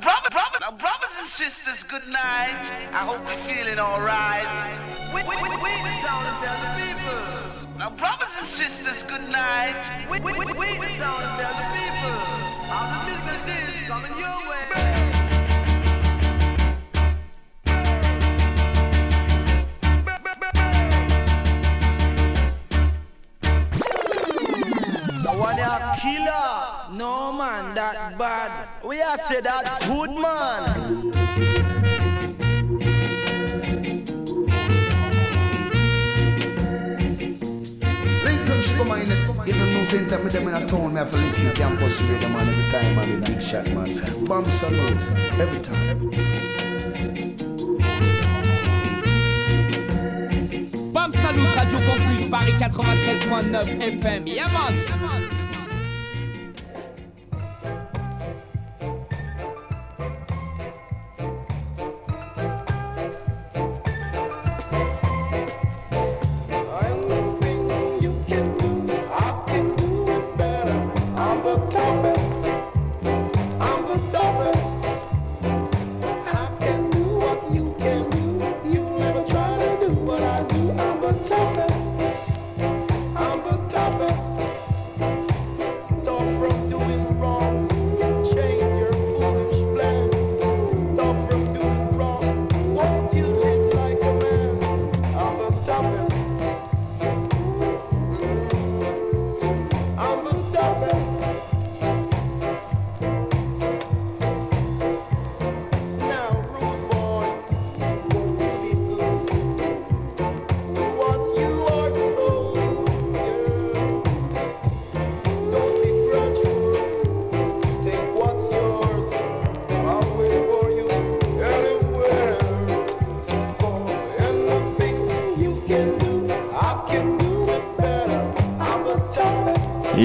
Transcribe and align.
Brother, 0.00 0.30
brother, 0.30 0.58
brothers 0.76 1.16
and 1.20 1.28
sisters, 1.28 1.84
good 1.84 2.06
night. 2.08 2.66
I 2.90 3.06
hope 3.06 3.20
you're 3.28 3.38
feeling 3.46 3.78
alright. 3.78 4.42
We, 5.14 5.22
we, 5.22 5.36
we, 5.36 5.48
we 5.48 5.70
the 5.86 5.94
town 6.02 6.24
tell 6.42 6.58
the 6.58 6.70
people. 6.82 7.78
Now, 7.78 7.90
brothers 7.90 8.34
and 8.36 8.48
sisters, 8.48 9.04
good 9.04 9.22
night. 9.30 9.88
We, 10.10 10.18
we, 10.18 10.32
we, 10.32 10.46
we 10.46 10.78
the 10.78 10.98
town 10.98 11.22
tell 11.38 11.54
the 11.54 11.66
people. 11.78 12.18
How 12.66 13.06
the 13.06 13.14
business 13.22 13.82
is 13.82 13.86
coming 13.86 14.18
your 14.18 14.38
way. 14.50 14.54
one 25.38 25.56
killer. 26.00 26.83
No 26.94 27.32
man, 27.32 27.74
that 27.74 28.16
bad. 28.16 28.68
We 28.84 29.02
are 29.02 29.18
say 29.18 29.40
that 29.40 29.80
good 29.86 30.10
man. 30.10 31.10
Come 38.76 38.90
on, 38.90 39.00
even 39.48 39.72
no 39.74 39.84
same 39.84 40.06
time 40.06 40.24
with 40.24 40.32
them 40.32 40.48
in 40.48 40.54
a 40.54 40.66
town, 40.66 40.92
me 40.92 40.98
have 40.98 41.10
to 41.10 41.18
listen 41.18 41.46
to 41.46 41.52
campus 41.52 42.00
radio 42.02 42.28
man 42.28 42.48
every 42.48 42.70
time, 42.70 42.94
man, 42.94 43.22
big 43.22 43.42
shot 43.42 43.66
man. 43.70 44.24
Bomb 44.24 44.50
salute, 44.50 45.02
every 45.40 45.60
time. 45.60 46.10
Bam 50.92 51.12
Salut, 51.12 51.56
Radio 51.56 51.78
Campus, 51.78 52.22
Paris 52.30 52.60
93.9 52.60 54.00
FM. 54.00 54.26
Yeah 54.26 54.48
man. 54.52 55.33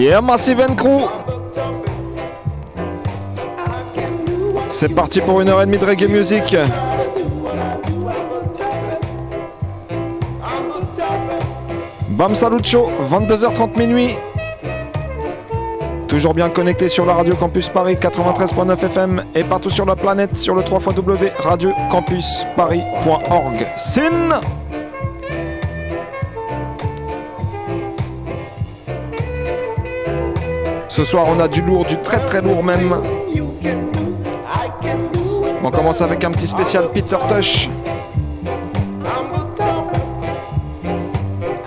Yeah, 0.10 0.22
Massive 0.22 0.66
Crew. 0.76 1.08
C'est 4.68 4.90
parti 4.90 5.22
pour 5.22 5.40
une 5.40 5.50
heure 5.50 5.62
et 5.62 5.68
demie 5.68 5.78
de 5.78 5.86
reggae 5.86 6.10
music. 6.10 6.58
Bam 12.10 12.34
Salucho, 12.34 12.90
22h30 13.08 13.78
minuit. 13.78 14.18
Toujours 16.08 16.34
bien 16.34 16.50
connecté 16.50 16.90
sur 16.90 17.06
la 17.06 17.14
radio 17.14 17.36
Campus 17.36 17.70
Paris 17.70 17.94
93.9 17.94 18.84
FM 18.84 19.26
et 19.36 19.44
partout 19.44 19.70
sur 19.70 19.86
la 19.86 19.96
planète 19.96 20.36
sur 20.36 20.56
le 20.56 20.64
3 20.64 20.92
W 20.92 21.32
radio 21.38 21.72
campus 21.92 22.48
paris.org. 22.58 23.68
Sin 23.78 24.42
Ce 31.00 31.06
soir, 31.06 31.28
on 31.30 31.40
a 31.40 31.48
du 31.48 31.62
lourd, 31.62 31.86
du 31.86 31.98
très 32.02 32.20
très 32.26 32.42
lourd 32.42 32.62
même. 32.62 32.94
On 35.64 35.72
commence 35.72 36.02
avec 36.02 36.26
un 36.26 36.32
petit 36.32 36.46
spécial 36.46 36.90
Peter 36.94 37.16
Tush. 37.30 37.70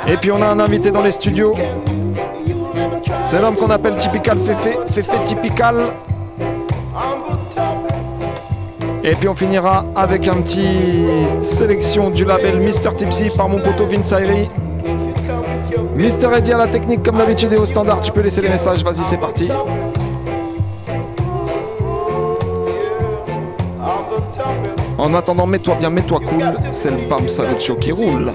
Et 0.06 0.18
puis 0.18 0.30
on 0.30 0.42
a 0.42 0.48
un 0.48 0.60
invité 0.60 0.90
dans 0.90 1.00
les 1.00 1.12
studios. 1.12 1.54
C'est 3.24 3.40
l'homme 3.40 3.56
qu'on 3.56 3.70
appelle 3.70 3.96
Typical 3.96 4.38
Fefe, 4.38 4.76
Fefe 4.88 5.24
Typical. 5.24 5.76
Et 9.02 9.14
puis 9.14 9.28
on 9.28 9.34
finira 9.34 9.86
avec 9.96 10.28
un 10.28 10.42
petit 10.42 11.06
sélection 11.40 12.10
du 12.10 12.26
label 12.26 12.60
Mr. 12.60 12.94
Tipsy 12.94 13.30
par 13.34 13.48
mon 13.48 13.60
poteau 13.60 13.86
Vince 13.86 14.12
Ayri. 14.12 14.50
Mister 16.02 16.28
Eddy 16.34 16.52
à 16.52 16.58
la 16.58 16.66
technique 16.66 17.04
comme 17.04 17.16
d'habitude 17.16 17.52
et 17.52 17.56
au 17.56 17.64
standard. 17.64 18.00
Tu 18.00 18.10
peux 18.10 18.22
laisser 18.22 18.40
les 18.40 18.48
messages. 18.48 18.82
Vas-y, 18.82 19.04
c'est 19.04 19.18
parti. 19.18 19.48
En 24.98 25.14
attendant, 25.14 25.46
mets-toi 25.46 25.76
bien, 25.76 25.90
mets-toi 25.90 26.18
cool. 26.28 26.54
C'est 26.72 26.90
le 26.90 27.08
Bam 27.08 27.28
Show 27.56 27.76
qui 27.76 27.92
roule. 27.92 28.32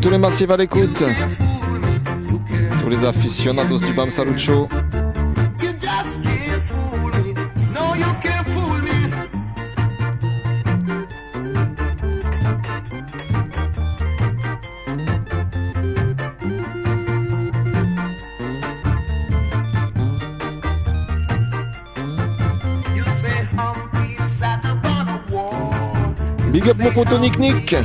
Tous 0.00 0.10
les 0.10 0.18
massifs 0.18 0.50
à 0.50 0.56
l'écoute. 0.56 1.02
Tous 2.80 2.88
les 2.88 3.04
aficionados 3.04 3.78
du 3.78 3.92
Bam 3.92 4.08
wall. 4.10 4.68
Big 26.52 26.68
up 26.68 26.76
mon 26.78 26.90
poteau 26.90 27.18
Nick 27.18 27.38
Nick. 27.38 27.76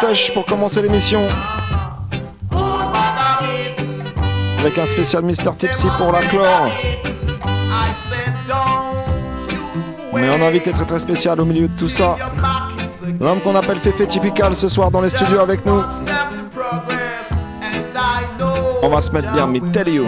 Touch 0.00 0.32
pour 0.32 0.46
commencer 0.46 0.80
l'émission. 0.80 1.20
Avec 4.58 4.78
un 4.78 4.86
spécial. 4.86 5.22
They 5.22 5.34
Tipsy 5.58 5.88
pour 5.98 6.10
la 6.10 6.22
you 6.22 6.40
Mais 10.14 10.26
un 10.26 10.40
invité 10.40 10.72
très 10.72 10.86
très 10.86 10.98
spécial 10.98 11.38
au 11.38 11.44
milieu 11.44 11.68
de 11.68 11.78
tout 11.78 11.90
ça. 11.90 12.16
L'homme 13.20 13.40
qu'on 13.40 13.54
appelle 13.56 13.76
Féfé 13.76 14.06
Typical 14.06 14.56
ce 14.56 14.68
soir 14.68 14.90
dans 14.90 15.02
les 15.02 15.10
studios 15.10 15.40
avec 15.40 15.66
nous. 15.66 15.82
On 18.82 18.88
va 18.88 19.00
se 19.02 19.10
mettre 19.10 19.32
bien, 19.32 19.46
mais 19.46 19.60
tell 19.70 19.88
you. 19.88 20.06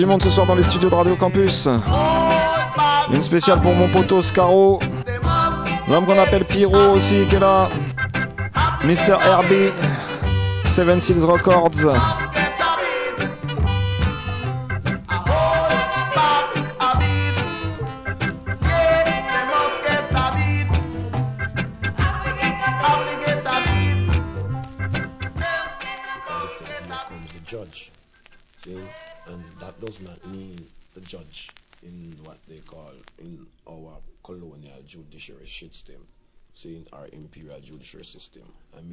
Du 0.00 0.06
monde 0.06 0.22
ce 0.22 0.30
soir 0.30 0.46
dans 0.46 0.54
les 0.54 0.62
studios 0.62 0.88
de 0.88 0.94
Radio 0.94 1.14
Campus. 1.14 1.68
Une 3.12 3.20
spéciale 3.20 3.60
pour 3.60 3.74
mon 3.74 3.86
poteau 3.88 4.22
Scaro. 4.22 4.80
L'homme 5.86 6.06
qu'on 6.06 6.18
appelle 6.18 6.46
Pyro 6.46 6.94
aussi 6.94 7.26
qui 7.28 7.36
est 7.36 7.38
là. 7.38 7.68
Mr. 8.82 9.18
Herbie. 9.22 9.72
Seven 10.64 11.02
Seals 11.02 11.26
Records. 11.26 11.92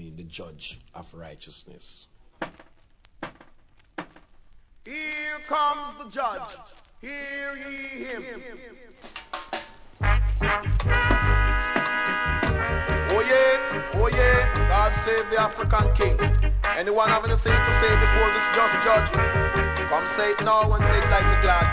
I 0.07 0.15
the 0.15 0.23
judge 0.23 0.79
of 0.95 1.05
righteousness. 1.13 2.07
Here 4.85 5.39
comes 5.47 5.95
the 5.95 6.09
judge. 6.09 6.55
Hear 7.01 7.57
ye 7.57 8.05
him. 8.05 8.23
Oh 13.09 13.21
yeah, 13.21 13.91
oh 13.95 14.07
yeah, 14.07 14.67
God 14.69 14.93
save 14.95 15.29
the 15.29 15.41
African 15.41 15.93
king. 15.93 16.17
Anyone 16.77 17.09
have 17.09 17.25
anything 17.25 17.51
to 17.51 17.73
say 17.73 17.91
before 17.99 18.29
this 18.31 18.47
just 18.55 18.75
judge? 18.83 19.11
Come 19.89 20.07
say 20.07 20.31
it 20.31 20.39
now 20.41 20.71
and 20.71 20.83
say 20.85 20.97
it 20.97 21.09
like 21.09 21.23
you're 21.23 21.41
glad, 21.41 21.65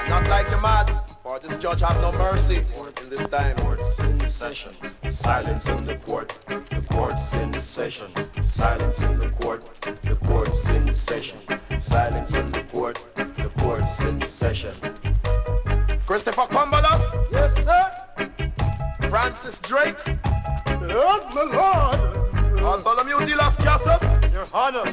and 0.00 0.08
not 0.08 0.28
like 0.28 0.48
you're 0.50 0.60
mad. 0.60 1.02
For 1.22 1.38
this 1.38 1.56
judge 1.58 1.80
have 1.80 2.00
no 2.00 2.12
mercy 2.12 2.64
in 3.00 3.10
this 3.10 3.28
time. 3.28 3.56
in 3.58 3.76
session. 4.36 4.72
Silence 5.10 5.66
in 5.66 5.86
the 5.86 5.96
court. 5.96 6.32
The 6.46 6.85
court's 6.96 7.34
in 7.34 7.52
session. 7.60 8.10
Silence 8.52 8.98
in 9.00 9.18
the 9.18 9.28
court. 9.40 9.60
The 10.02 10.16
court's 10.16 10.66
in 10.70 10.94
session. 10.94 11.38
Silence 11.82 12.34
in 12.34 12.50
the 12.50 12.62
court. 12.72 12.96
The 13.14 13.50
court's 13.58 14.00
in 14.00 14.22
session. 14.26 14.74
Christopher 16.06 16.46
Cumberlas? 16.54 17.04
Yes, 17.30 17.52
sir. 17.66 19.08
Francis 19.10 19.58
Drake? 19.58 20.02
Yes, 20.06 21.22
my 21.34 21.44
lord. 21.58 22.00
Bartholomew 22.62 23.26
de 23.26 23.36
las 23.36 23.56
Casas? 23.56 24.02
Your 24.32 24.48
Honor. 24.54 24.86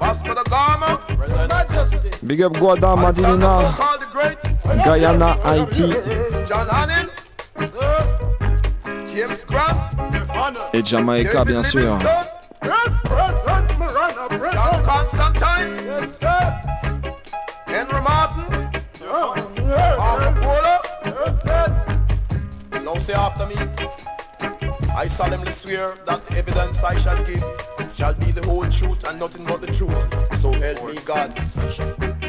Vasco 0.00 0.34
da 0.34 0.42
Gama? 0.42 0.98
Present. 1.16 1.48
Majesty. 1.48 2.26
Big 2.26 2.42
up 2.42 2.54
Guada, 2.54 2.96
Madinina, 2.96 3.72
called 3.76 4.00
the 4.00 4.06
Great? 4.06 4.38
Guyana, 4.84 5.38
Haïti 5.44 5.88
John 6.48 6.66
Hannon? 6.68 7.08
James 9.12 9.44
Grant? 9.44 9.89
Your 10.40 10.70
et 10.72 10.82
Jamaica 10.82 11.44
bien 11.44 11.62
sûr. 11.62 11.98
Yes, 12.62 12.90
present. 13.04 13.78
Marana, 13.78 14.26
present. 14.28 14.52
John 14.54 14.84
Constantine? 14.84 15.84
Yes, 15.84 16.08
sir. 16.18 16.62
Henry 17.66 18.00
Martin? 18.00 18.80
Yeah. 19.00 19.96
Arthur 19.98 20.40
Polo? 20.40 20.76
Yes, 21.04 21.42
sir. 21.44 22.80
Now 22.82 22.98
say 22.98 23.12
after 23.12 23.46
me. 23.46 23.56
I 24.96 25.06
solemnly 25.06 25.52
swear 25.52 25.94
that 26.06 26.26
the 26.26 26.36
evidence 26.38 26.82
I 26.82 26.98
shall 26.98 27.22
give 27.24 27.44
shall 27.94 28.14
be 28.14 28.30
the 28.32 28.42
whole 28.44 28.68
truth 28.70 29.04
and 29.04 29.20
nothing 29.20 29.44
but 29.44 29.60
the 29.60 29.66
truth. 29.68 30.40
So 30.40 30.52
help 30.52 30.86
me 30.86 30.98
God. 31.04 31.38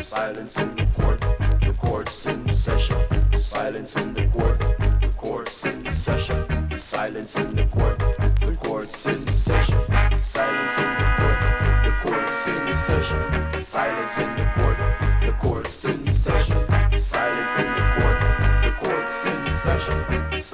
Silence 0.03 0.57
in 0.57 0.75
the 0.75 0.85
court. 0.97 1.21
The 1.61 1.73
court's 1.79 2.25
in 2.25 2.55
session. 2.55 2.97
Silence 3.39 3.95
in 3.95 4.13
the 4.13 4.27
court. 4.27 4.59
The 5.01 5.11
court's 5.17 5.65
in 5.65 5.89
session. 5.91 6.45
Silence 6.77 7.35
in 7.35 7.55
the 7.55 7.65
court. 7.67 8.00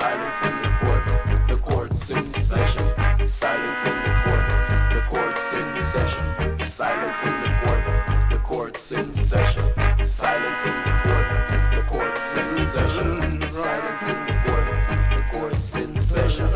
Silence 0.08 0.40
in 0.42 0.56
the 0.62 0.70
court. 0.80 1.04
The 1.50 1.58
court's 1.58 2.10
in 2.10 2.34
session. 2.34 2.88
Silence 3.28 3.84
in 3.90 3.98
the 4.06 4.14
court. 4.24 4.46
The 4.94 5.02
court's 5.10 5.52
in 5.52 5.68
session. 5.92 6.26
Silence 6.66 7.22
in 7.24 7.36
the 7.44 7.50
court. 7.62 7.84
The 8.30 8.38
court's 8.38 8.92
in 8.94 9.14
session. 9.26 9.66
Silence 10.08 10.64
in 10.66 10.76
the 10.86 10.94
court. 11.04 11.28
The 11.76 11.82
court's 11.92 12.36
in 12.40 12.50
session. 12.72 13.08
Silence 13.52 14.06
in 14.08 14.20
the 14.28 14.36
court. 14.46 14.68
The 15.12 15.22
court's 15.30 15.76
in 15.76 15.92
session. 16.00 16.48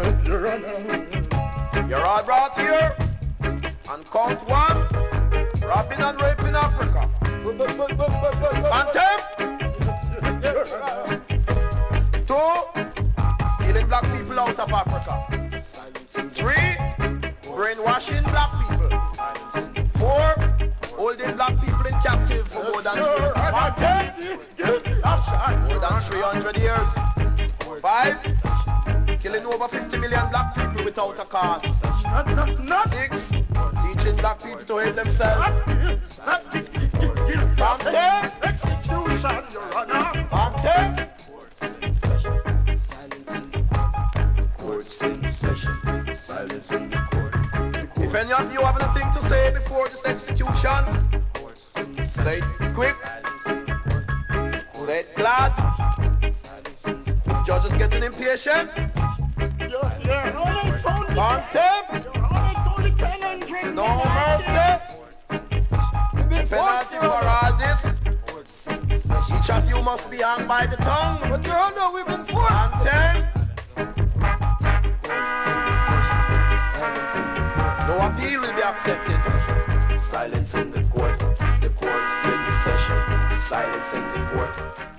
You're 1.90 2.06
all 2.06 2.24
brought 2.24 2.58
here 2.58 2.96
and 3.42 4.10
count 4.12 4.48
one. 4.48 4.88
Robbing 5.62 6.00
and 6.00 6.22
raping 6.22 6.56
Africa. 6.56 7.10
Contempt. 8.72 9.31
was 57.62 57.70
just 57.70 57.80
getting 57.80 58.04
impatient. 58.04 58.72
Yeah, 58.76 58.88
yeah. 60.04 60.32
No, 60.34 60.44
no, 60.46 60.62
it's 60.74 60.84
tip. 61.52 61.86
No, 62.06 62.28
it's 62.56 62.68
only 62.68 62.92
mercy. 64.06 64.72
Penalty 66.50 66.98
for 66.98 67.24
all 67.36 67.54
this. 67.58 67.82
Each 69.36 69.50
of 69.50 69.70
you 69.70 69.82
must 69.82 70.10
be 70.10 70.18
hung 70.18 70.48
by 70.48 70.66
the 70.66 70.78
tongue. 70.78 71.20
But 71.30 71.46
your 71.46 71.56
honor, 71.56 71.92
we've 71.94 72.06
been 72.06 72.26
forced. 72.26 72.52
And 72.52 72.74
ten. 72.84 73.28
No 77.88 77.96
appeal 78.08 78.42
will 78.42 78.54
be 78.54 78.62
accepted. 78.62 79.20
Silence 80.10 80.54
in 80.56 80.72
the 80.72 80.84
court. 80.94 81.20
The 81.62 81.70
court 81.70 82.04
in 82.26 82.40
session. 82.64 82.98
Silence 83.48 83.94
in 83.94 84.04
the 84.14 84.30
court. 84.34 84.91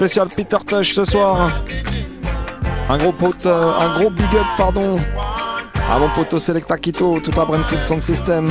spécial 0.00 0.28
Peter 0.34 0.56
Tosh 0.66 0.94
ce 0.94 1.04
soir. 1.04 1.50
Un 2.88 2.96
gros 2.96 3.12
pote, 3.12 3.44
euh, 3.44 3.72
un 3.78 3.98
gros 3.98 4.08
big 4.08 4.34
up, 4.34 4.46
pardon. 4.56 4.94
À 5.90 5.98
mon 5.98 6.08
poteau 6.08 6.38
Selecta 6.38 6.78
Quito, 6.78 7.20
tout 7.20 7.38
à 7.38 7.44
Brentford 7.44 7.82
Sound 7.82 8.00
System. 8.00 8.48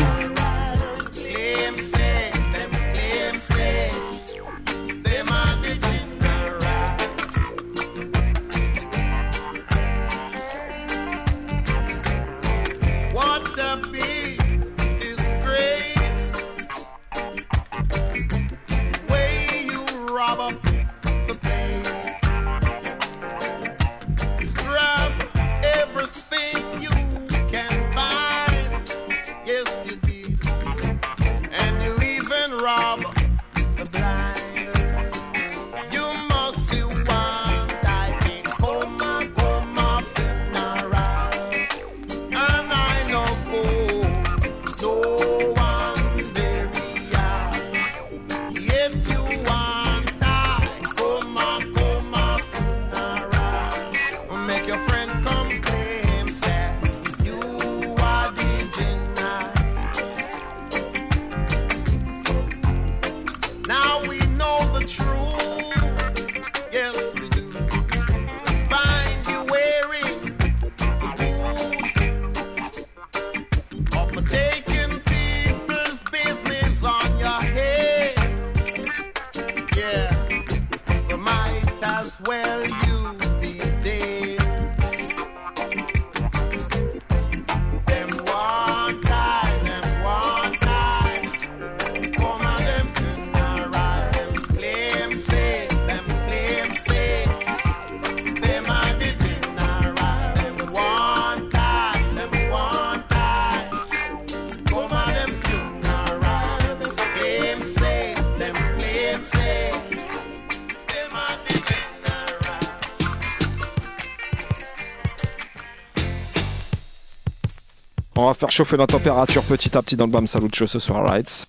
On 118.22 118.28
va 118.28 118.34
faire 118.34 118.52
chauffer 118.52 118.76
la 118.76 118.86
température 118.86 119.44
petit 119.44 119.78
à 119.78 119.82
petit 119.82 119.96
dans 119.96 120.06
le 120.06 120.12
Bam 120.12 120.28
Salucho 120.28 120.68
ce 120.68 120.78
soir, 120.78 121.04
Lights. 121.04 121.48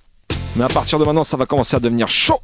Mais 0.55 0.62
à 0.62 0.69
partir 0.69 1.00
de 1.00 1.05
maintenant, 1.05 1.25
ça 1.25 1.37
va 1.37 1.45
commencer 1.45 1.75
à 1.75 1.81
devenir 1.81 2.09
chaud. 2.09 2.39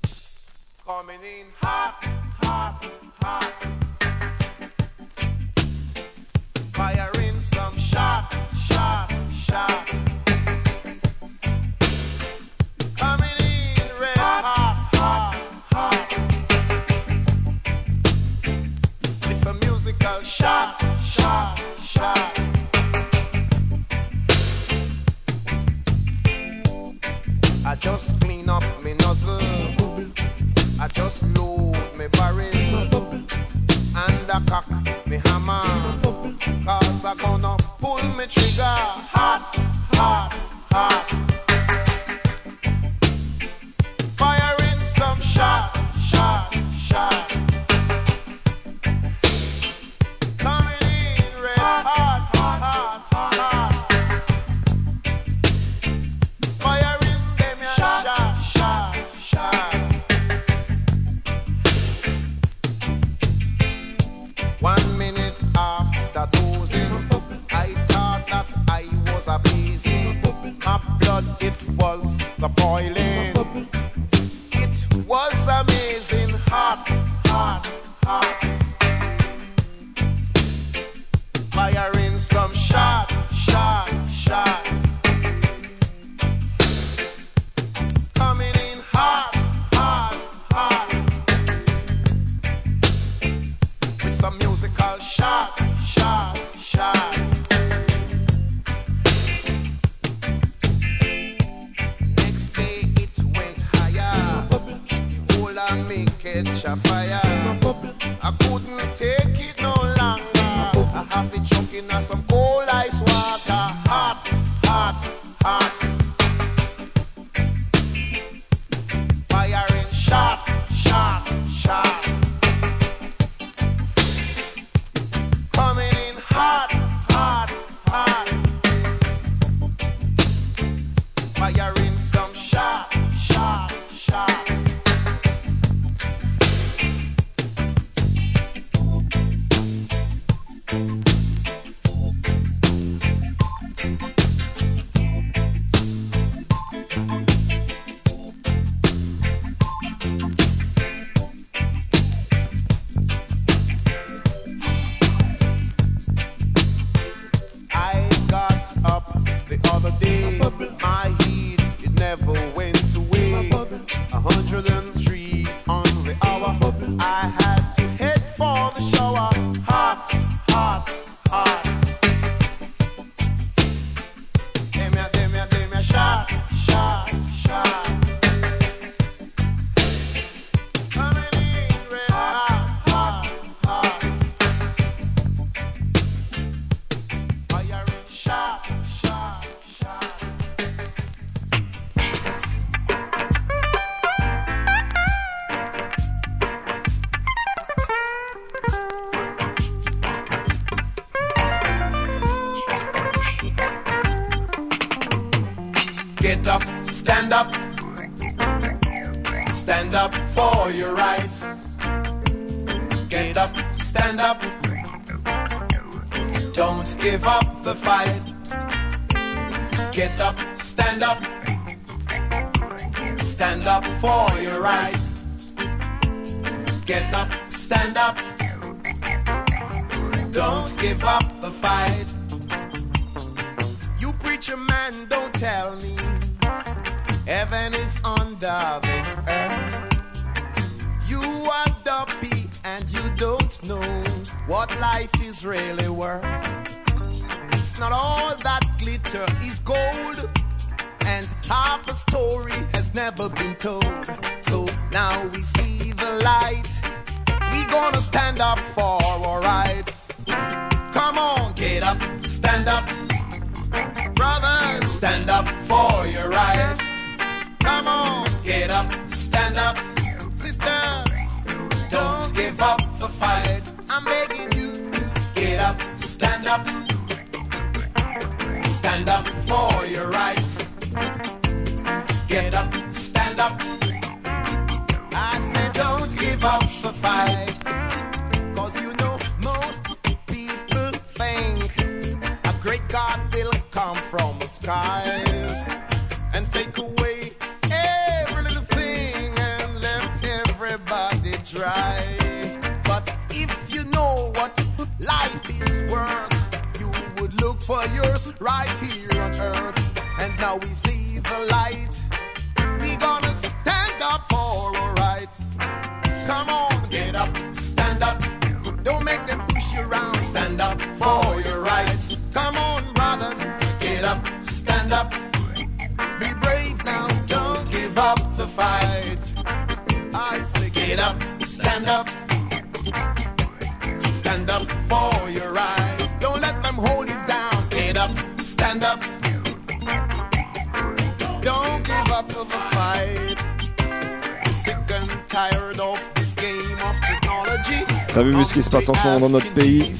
T'as 348.17 348.23
vu 348.23 348.47
ce 348.47 348.55
qui 348.55 348.63
se 348.63 348.71
passe 348.71 348.89
en 348.89 348.95
ce 348.95 349.05
moment 349.05 349.21
dans 349.21 349.29
notre 349.29 349.53
pays 349.53 349.93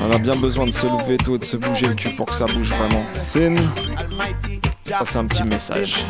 On 0.00 0.10
a 0.10 0.16
bien 0.16 0.34
besoin 0.34 0.64
de 0.64 0.70
se 0.70 0.86
lever 0.86 1.18
tôt 1.18 1.36
et 1.36 1.38
de 1.38 1.44
se 1.44 1.58
bouger 1.58 1.88
le 1.88 1.94
cul 1.94 2.08
pour 2.16 2.24
que 2.24 2.32
ça 2.32 2.46
bouge 2.46 2.70
vraiment. 2.70 3.04
Sin, 3.20 3.54
c'est 5.04 5.18
un 5.18 5.26
petit 5.26 5.42
message. 5.42 6.06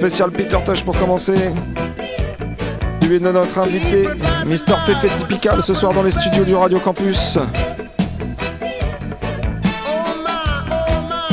spécial 0.00 0.30
Peter 0.30 0.56
Tosh 0.64 0.82
pour 0.82 0.96
commencer. 0.96 1.34
Tu 3.02 3.16
es 3.16 3.18
notre 3.18 3.58
invité, 3.58 4.08
Mister 4.46 4.72
Fefe 4.86 5.14
Typical, 5.18 5.62
ce 5.62 5.74
soir 5.74 5.92
dans 5.92 6.02
les 6.02 6.10
studios 6.10 6.44
du 6.44 6.54
Radio 6.54 6.78
Campus. 6.78 7.36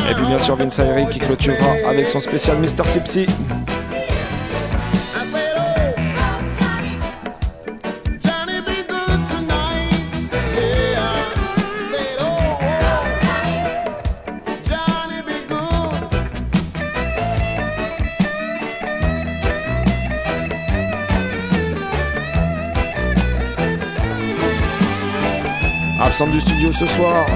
Et 0.09 0.13
puis 0.13 0.25
bien 0.25 0.37
sûr 0.37 0.57
Vince 0.57 0.79
Ayri 0.79 1.07
qui 1.09 1.19
clôturera 1.19 1.75
avec 1.89 2.09
son 2.09 2.19
spécial 2.19 2.57
Mister 2.57 2.83
Tipsy. 2.91 3.25
l'ensemble 26.19 26.31
du 26.31 26.41
studio 26.41 26.71
ce 26.71 26.87
soir. 26.87 27.27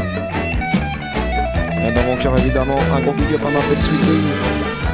Et 1.88 1.92
dans 1.94 2.04
mon 2.04 2.18
cœur 2.18 2.36
évidemment 2.40 2.80
un 2.92 3.00
gros 3.00 3.14
big 3.14 3.32
up 3.36 3.42
à 3.46 3.52
ma 3.52 3.60
Sweeties. 3.80 4.91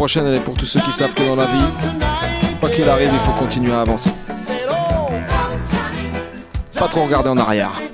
prochaine, 0.00 0.26
elle 0.26 0.36
est 0.36 0.40
pour 0.40 0.56
tous 0.56 0.64
ceux 0.64 0.80
qui 0.80 0.92
savent 0.92 1.12
que 1.12 1.22
dans 1.28 1.36
la 1.36 1.44
vie, 1.44 2.00
quoi 2.58 2.70
qu'il 2.70 2.88
arrive, 2.88 3.10
il 3.12 3.18
faut 3.18 3.38
continuer 3.38 3.74
à 3.74 3.82
avancer. 3.82 4.08
Pas 6.72 6.88
trop 6.88 7.04
regarder 7.04 7.28
en 7.28 7.36
arrière. 7.36 7.89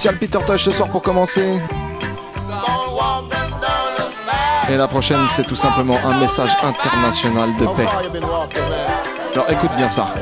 spécial 0.00 0.16
Peter 0.16 0.38
Tosh 0.46 0.64
ce 0.64 0.70
soir 0.70 0.88
pour 0.88 1.02
commencer. 1.02 1.60
Et 4.70 4.76
la 4.76 4.88
prochaine, 4.88 5.18
c'est 5.28 5.46
tout 5.46 5.54
simplement 5.54 5.98
un 6.02 6.18
message 6.18 6.56
international 6.62 7.50
de 7.58 7.66
paix. 7.66 7.86
Alors 9.34 9.50
écoute 9.50 9.70
bien 9.76 9.90
ça. 9.90 10.14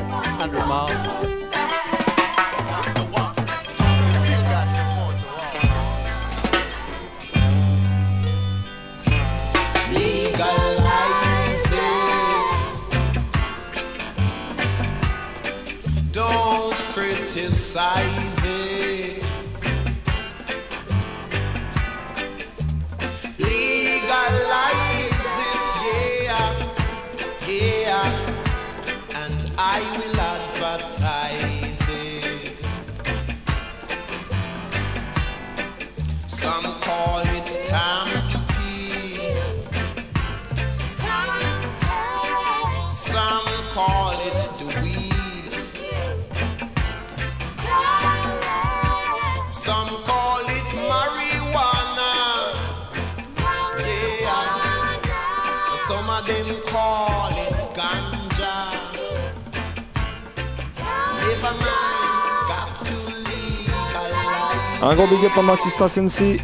Un 64.81 64.95
gros 64.95 65.07
big 65.09 65.25
up 65.25 65.37
mon 65.37 65.53
assistant 65.53 65.89
Sensi. 65.89 66.39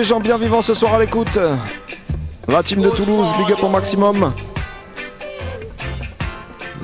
les 0.00 0.06
gens 0.06 0.18
bien 0.18 0.38
vivants 0.38 0.62
ce 0.62 0.72
soir 0.72 0.94
à 0.94 0.98
l'écoute. 0.98 1.38
La 2.48 2.62
team 2.62 2.80
de 2.80 2.88
Toulouse, 2.88 3.34
big 3.36 3.52
up 3.52 3.62
au 3.62 3.68
maximum. 3.68 4.32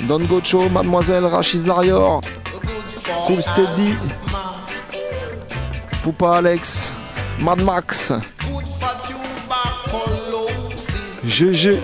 Don 0.03 0.21
Gocho, 0.21 0.69
Mademoiselle, 0.69 1.25
Rachid 1.25 1.61
Zarior, 1.61 2.21
Cool 3.27 3.43
Steady, 3.43 3.95
Poupa 6.03 6.37
Alex, 6.37 6.93
Mad 7.39 7.63
Max, 7.63 8.13
GG. 11.25 11.81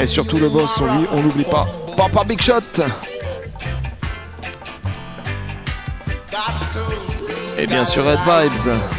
Et 0.00 0.06
surtout 0.06 0.38
le 0.38 0.48
boss, 0.48 0.80
on 1.12 1.20
l'oublie 1.20 1.44
pas. 1.44 1.66
Papa 1.94 2.24
Big 2.24 2.40
Shot! 2.40 2.62
et 7.58 7.66
bien 7.66 7.84
sûr 7.84 8.04
Red 8.04 8.20
Vibes. 8.24 8.97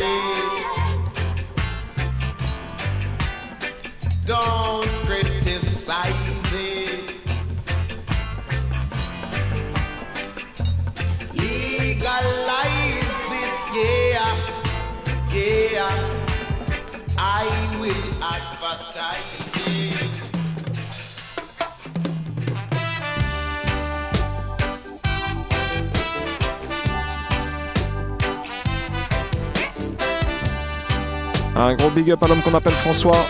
big 32.00 32.12
up 32.12 32.24
à 32.24 32.28
l'homme 32.28 32.42
qu'on 32.42 32.54
appelle 32.54 32.74
François. 32.74 33.26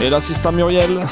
Et 0.00 0.08
l'assistant 0.08 0.52
Muriel. 0.52 1.04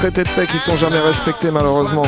traités 0.00 0.24
de 0.24 0.30
paix 0.30 0.46
qui 0.46 0.58
sont 0.58 0.78
jamais 0.78 0.98
respectés 0.98 1.50
malheureusement. 1.50 2.06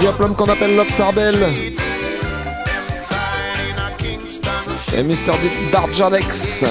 Les 0.00 0.06
up 0.06 0.16
qu'on 0.36 0.46
appelle 0.46 0.74
Love 0.76 0.88
Et 4.96 5.02
Mr. 5.02 5.32
Darjanex. 5.70 6.64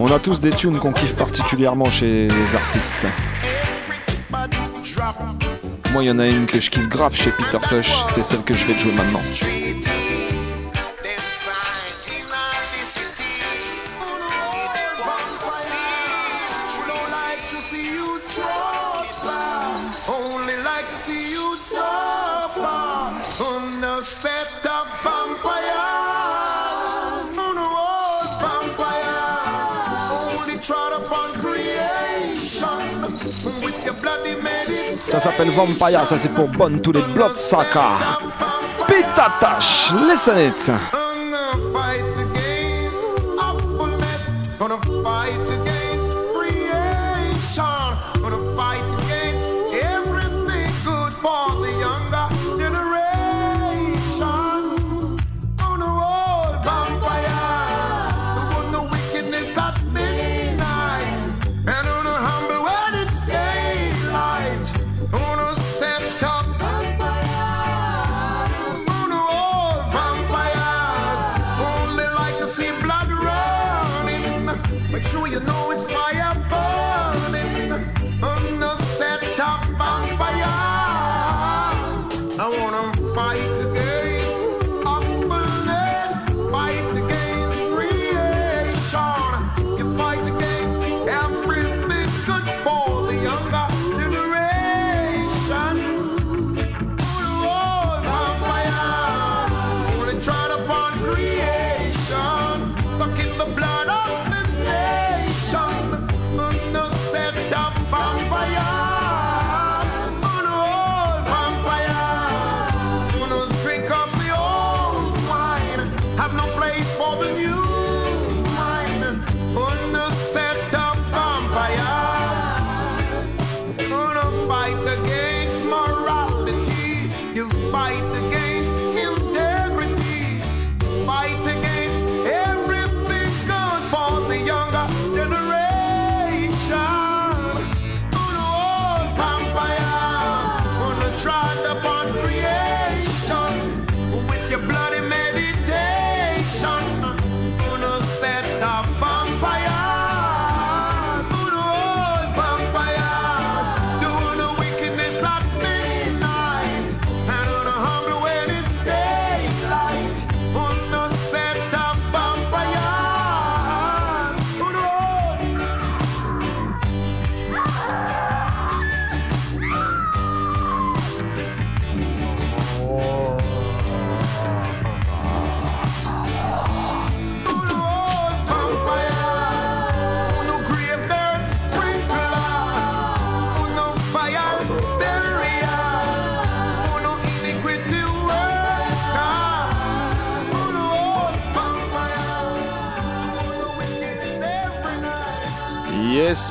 On 0.00 0.10
a 0.10 0.18
tous 0.18 0.40
des 0.40 0.50
tunes 0.50 0.78
qu'on 0.78 0.92
kiffe 0.92 1.14
particulièrement 1.14 1.90
chez 1.90 2.28
les 2.28 2.54
artistes. 2.54 3.06
Moi, 5.94 6.02
il 6.02 6.08
y 6.08 6.10
en 6.10 6.18
a 6.18 6.26
une 6.26 6.46
que 6.46 6.60
je 6.60 6.70
kiffe 6.70 6.88
grave 6.88 7.14
chez 7.14 7.30
Peter 7.30 7.58
Tosh, 7.70 7.92
c'est 8.08 8.24
celle 8.24 8.42
que 8.42 8.52
je 8.52 8.66
vais 8.66 8.76
jouer 8.76 8.90
maintenant. 8.94 9.20
s'appelle 35.24 35.50
Vampire, 35.52 36.04
ça 36.04 36.18
c'est 36.18 36.28
pour 36.28 36.48
Bonne 36.48 36.82
tous 36.82 36.92
les 36.92 37.00
Blood 37.00 37.34
Saka. 37.36 37.92
Pitatash, 38.86 39.94
listen 40.06 40.38
it. 40.38 41.03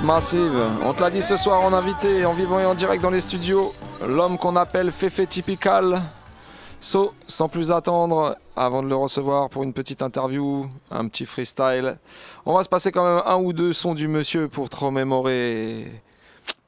Massive. 0.02 0.62
On 0.86 0.94
te 0.94 1.02
l'a 1.02 1.10
dit 1.10 1.22
ce 1.22 1.36
soir 1.36 1.62
en 1.62 1.74
invité, 1.74 2.26
en 2.26 2.34
vivant 2.34 2.58
et 2.58 2.66
en 2.66 2.74
direct 2.74 3.04
dans 3.04 3.10
les 3.10 3.20
studios, 3.20 3.74
l'homme 4.06 4.38
qu'on 4.38 4.56
appelle 4.56 4.94
Fefe 4.94 5.28
Typical. 5.28 6.02
So, 6.80 7.14
sans 7.28 7.50
plus 7.50 7.70
attendre, 7.70 8.38
avant 8.56 8.82
de 8.82 8.88
le 8.88 8.96
recevoir 8.96 9.50
pour 9.50 9.64
une 9.64 9.74
petite 9.74 10.02
interview, 10.02 10.70
un 10.90 11.08
petit 11.10 11.26
freestyle, 11.26 11.98
on 12.46 12.54
va 12.54 12.64
se 12.64 12.70
passer 12.70 12.94
quand 12.94 13.04
même 13.04 13.24
un 13.26 13.36
ou 13.36 13.52
deux 13.52 13.74
sons 13.74 13.94
du 13.94 14.08
monsieur 14.08 14.48
pour 14.48 14.70
te 14.70 14.78
remémorer. 14.78 15.92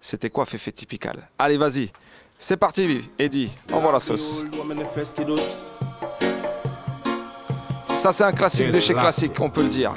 C'était 0.02 0.30
quoi 0.30 0.46
Fefe 0.46 0.74
Typical? 0.74 1.30
Allez, 1.40 1.58
vas-y. 1.58 1.92
C'est 2.38 2.58
parti, 2.58 3.10
Eddie. 3.18 3.50
Envoie 3.72 3.94
la 3.94 4.02
sauce. 4.02 4.46
Ça, 7.96 8.12
c'est 8.12 8.26
un 8.26 8.34
classique 8.34 8.72
de 8.72 8.80
chez 8.82 8.94
Classique, 8.94 9.40
on 9.40 9.50
peut 9.50 9.64
le 9.64 9.70
dire. 9.70 9.94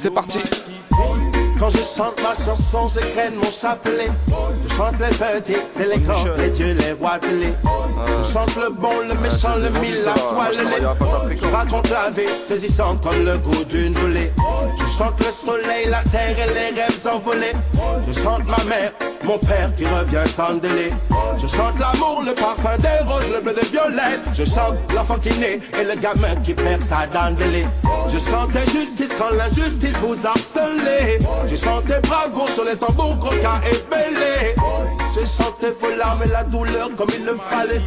C'est 0.00 0.12
parti. 0.12 0.38
Quand 1.58 1.70
je 1.70 1.78
chante 1.78 2.22
ma 2.22 2.34
chanson, 2.34 2.86
je 2.88 3.00
crène 3.00 3.34
mon 3.34 3.50
chapelet. 3.50 4.08
Je 4.64 4.74
chante 4.74 4.94
les 5.00 5.16
petits 5.16 5.56
et 5.80 5.86
les 5.86 5.98
grands, 5.98 6.24
les 6.36 6.50
dieux, 6.50 6.74
les 6.74 6.92
rois 6.92 7.18
de 7.18 7.26
l'île. 7.28 7.54
Je 8.22 8.32
chante 8.32 8.54
le 8.56 8.70
bon, 8.70 8.92
le 9.08 9.14
méchant, 9.20 9.56
le 9.56 9.70
mille, 9.80 9.98
la 10.04 10.16
soie, 10.16 10.50
le 10.52 10.70
lait. 10.70 11.36
Je 11.36 11.46
raconte 11.46 11.90
la 11.90 12.10
vie, 12.10 12.28
saisissante 12.46 13.02
comme 13.02 13.24
le 13.24 13.38
goût 13.38 13.64
d'une 13.64 13.94
volée. 13.94 14.30
Je 14.78 14.98
chante 14.98 15.18
le 15.18 15.32
soleil, 15.32 15.86
la 15.88 16.02
terre 16.10 16.36
et 16.38 16.48
les 16.54 16.80
rêves 16.80 17.08
envolés. 17.12 17.52
Je 18.06 18.12
chante 18.20 18.44
ma 18.46 18.62
mère, 18.64 18.92
mon 19.24 19.38
père 19.38 19.74
qui 19.76 19.84
revient 19.84 20.28
sans 20.32 20.54
délai. 20.54 20.90
Je 21.40 21.46
chante 21.46 21.78
l'amour, 21.78 22.22
le 22.24 22.34
parfum 22.34 22.76
des 22.78 23.04
roses, 23.08 23.30
le 23.32 23.40
bleu 23.40 23.54
des 23.54 23.66
violettes. 23.68 24.20
Je 24.34 24.44
chante 24.44 24.74
l'enfant 24.94 25.18
qui 25.18 25.36
naît 25.38 25.60
et 25.80 25.84
le 25.84 26.00
gamin 26.00 26.34
qui 26.42 26.54
perd 26.54 26.80
sa 26.80 27.06
dent 27.06 27.34
Je 28.08 28.18
chante 28.18 28.52
l'injustice 28.54 29.10
quand 29.18 29.34
l'injustice 29.36 29.96
vous 30.02 30.26
harcelez. 30.26 31.18
J'ai 31.48 31.56
chanté 31.56 31.94
bravo 32.02 32.46
sur 32.54 32.64
les 32.64 32.76
tambours, 32.76 33.18
coca 33.18 33.60
et 33.64 33.78
belé. 33.90 34.54
J'ai 35.14 35.26
chanté 35.26 35.70
vos 35.80 35.90
larmes 35.96 36.22
et 36.24 36.28
la 36.28 36.44
douleur 36.44 36.90
comme 36.96 37.08
il 37.16 37.24
le 37.24 37.36
fallait. 37.36 37.80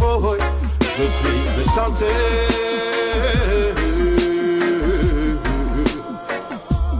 Oh, 0.00 0.20
oh, 0.22 0.36
je 0.80 1.04
suis 1.04 1.42
le 1.58 1.64
chanteur 1.64 2.08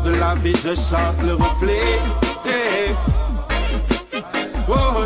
de 0.04 0.10
la 0.20 0.34
vie, 0.36 0.54
je 0.54 0.74
chante 0.74 1.22
le 1.22 1.34
reflet. 1.34 1.98
Oh, 4.68 4.74
oh. 4.74 5.04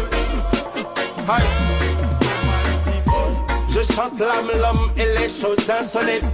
Je 3.79 3.85
chante 3.85 4.19
l'âme, 4.19 4.51
l'homme 4.61 4.91
et 4.97 5.21
les 5.21 5.29
choses 5.29 5.71
insolites. 5.71 6.25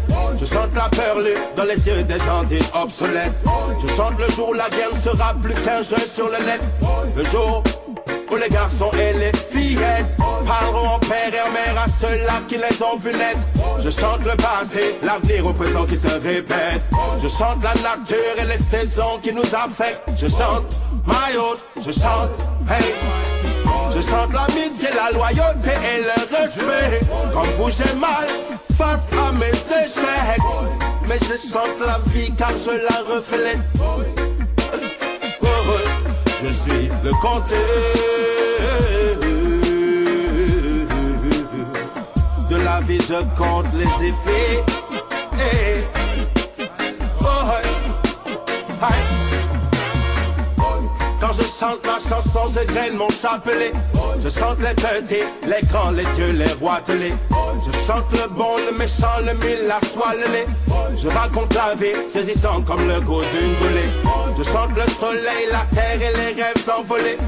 Je 0.41 0.47
chante 0.47 0.75
la 0.75 0.89
peur 0.89 1.21
lue 1.21 1.37
dans 1.55 1.65
les 1.65 1.87
yeux 1.87 2.03
des 2.05 2.19
gens 2.21 2.43
dits 2.45 2.65
obsolètes. 2.73 3.35
Je 3.83 3.95
chante 3.95 4.15
le 4.19 4.35
jour 4.35 4.49
où 4.49 4.55
la 4.55 4.71
guerre 4.71 4.95
ne 4.95 4.99
sera 4.99 5.35
plus 5.35 5.53
qu'un 5.53 5.83
jeu 5.83 5.99
sur 6.07 6.27
le 6.27 6.39
net. 6.47 6.63
Le 7.15 7.23
jour 7.25 7.63
où 8.31 8.37
les 8.37 8.49
garçons 8.49 8.91
et 8.95 9.13
les 9.19 9.33
fillettes 9.37 10.07
parleront 10.47 10.95
en 10.95 10.99
père 11.01 11.35
et 11.35 11.41
en 11.47 11.53
mère 11.53 11.83
à 11.83 11.87
ceux-là 11.87 12.41
qui 12.49 12.57
les 12.57 12.83
ont 12.83 12.97
vus 12.97 13.13
naître. 13.13 13.41
Je 13.79 13.91
chante 13.91 14.25
le 14.25 14.37
passé, 14.37 14.97
l'avenir 15.03 15.47
au 15.47 15.53
présent 15.53 15.85
qui 15.85 15.99
se 15.99 16.09
répète. 16.09 16.81
Je 17.23 17.29
chante 17.29 17.63
la 17.63 17.75
nature 17.75 18.39
et 18.39 18.45
les 18.47 18.63
saisons 18.65 19.19
qui 19.23 19.35
nous 19.35 19.55
affectent. 19.55 20.09
Je 20.17 20.29
chante 20.29 20.65
oath, 21.07 21.63
je 21.77 21.93
chante 21.93 22.31
hey. 22.71 23.34
Je 23.95 24.01
chante 24.01 24.33
l'amitié, 24.33 24.89
la 24.97 25.13
loyauté 25.13 25.71
et 25.71 26.03
le 26.03 26.37
respect. 26.37 27.01
Comme 27.33 27.49
vous, 27.57 27.71
j'ai 27.71 27.95
mal 27.95 28.27
face 28.77 29.09
à 29.13 29.31
mes 29.33 29.51
échecs. 29.51 30.41
Mais 31.09 31.19
je 31.19 31.37
chante 31.37 31.79
la 31.85 32.01
vie 32.09 32.33
car 32.37 32.51
je 32.51 32.71
la 32.71 33.15
reflète. 33.15 33.59
Oh, 33.79 34.03
oh, 35.43 35.47
Je 36.43 36.53
suis 36.53 36.89
le 37.05 37.11
compteur 37.23 37.59
de 42.51 42.57
la 42.57 42.81
vie, 42.81 42.99
je 43.01 43.23
compte 43.39 43.67
les 43.75 44.09
effets. 44.09 44.65
Je 51.37 51.43
chante 51.43 51.85
ma 51.87 51.99
chanson, 51.99 52.49
je 52.49 52.65
graine 52.67 52.97
mon 52.97 53.09
chapelet. 53.11 53.73
Je 54.23 54.29
chante 54.29 54.59
les 54.61 54.75
petits, 54.75 55.25
les 55.47 55.67
grands, 55.69 55.91
les 55.91 56.05
dieux, 56.15 56.33
les 56.33 56.53
rois 56.55 56.81
telés. 56.85 57.15
Je 57.65 57.87
chante 57.87 58.11
le 58.13 58.29
bon, 58.35 58.57
le 58.71 58.77
méchant, 58.77 59.19
le 59.21 59.33
mille, 59.35 59.67
la 59.67 59.81
soie, 59.89 60.13
le 60.15 60.33
lait. 60.33 60.47
Je 60.97 61.09
raconte 61.09 61.55
la 61.55 61.75
vie, 61.75 61.95
saisissant 62.09 62.63
comme 62.63 62.87
le 62.87 63.01
goût 63.01 63.23
d'une 63.23 63.55
goulée. 63.57 63.91
Je 64.37 64.43
chante 64.43 64.71
le 64.77 64.91
soleil, 64.93 65.49
la 65.51 65.65
terre 65.75 65.97
et 65.97 66.17
les 66.17 66.43
rêves 66.43 66.71
envolés. 66.79 67.19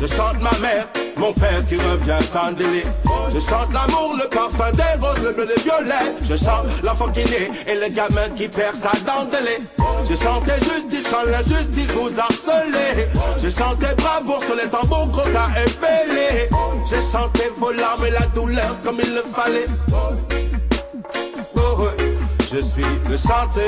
Je 0.00 0.06
chante 0.06 0.40
ma 0.40 0.56
mère, 0.58 0.86
mon 1.22 1.32
père 1.32 1.64
qui 1.68 1.76
revient 1.76 2.18
sans 2.20 2.50
délai. 2.50 2.82
Je 3.32 3.38
chante 3.38 3.72
l'amour, 3.72 4.16
le 4.20 4.28
parfum 4.28 4.72
des 4.72 5.00
roses, 5.00 5.22
le 5.22 5.32
bleu 5.32 5.46
des 5.46 5.62
violets. 5.62 6.10
Je 6.22 6.34
chante 6.34 6.66
l'enfant 6.82 7.08
qui 7.08 7.24
naît 7.30 7.50
et 7.68 7.74
le 7.74 7.94
gamin 7.94 8.28
qui 8.36 8.48
perd 8.48 8.74
sa 8.74 8.90
dent. 9.06 9.30
J'ai 10.04 10.16
chanté 10.16 10.52
justice 10.64 11.04
quand 11.10 11.24
l'injustice 11.30 11.92
vous 11.92 12.18
harcelez. 12.18 13.06
J'ai 13.38 13.50
chanté 13.50 13.86
bravoure 13.96 14.42
sur 14.44 14.56
les 14.56 14.68
tambours, 14.68 15.06
gros 15.12 15.22
et 15.22 15.70
belé. 15.80 16.48
J'ai 16.90 17.02
chanté 17.02 17.44
vos 17.56 17.70
larmes 17.70 18.04
et 18.04 18.10
la 18.10 18.26
douleur 18.34 18.76
comme 18.82 18.98
il 19.02 19.14
le 19.14 19.24
fallait. 19.32 19.66
Oh, 21.54 21.56
oh, 21.56 21.88
je 22.50 22.58
suis 22.58 22.82
le 23.08 23.16
chanteur. 23.16 23.62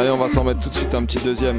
Allez, 0.00 0.08
on 0.08 0.16
va 0.16 0.28
s'en 0.28 0.44
mettre 0.44 0.60
tout 0.60 0.70
de 0.70 0.74
suite 0.74 0.94
un 0.94 1.04
petit 1.04 1.18
deuxième. 1.18 1.58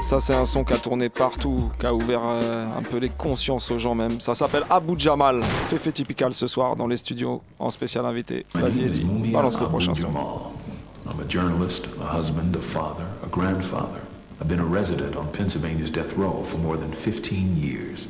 Ça, 0.00 0.20
c'est 0.20 0.34
un 0.34 0.44
son 0.44 0.64
qui 0.64 0.72
a 0.72 0.78
tourné 0.78 1.08
partout, 1.08 1.70
qui 1.78 1.84
a 1.84 1.92
ouvert 1.92 2.20
euh, 2.24 2.66
un 2.78 2.82
peu 2.82 2.98
les 2.98 3.08
consciences 3.08 3.70
aux 3.70 3.78
gens 3.78 3.94
même. 3.94 4.20
Ça 4.20 4.34
s'appelle 4.34 4.62
Abu 4.70 4.94
Jamal. 4.98 5.42
Féfé 5.68 5.92
typical 5.92 6.32
ce 6.32 6.46
soir 6.46 6.76
dans 6.76 6.86
les 6.86 6.96
studios 6.96 7.42
en 7.58 7.68
spécial 7.70 8.06
invité. 8.06 8.46
Vas-y, 8.54 8.84
Eddie, 8.84 9.04
balance 9.32 9.60
le 9.60 9.66
prochain 9.66 9.94
son. 9.94 10.08
I'm 10.08 11.20
a 11.20 11.28
journalist, 11.28 11.86
a 12.00 12.16
husband, 12.16 12.54
a 12.56 12.60
father, 12.72 13.04
a 13.24 13.28
grandfather. 13.28 14.00
I've 14.40 14.48
been 14.48 14.60
a 14.60 14.64
resident 14.64 15.16
on 15.16 15.26
Pennsylvania's 15.32 15.90
death 15.90 16.12
row 16.16 16.44
for 16.50 16.58
more 16.58 16.76
than 16.76 16.92
15 16.92 17.56
years. 17.56 18.06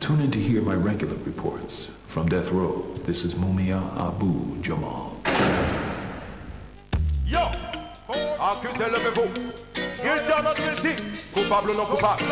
Tune 0.00 0.20
in 0.20 0.30
to 0.30 0.38
hear 0.38 0.60
my 0.60 0.74
regular 0.74 1.16
reports. 1.24 1.88
From 2.08 2.28
death 2.28 2.50
row, 2.52 2.84
this 3.06 3.24
is 3.24 3.34
Mumia 3.34 3.80
Abu 3.98 4.60
Jamal. 4.62 5.16
Yo 7.26 7.48
Accusé, 8.38 8.84
levez-vous. 8.90 9.63
Guilty 10.04 10.32
or 10.36 10.42
not 10.42 10.56
guilty, 10.56 10.96
coupable 11.32 11.70
ou 11.70 11.74
non 11.74 11.86
coupable. 11.86 12.22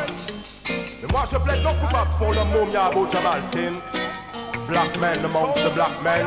Moi 1.10 1.24
je 1.32 1.38
plaide 1.38 1.62
non 1.62 1.74
coupable 1.80 2.10
pour 2.18 2.34
le 2.34 2.44
moumia 2.44 2.84
Abu 2.88 3.10
Jamal. 3.10 3.40
Black 4.68 5.00
men 5.00 5.24
amongst 5.24 5.64
the 5.64 5.70
black 5.70 6.02
men. 6.02 6.26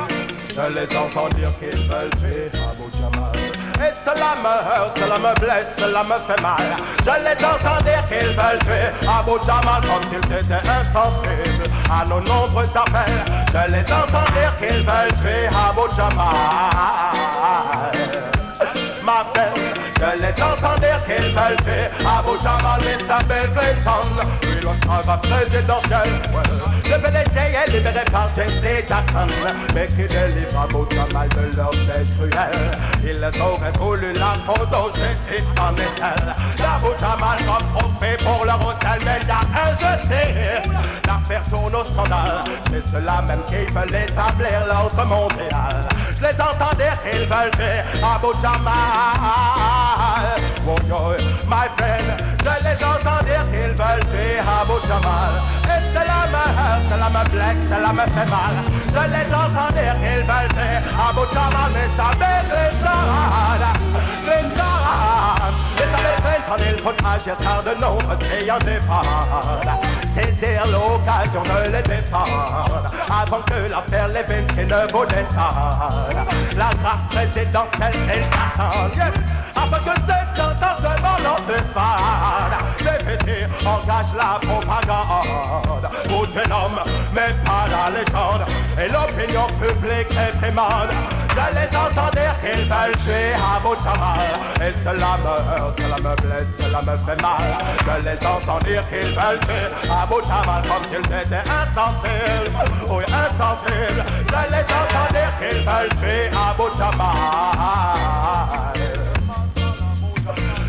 Je 0.49 0.61
les 0.73 0.97
entends 0.97 1.29
dire 1.35 1.51
qu'ils 1.59 1.87
veulent 1.87 2.09
tuer 2.17 2.49
Abu 2.67 2.89
Jamal. 2.97 3.35
Et 3.75 3.93
cela 4.03 4.35
me 4.41 4.49
heurte, 4.49 4.97
cela 4.97 5.17
me 5.19 5.39
blesse, 5.39 5.67
cela 5.77 6.03
me 6.03 6.17
fait 6.17 6.41
mal. 6.41 6.77
Je 7.01 7.15
les 7.23 7.37
entends 7.45 7.81
dire 7.83 8.03
qu'ils 8.07 8.33
veulent 8.33 8.63
tuer 8.65 8.89
Abu 9.07 9.37
Jamal 9.45 9.81
comme 9.85 10.03
s'ils 10.09 10.31
étaient 10.33 10.67
insensibles 10.67 11.69
à 11.91 12.05
nos 12.05 12.21
nombreux 12.21 12.69
appels. 12.75 13.23
Je 13.53 13.71
les 13.71 13.85
entends 13.93 14.31
dire 14.33 14.53
qu'ils 14.57 14.83
veulent 14.83 15.13
tuer 15.21 15.45
Abu 15.45 15.85
Jamal. 15.95 16.25
Ma 19.99 20.07
peine, 20.07 20.17
je 20.17 20.23
les 20.23 20.43
entends 20.43 20.77
dire 20.79 20.99
qu'ils 21.05 21.33
veulent 21.33 21.57
tuer 21.63 21.89
Abu 22.05 22.37
Jamal, 22.43 22.81
Mr. 22.81 23.23
Belgrayton. 23.27 24.27
Puis 24.41 24.44
l'autre 24.44 24.44
va 25.05 25.17
présidentiel. 25.17 26.09
Le 26.85 26.97
PDG 27.01 27.39
est 27.39 27.71
libéré 27.71 28.05
par 28.11 28.29
Jesse 28.35 28.85
Jackson, 28.87 29.27
mais 29.73 29.87
qui 29.87 30.05
délivre 30.07 30.59
Abu 30.59 30.85
Jamal 30.95 31.29
de 31.29 31.57
leur 31.57 31.69
piège 31.69 32.09
cruel. 32.17 32.77
Ils 33.03 33.23
auraient 33.41 33.71
voulu 33.77 34.13
la 34.13 34.35
photo, 34.45 34.91
justice 34.93 35.45
en 35.59 35.73
échelle. 35.75 36.35
Abu 36.59 36.91
Jamal 36.99 37.37
comme 37.45 37.67
trophée 37.77 38.17
pour 38.23 38.45
leur 38.45 38.59
hôtel, 38.65 38.99
mais 39.05 39.21
y 39.27 39.31
a 39.31 39.33
tourne 41.49 41.75
au 41.75 41.83
scandale, 41.83 42.43
c'est 42.71 42.83
ceux-là 42.91 43.21
même 43.27 43.43
qui 43.47 43.65
veulent 43.71 43.95
établir 44.03 44.65
l'ordre 44.67 45.05
mondial. 45.05 45.87
Je 46.17 46.23
les 46.23 46.41
entends 46.41 46.75
dire 46.77 46.97
qu'ils 47.03 47.27
veulent 47.27 47.51
tuer 47.51 47.83
Abu 48.01 48.33
Jamal. 48.41 50.39
Oh, 50.67 50.75
yo, 50.87 51.15
my 51.47 51.67
friend, 51.77 52.09
je 52.39 52.49
veulent 53.75 54.05
tuer 54.11 54.39
Abu 54.39 54.77
Jamal. 54.87 55.33
Et 55.65 55.81
cela 55.93 56.19
me 56.33 56.43
heurte, 56.59 56.85
cela 56.89 57.09
me 57.15 57.23
blesse, 57.29 57.63
cela 57.69 57.91
me 57.93 58.05
fait 58.13 58.29
mal. 58.29 58.55
Je 58.95 59.03
les 59.13 59.27
entends 59.33 59.71
dire 59.75 59.95
qu'ils 60.01 60.25
veulent 60.29 60.53
tuer 60.55 60.77
Abu 61.07 61.23
Jamal, 61.33 61.69
mais 61.73 61.89
ça 61.97 62.09
les 62.19 62.41
les. 62.49 62.75
Et 65.77 65.85
les 65.85 66.17
fait 66.23 66.41
quand 66.47 66.59
il 66.59 66.77
faut 66.81 66.95
agir 67.05 67.35
car 67.37 67.61
de 67.63 67.73
départ. 68.59 69.03
Saisir 70.15 70.63
l'occasion 70.67 71.43
de 71.43 71.71
les 71.71 71.83
défendre 71.83 72.91
avant 73.09 73.41
que 73.41 73.69
l'affaire 73.69 74.07
Levinsky 74.07 74.63
ne 74.65 74.91
vous 74.91 75.05
descende. 75.05 76.15
La 76.55 76.69
grâce 76.81 77.05
présidentielle, 77.11 77.95
ils 78.07 78.25
s'attendent. 78.31 78.95
Yes. 78.95 79.15
Afin 79.55 79.79
que 79.79 79.95
cette 80.05 80.31
sentence 80.35 80.81
devant 80.81 81.17
Les 81.23 82.64
fétiches 83.05 83.47
engagent 83.65 84.15
la 84.17 84.39
propagande 84.41 85.85
Au 86.09 86.25
jeune 86.25 86.51
homme, 86.51 86.79
mais 87.13 87.33
pas 87.45 87.65
la 87.69 87.89
légende 87.97 88.45
et 88.77 88.87
l'opinion 88.87 89.47
publique 89.59 90.11
est 90.11 90.35
primande. 90.41 90.89
Je 91.29 91.45
les 91.53 91.69
entends 91.75 92.11
dire 92.11 92.35
qu'ils 92.41 92.65
veulent 92.65 92.97
tuer 93.03 93.33
Abu 93.35 93.75
Jamal 93.83 94.31
et 94.61 94.73
cela 94.83 95.17
me 95.23 95.35
heurte, 95.51 95.79
cela 95.81 95.97
me 95.97 96.15
blesse, 96.21 96.51
cela 96.59 96.81
me 96.81 96.97
fait 96.97 97.21
mal. 97.21 97.47
Je 97.85 97.95
les 98.09 98.19
entends 98.25 98.59
dire 98.59 98.83
qu'ils 98.89 99.13
veulent 99.13 99.39
tuer 99.45 99.67
Abu 99.91 100.17
Jamal 100.27 100.61
comme 100.63 100.85
s'ils 100.89 101.05
étaient 101.05 101.47
insensibles, 101.49 102.49
oui 102.89 103.03
insensibles. 103.03 104.03
Je 104.27 104.41
les 104.51 104.65
entends 104.79 105.09
dire 105.11 105.31
qu'ils 105.39 105.63
veulent 105.63 105.95
tuer 105.99 106.29
Abu 106.29 106.67
Jamal. 106.77 108.64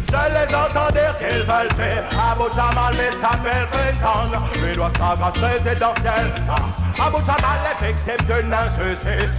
Je 0.08 0.12
les 0.12 0.54
entends 0.54 0.90
dire 0.92 1.18
qu'ils 1.18 1.42
veulent 1.42 1.74
tuer 1.74 1.98
Abu 2.14 2.44
Jamal, 2.54 2.94
s'appelle 3.20 3.66
Clinton. 3.72 4.38
Lui 4.62 4.76
doit 4.76 4.90
sa 4.98 5.16
grâce 5.16 5.34
présidentielle. 5.34 6.32
Ah, 6.48 7.06
Abu 7.06 7.18
Jamal 7.26 7.58
est 7.70 7.86
victime 7.86 8.26
d'une 8.26 8.54
injustice. 8.54 9.34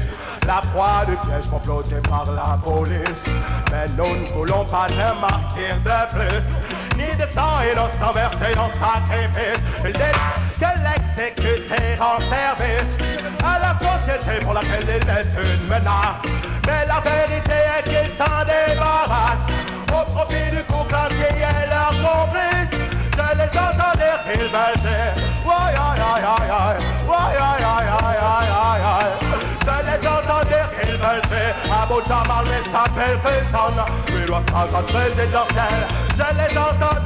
La 0.45 0.61
proie 0.73 1.05
du 1.05 1.15
piège 1.27 1.49
comploté 1.49 1.95
par 2.09 2.25
la 2.31 2.57
police. 2.63 3.23
Mais 3.71 3.87
nous 3.97 4.15
ne 4.15 4.27
voulons 4.33 4.65
pas 4.65 4.87
de 4.89 5.19
martyr 5.19 5.75
de 5.83 6.15
plus. 6.15 6.45
Ni 6.97 7.15
de 7.15 7.27
sang 7.33 7.61
innocent 7.63 8.13
versé 8.13 8.55
dans 8.55 8.71
sacrifice. 8.79 9.63
Il 9.85 9.93
dit 9.93 10.59
que 10.59 10.71
l'exécuter 10.83 11.97
en 11.99 12.19
service 12.19 12.97
à 13.43 13.59
la 13.59 13.73
société 13.79 14.43
pour 14.43 14.53
laquelle 14.53 14.83
il 14.83 15.09
est 15.09 15.55
une 15.55 15.67
menace. 15.67 16.21
Mais 16.65 16.85
la 16.85 16.99
vérité 16.99 17.57
est 17.77 17.83
qu'il 17.83 18.11
s'en 18.17 18.43
débarrasse 18.43 19.56
au 20.01 20.05
profit 20.11 20.51
du 20.51 20.63
complice. 20.63 20.87
Je 23.17 23.37
les 23.37 23.49
veulent 24.49 24.81
dire, 24.81 25.13
ouais, 25.45 25.73
aïe, 25.73 26.01
aïe, 26.13 26.23
aïe, 26.23 26.49
aïe, 26.49 26.77
aïe, 27.09 27.37
aïe, 27.37 27.87
aïe, 27.87 28.19
aïe, 28.21 28.51
aïe, 28.67 28.83
aïe. 28.97 29.11
Je 29.61 29.75
les 29.85 30.07
dire 30.49 30.67
qu'ils 30.79 30.97
veulent 30.97 31.27
dire, 31.29 31.55
Abu 31.81 31.97
Jamal 32.07 32.45
mais 32.45 32.63
sa 32.71 32.83
grâce 34.45 34.85
présidentielle. 34.91 35.83
Je 36.15 36.27
les 36.37 36.57
entends 36.57 37.01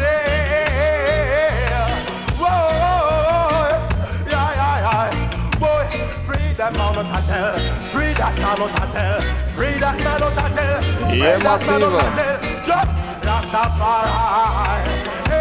Yeah. 11.11 11.37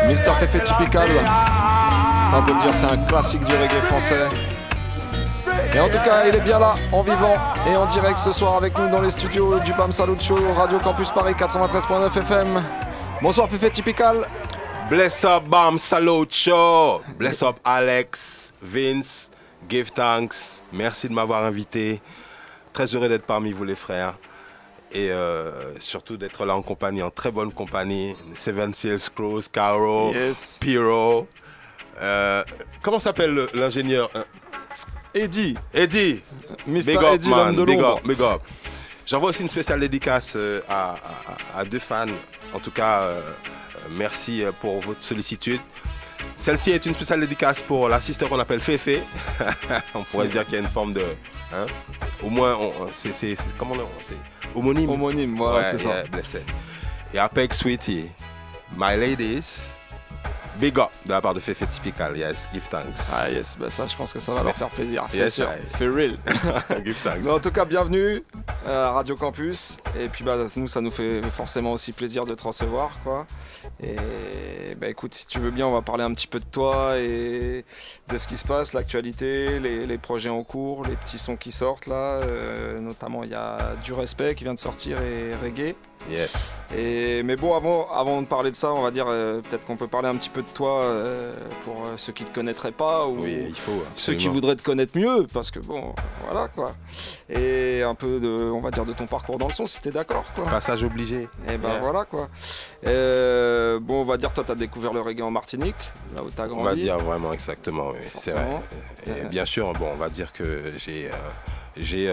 Mister 0.08 0.32
Fefe 0.40 0.62
Typical. 0.64 1.08
Ça 2.30 2.42
peut 2.46 2.54
dire, 2.54 2.74
c'est 2.74 2.86
un 2.86 2.96
classique 3.04 3.44
du 3.44 3.52
reggae 3.52 3.82
français. 3.82 4.28
Et 5.74 5.80
en 5.80 5.90
tout 5.90 5.98
cas, 5.98 6.26
il 6.26 6.34
est 6.34 6.40
bien 6.40 6.58
là, 6.58 6.74
en 6.90 7.02
vivant 7.02 7.36
et 7.70 7.76
en 7.76 7.84
direct 7.84 8.18
ce 8.18 8.32
soir 8.32 8.56
avec 8.56 8.78
nous 8.78 8.88
dans 8.88 9.02
les 9.02 9.10
studios 9.10 9.60
du 9.60 9.74
BAM 9.74 9.92
Salut 9.92 10.18
Show, 10.18 10.38
Radio 10.56 10.78
Campus 10.78 11.10
Paris 11.10 11.34
93.9 11.34 12.18
FM. 12.18 12.62
Bonsoir 13.20 13.46
Fefe 13.48 13.70
Typical. 13.70 14.26
Bless 14.88 15.22
up, 15.24 15.44
Bam 15.44 15.78
Salute 15.78 16.32
Show. 16.32 17.02
Bless 17.18 17.42
up, 17.42 17.56
Alex, 17.62 18.54
Vince. 18.62 19.30
Give 19.68 19.90
thanks. 19.92 20.62
Merci 20.72 21.08
de 21.08 21.14
m'avoir 21.14 21.44
invité. 21.44 22.00
Très 22.72 22.86
heureux 22.94 23.08
d'être 23.08 23.26
parmi 23.26 23.52
vous, 23.52 23.64
les 23.64 23.76
frères. 23.76 24.16
Et 24.92 25.10
euh, 25.12 25.78
surtout 25.78 26.16
d'être 26.16 26.44
là 26.44 26.56
en 26.56 26.62
compagnie, 26.62 27.02
en 27.02 27.10
très 27.10 27.30
bonne 27.30 27.52
compagnie. 27.52 28.16
Seven 28.34 28.74
Seals 28.74 29.08
Cruz, 29.14 29.44
Caro, 29.52 30.12
Piro. 30.60 31.28
Euh, 32.00 32.42
comment 32.82 32.98
s'appelle 32.98 33.32
le- 33.34 33.50
l'ingénieur 33.54 34.10
euh, 34.16 34.22
Eddie. 35.14 35.54
Eddie. 35.74 36.20
Mr. 36.66 36.82
Big 36.86 36.96
up, 36.96 37.04
Eddie, 37.14 37.28
man. 37.30 37.54
Big 37.64 37.78
up, 37.80 38.06
big 38.06 38.20
up. 38.22 38.40
J'envoie 39.06 39.30
aussi 39.30 39.42
une 39.42 39.48
spéciale 39.48 39.80
dédicace 39.80 40.32
euh, 40.36 40.60
à, 40.68 40.96
à- 41.54 41.58
à 41.60 41.64
deux 41.64 41.78
fans. 41.78 42.06
En 42.54 42.58
tout 42.60 42.70
cas, 42.70 43.02
euh, 43.02 43.20
merci 43.92 44.42
pour 44.60 44.80
votre 44.80 45.02
sollicitude. 45.02 45.60
Celle-ci 46.36 46.70
est 46.70 46.86
une 46.86 46.94
spéciale 46.94 47.20
dédicace 47.20 47.62
pour 47.62 47.88
la 47.88 48.00
sister 48.00 48.26
qu'on 48.26 48.38
appelle 48.38 48.60
Féfé. 48.60 49.02
on 49.94 50.02
pourrait 50.04 50.28
dire 50.28 50.44
qu'il 50.44 50.54
y 50.54 50.56
a 50.56 50.60
une 50.60 50.68
forme 50.68 50.92
de. 50.94 51.04
hein, 51.52 51.66
au 52.22 52.30
moins, 52.30 52.56
c'est. 52.92 53.36
Comment 53.58 53.74
on 53.74 53.88
c'est 54.02 54.16
Homonyme. 54.54 54.90
Homonyme, 54.90 55.36
voilà, 55.36 55.64
c'est 55.64 55.78
ça. 55.78 56.02
blessed. 56.10 56.42
Et 57.12 57.18
Apex 57.18 57.58
Sweetie, 57.58 58.10
My 58.76 58.96
Ladies, 58.96 59.69
Big 60.60 60.78
up 60.78 60.90
de 61.06 61.10
la 61.10 61.20
part 61.22 61.32
de 61.32 61.40
Féfé 61.40 61.64
Typical. 61.66 62.16
Yes, 62.18 62.46
give 62.52 62.68
thanks. 62.68 63.10
Ah 63.14 63.30
yes, 63.30 63.56
bah 63.58 63.70
ça 63.70 63.86
je 63.86 63.96
pense 63.96 64.12
que 64.12 64.18
ça 64.18 64.34
va 64.34 64.42
leur 64.42 64.54
faire 64.54 64.68
plaisir, 64.68 65.04
c'est 65.08 65.16
Yes, 65.16 65.34
sûr. 65.34 65.48
I- 65.48 65.76
For 65.78 65.88
real. 65.94 66.18
Give 66.84 66.96
thanks. 67.02 67.20
Mais 67.24 67.30
en 67.30 67.40
tout 67.40 67.50
cas, 67.50 67.64
bienvenue 67.64 68.22
à 68.66 68.90
Radio 68.90 69.16
Campus. 69.16 69.78
Et 69.98 70.08
puis 70.08 70.22
bah 70.22 70.36
nous, 70.56 70.68
ça 70.68 70.80
nous 70.82 70.90
fait 70.90 71.22
forcément 71.30 71.72
aussi 71.72 71.92
plaisir 71.92 72.24
de 72.26 72.34
te 72.34 72.42
recevoir, 72.42 72.90
quoi. 73.02 73.26
Et 73.82 74.74
bah 74.76 74.88
écoute, 74.88 75.14
si 75.14 75.26
tu 75.26 75.38
veux 75.38 75.50
bien, 75.50 75.66
on 75.66 75.72
va 75.72 75.80
parler 75.82 76.04
un 76.04 76.12
petit 76.12 76.26
peu 76.26 76.38
de 76.40 76.44
toi 76.44 76.98
et 76.98 77.64
de 78.08 78.18
ce 78.18 78.28
qui 78.28 78.36
se 78.36 78.46
passe, 78.46 78.74
l'actualité, 78.74 79.60
les, 79.60 79.86
les 79.86 79.98
projets 79.98 80.28
en 80.30 80.42
cours, 80.44 80.84
les 80.84 80.96
petits 80.96 81.18
sons 81.18 81.36
qui 81.36 81.50
sortent 81.52 81.86
là. 81.86 82.20
Euh, 82.22 82.80
notamment, 82.80 83.22
il 83.24 83.30
y 83.30 83.34
a 83.34 83.56
Du 83.82 83.94
Respect 83.94 84.34
qui 84.34 84.44
vient 84.44 84.54
de 84.54 84.58
sortir 84.58 84.98
et 85.00 85.34
Reggae. 85.42 85.74
Yes. 86.08 86.52
Et, 86.76 87.22
mais 87.24 87.36
bon, 87.36 87.54
avant, 87.54 87.90
avant 87.92 88.22
de 88.22 88.26
parler 88.26 88.50
de 88.50 88.56
ça, 88.56 88.72
on 88.72 88.82
va 88.82 88.90
dire 88.90 89.06
euh, 89.08 89.40
peut-être 89.40 89.66
qu'on 89.66 89.76
peut 89.76 89.88
parler 89.88 90.08
un 90.08 90.14
petit 90.14 90.30
peu 90.30 90.42
de 90.42 90.48
toi 90.48 90.82
euh, 90.82 91.34
pour 91.64 91.74
euh, 91.84 91.96
ceux 91.96 92.12
qui 92.12 92.22
ne 92.22 92.28
te 92.28 92.34
connaîtraient 92.34 92.72
pas 92.72 93.06
ou 93.06 93.18
Oui, 93.20 93.44
il 93.48 93.54
faut, 93.56 93.82
ceux 93.96 94.14
qui 94.14 94.28
voudraient 94.28 94.56
te 94.56 94.62
connaître 94.62 94.96
mieux, 94.96 95.26
parce 95.32 95.50
que 95.50 95.58
bon, 95.58 95.94
voilà 96.28 96.48
quoi. 96.48 96.72
Et 97.28 97.82
un 97.82 97.94
peu 97.94 98.20
de, 98.20 98.28
on 98.28 98.60
va 98.60 98.70
dire, 98.70 98.84
de 98.86 98.92
ton 98.92 99.06
parcours 99.06 99.38
dans 99.38 99.48
le 99.48 99.52
son, 99.52 99.66
si 99.66 99.80
t'es 99.80 99.90
d'accord 99.90 100.24
quoi. 100.34 100.44
Passage 100.44 100.84
obligé. 100.84 101.28
Et 101.48 101.56
ben 101.56 101.70
Yeah. 101.70 101.80
voilà 101.80 102.04
quoi. 102.04 102.28
Bon, 103.80 104.00
on 104.00 104.04
va 104.04 104.16
dire, 104.16 104.32
toi, 104.32 104.44
t'as 104.46 104.54
découvert 104.54 104.92
le 104.92 105.00
reggae 105.00 105.22
en 105.22 105.30
Martinique, 105.30 105.76
là 106.14 106.22
où 106.22 106.30
t'as 106.30 106.46
grandi. 106.46 106.60
On 106.60 106.64
va 106.64 106.74
dire 106.74 106.98
vraiment 106.98 107.32
exactement, 107.32 107.90
oui, 107.90 107.98
c'est 108.14 108.32
vrai. 108.32 108.60
Et 109.06 109.24
bien 109.26 109.44
sûr, 109.44 109.72
bon, 109.74 109.88
on 109.92 109.96
va 109.96 110.08
dire 110.08 110.32
que 110.32 110.72
j'ai 110.76 111.10
j'ai 111.76 112.12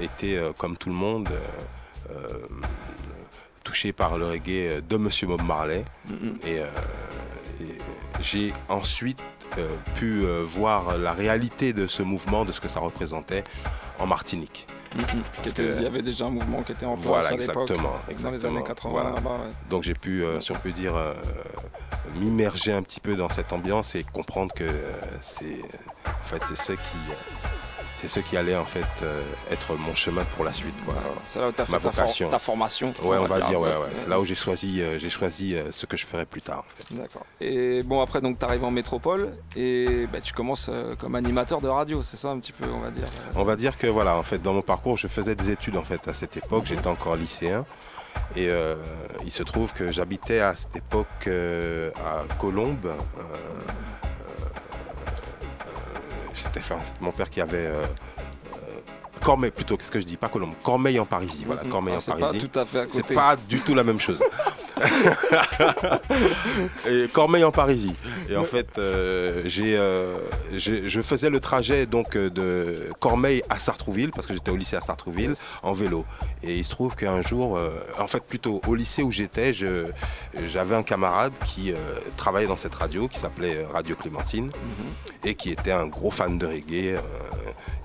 été, 0.00 0.40
comme 0.58 0.76
tout 0.76 0.88
le 0.90 0.94
monde, 0.94 1.28
euh, 2.10 2.38
touché 3.68 3.92
par 3.92 4.16
le 4.16 4.24
reggae 4.26 4.80
de 4.80 4.96
Monsieur 4.96 5.26
Bob 5.26 5.42
Marley. 5.42 5.84
Et, 6.46 6.58
euh, 6.60 6.66
et 7.60 7.76
j'ai 8.22 8.54
ensuite 8.70 9.20
euh, 9.58 9.68
pu 9.96 10.22
euh, 10.24 10.42
voir 10.46 10.96
la 10.96 11.12
réalité 11.12 11.74
de 11.74 11.86
ce 11.86 12.02
mouvement, 12.02 12.46
de 12.46 12.52
ce 12.52 12.62
que 12.62 12.68
ça 12.68 12.80
représentait 12.80 13.44
en 13.98 14.06
Martinique. 14.06 14.66
Que- 15.44 15.76
Il 15.76 15.82
y 15.82 15.86
avait 15.86 16.00
déjà 16.00 16.24
un 16.24 16.30
mouvement 16.30 16.62
qui 16.62 16.72
était 16.72 16.86
en 16.86 16.94
place 16.94 17.06
voilà, 17.06 17.26
à 17.28 17.30
l'époque, 17.32 17.70
exactement, 17.70 17.82
dans 17.90 18.00
les 18.08 18.12
exactement. 18.14 18.56
années 18.56 18.64
80 18.66 18.90
Voilà. 18.90 19.10
là-bas. 19.16 19.30
ouais. 19.32 19.52
Donc 19.68 19.82
j'ai 19.82 19.92
pu, 19.94 20.24
euh, 20.24 20.40
si 20.40 20.50
on 20.52 20.54
peut 20.54 20.72
dire, 20.72 20.96
euh, 20.96 21.12
m'immerger 22.16 22.72
un 22.72 22.82
petit 22.82 23.00
peu 23.00 23.16
dans 23.16 23.28
cette 23.28 23.52
ambiance 23.52 23.94
et 23.96 24.02
comprendre 24.04 24.54
que 24.54 24.64
euh, 24.64 24.92
c'est, 25.20 25.60
en 26.06 26.24
fait, 26.24 26.40
c'est 26.48 26.56
ce 26.56 26.72
qui, 26.72 26.78
euh, 27.10 27.14
c'est 28.00 28.08
ce 28.08 28.20
qui 28.20 28.36
allait 28.36 28.56
en 28.56 28.64
fait 28.64 28.84
euh, 29.02 29.20
être 29.50 29.74
mon 29.76 29.94
chemin 29.94 30.24
pour 30.36 30.44
la 30.44 30.52
suite. 30.52 30.74
quoi. 30.84 30.94
C'est 31.24 31.40
là 31.40 31.48
où 31.48 31.52
t'as 31.52 31.64
fait 31.64 31.72
Ma 31.72 31.78
ta, 31.78 31.90
for- 31.90 31.92
vocation. 32.02 32.28
ta 32.30 32.38
formation. 32.38 32.94
Ouais, 33.02 33.16
on 33.18 33.24
va 33.26 33.40
dire, 33.40 33.60
ouais, 33.60 33.68
ouais. 33.68 33.76
ouais. 33.76 33.88
C'est 33.94 34.08
là 34.08 34.20
où 34.20 34.24
j'ai 34.24 34.34
choisi, 34.34 34.80
euh, 34.82 34.98
j'ai 34.98 35.10
choisi 35.10 35.54
euh, 35.56 35.72
ce 35.72 35.86
que 35.86 35.96
je 35.96 36.06
ferais 36.06 36.26
plus 36.26 36.42
tard. 36.42 36.64
en 36.70 36.74
fait. 36.76 36.94
D'accord. 36.94 37.26
Et 37.40 37.82
bon, 37.82 38.00
après, 38.00 38.20
donc, 38.20 38.38
tu 38.38 38.44
arrives 38.44 38.64
en 38.64 38.70
métropole 38.70 39.32
et 39.56 40.06
bah, 40.12 40.20
tu 40.20 40.32
commences 40.32 40.70
comme 40.98 41.14
animateur 41.14 41.60
de 41.60 41.68
radio, 41.68 42.02
c'est 42.02 42.16
ça 42.16 42.28
un 42.30 42.38
petit 42.38 42.52
peu, 42.52 42.66
on 42.72 42.80
va 42.80 42.90
dire. 42.90 43.08
On 43.36 43.44
va 43.44 43.56
dire 43.56 43.76
que 43.76 43.86
voilà, 43.86 44.16
en 44.16 44.22
fait, 44.22 44.38
dans 44.40 44.52
mon 44.54 44.62
parcours, 44.62 44.96
je 44.96 45.06
faisais 45.08 45.34
des 45.34 45.50
études 45.50 45.76
en 45.76 45.84
fait 45.84 46.06
à 46.08 46.14
cette 46.14 46.36
époque. 46.36 46.64
J'étais 46.66 46.86
encore 46.88 47.16
lycéen. 47.16 47.64
Et 48.36 48.48
euh, 48.48 48.74
il 49.24 49.30
se 49.30 49.42
trouve 49.42 49.72
que 49.72 49.92
j'habitais 49.92 50.40
à 50.40 50.56
cette 50.56 50.74
époque 50.76 51.06
euh, 51.28 51.90
à 52.04 52.24
Colombes. 52.38 52.86
Euh, 52.86 53.22
C'était 56.44 56.60
enfin, 56.60 56.78
c'est 56.84 57.00
mon 57.00 57.10
père 57.12 57.28
qui 57.30 57.40
avait 57.40 57.66
euh, 57.66 57.82
euh, 57.82 58.56
Cormeil 59.22 59.50
plutôt, 59.50 59.76
qu'est-ce 59.76 59.90
que 59.90 60.00
je 60.00 60.06
dis? 60.06 60.16
Pas 60.16 60.28
Colombes, 60.28 60.54
Cormeil 60.62 60.98
en 61.00 61.04
Parisis. 61.06 61.44
Voilà. 61.44 61.62
Cormeil 61.64 61.94
Ah, 61.94 61.96
en 61.96 62.00
c'est 62.00 62.12
pas 62.12 62.18
Parisis. 62.18 62.48
tout 62.48 62.58
à 62.58 62.64
fait 62.64 62.78
à 62.80 62.86
C'est 62.88 63.14
pas 63.14 63.36
du 63.36 63.60
tout 63.60 63.74
la 63.74 63.84
même 63.84 64.00
chose. 64.00 64.22
et 66.88 67.08
Cormeil 67.12 67.44
en 67.44 67.50
Parisis. 67.50 67.92
Et 68.30 68.36
en 68.36 68.44
fait, 68.44 68.78
euh, 68.78 69.42
j'ai, 69.46 69.76
euh, 69.76 70.16
j'ai- 70.54 70.88
je 70.88 71.00
faisais 71.00 71.30
le 71.30 71.40
trajet 71.40 71.86
donc 71.86 72.16
euh, 72.16 72.30
de 72.30 72.90
Cormeil 73.00 73.42
à 73.48 73.58
Sartrouville 73.58 74.10
parce 74.10 74.26
que 74.26 74.34
j'étais 74.34 74.50
au 74.50 74.56
lycée 74.56 74.76
à 74.76 74.80
Sartrouville 74.80 75.32
en 75.62 75.72
vélo. 75.72 76.04
Et 76.42 76.56
il 76.56 76.64
se 76.64 76.70
trouve 76.70 76.94
qu'un 76.96 77.22
jour, 77.22 77.56
euh, 77.56 77.70
en 77.98 78.06
fait 78.06 78.22
plutôt 78.22 78.60
au 78.66 78.74
lycée 78.74 79.02
où 79.02 79.10
j'étais, 79.10 79.52
j'avais 79.54 80.74
un 80.74 80.82
camarade 80.82 81.32
qui 81.44 81.72
travaillait 82.16 82.48
dans 82.48 82.56
cette 82.56 82.74
radio 82.74 83.08
qui 83.08 83.18
s'appelait 83.18 83.64
Radio 83.72 83.96
Clémentine 83.96 84.50
et 85.24 85.34
qui 85.34 85.50
était 85.50 85.72
un 85.72 85.86
gros 85.86 86.10
fan 86.10 86.38
de 86.38 86.46
reggae. 86.46 86.96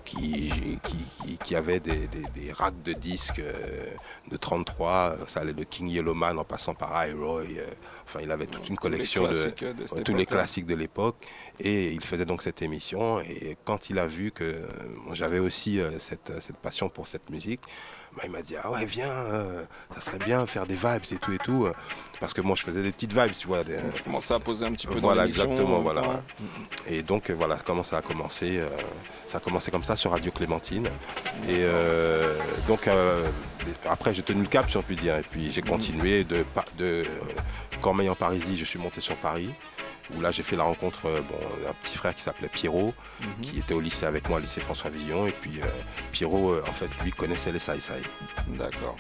Qui, 0.03 0.51
qui, 0.83 1.37
qui 1.37 1.55
avait 1.55 1.79
des, 1.79 2.07
des- 2.07 2.41
des 2.41 2.51
racks 2.51 2.81
de 2.83 2.93
disques 2.93 3.39
euh, 3.39 3.85
de 4.29 4.37
33. 4.37 5.17
Ça 5.27 5.41
allait 5.41 5.53
de 5.53 5.63
King 5.63 5.87
Yellowman 5.89 6.37
en 6.37 6.43
passant 6.43 6.73
par 6.73 7.05
Iroy. 7.07 7.41
euh, 7.57 7.67
enfin, 8.05 8.19
il 8.21 8.31
avait 8.31 8.45
toute 8.47 8.67
une 8.69 8.77
collection 8.77 9.23
de, 9.23 9.27
euh, 9.63 9.73
de 9.73 10.01
tous 10.03 10.13
les 10.15 10.25
classiques 10.25 10.65
de 10.65 10.75
l'époque. 10.75 11.15
Et 11.59 11.91
il 11.93 12.01
faisait 12.01 12.25
donc 12.25 12.41
cette 12.43 12.61
émission. 12.61 13.19
Et 13.21 13.57
quand 13.65 13.89
il 13.89 13.99
a 13.99 14.05
vu 14.07 14.31
que 14.31 14.61
j'avais 15.13 15.39
aussi 15.39 15.79
cette, 15.99 16.31
cette 16.41 16.57
passion 16.57 16.89
pour 16.89 17.07
cette 17.07 17.29
musique, 17.29 17.61
bah, 18.15 18.23
il 18.25 18.31
m'a 18.31 18.41
dit 18.41 18.55
Ah 18.61 18.71
ouais, 18.71 18.85
viens, 18.85 19.09
euh, 19.11 19.63
ça 19.95 20.01
serait 20.01 20.19
bien 20.19 20.45
faire 20.45 20.65
des 20.65 20.75
vibes 20.75 21.03
et 21.11 21.15
tout 21.17 21.31
et 21.33 21.37
tout. 21.37 21.65
euh, 21.65 21.73
Parce 22.19 22.33
que 22.33 22.41
moi, 22.41 22.55
je 22.55 22.63
faisais 22.63 22.81
des 22.81 22.91
petites 22.91 23.13
vibes, 23.13 23.33
tu 23.37 23.47
vois. 23.47 23.63
des- 23.63 23.79
Je 23.97 24.03
commençais 24.03 24.33
à 24.33 24.39
poser 24.39 24.65
un 24.65 24.71
petit 24.71 24.87
peu 24.87 24.95
dans 24.95 24.99
voilà, 25.01 25.23
l'émission, 25.23 25.43
exactement, 25.43 25.77
en 25.77 25.81
voilà. 25.81 26.01
ouais. 26.01 26.15
Et 26.87 27.01
donc 27.01 27.29
euh, 27.29 27.33
voilà 27.33 27.57
comment 27.65 27.83
ça 27.83 27.97
a 27.97 28.01
commencé. 28.01 28.59
euh, 28.59 28.69
ça 29.27 29.37
a 29.37 29.41
commencé 29.41 29.71
comme 29.71 29.83
ça 29.83 29.95
sur 29.95 30.11
Radio 30.11 30.31
Clémentine. 30.31 30.87
Et 31.47 31.59
euh, 31.61 32.37
donc 32.67 32.87
euh, 32.87 33.25
après 33.85 34.13
j'ai 34.13 34.21
tenu 34.21 34.41
le 34.43 34.47
cap 34.47 34.69
si 34.69 34.77
on 34.77 34.83
peut 34.83 34.95
dire. 34.95 35.17
Et 35.17 35.23
puis 35.23 35.51
j'ai 35.51 35.61
continué 35.61 36.23
de, 36.23 36.45
de 36.77 36.85
euh, 36.85 37.03
Cormeil 37.81 38.09
en 38.09 38.15
Parisie, 38.15 38.57
je 38.57 38.65
suis 38.65 38.79
monté 38.79 39.01
sur 39.01 39.15
Paris. 39.17 39.49
Où 40.15 40.21
là 40.21 40.31
j'ai 40.31 40.43
fait 40.43 40.55
la 40.55 40.63
rencontre 40.63 41.05
euh, 41.05 41.21
bon, 41.21 41.35
d'un 41.65 41.73
petit 41.81 41.97
frère 41.97 42.13
qui 42.15 42.23
s'appelait 42.23 42.49
Pierrot, 42.49 42.93
qui 43.41 43.59
était 43.59 43.73
au 43.73 43.79
lycée 43.79 44.05
avec 44.05 44.27
moi, 44.29 44.37
au 44.37 44.41
lycée 44.41 44.61
François 44.61 44.89
Villon. 44.89 45.27
Et 45.27 45.31
puis 45.31 45.59
euh, 45.61 45.65
Pierrot, 46.11 46.53
euh, 46.53 46.63
en 46.67 46.73
fait, 46.73 46.89
lui 47.03 47.11
connaissait 47.11 47.51
les 47.51 47.59
Sai 47.59 47.79
Sai. 47.79 48.01
D'accord. 48.47 48.95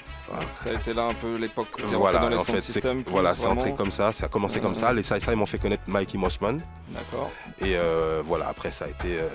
Ça 0.55 0.69
a 0.69 0.73
été 0.73 0.93
là 0.93 1.03
un 1.03 1.13
peu 1.13 1.35
l'époque 1.35 1.67
Voilà, 1.81 2.19
dans 2.19 2.29
les 2.29 2.37
en 2.37 2.43
fait, 2.43 2.79
plus 2.81 3.03
voilà, 3.07 3.35
c'est 3.35 3.47
entré 3.47 3.73
comme 3.73 3.91
ça, 3.91 4.11
ça 4.13 4.25
a 4.25 4.29
commencé 4.29 4.59
comme 4.59 4.71
Mhm. 4.71 4.77
ça. 4.79 4.93
Les 4.93 5.03
Sai 5.03 5.19
Sai 5.19 5.35
m'ont 5.35 5.45
fait 5.45 5.59
connaître 5.59 5.83
Mikey 5.87 6.17
Mossman. 6.17 6.59
D'accord. 6.89 7.29
Et 7.59 7.75
euh, 7.75 8.21
voilà, 8.25 8.47
après 8.47 8.71
ça 8.71 8.85
a 8.85 8.87
été, 8.87 9.19
euh, 9.19 9.29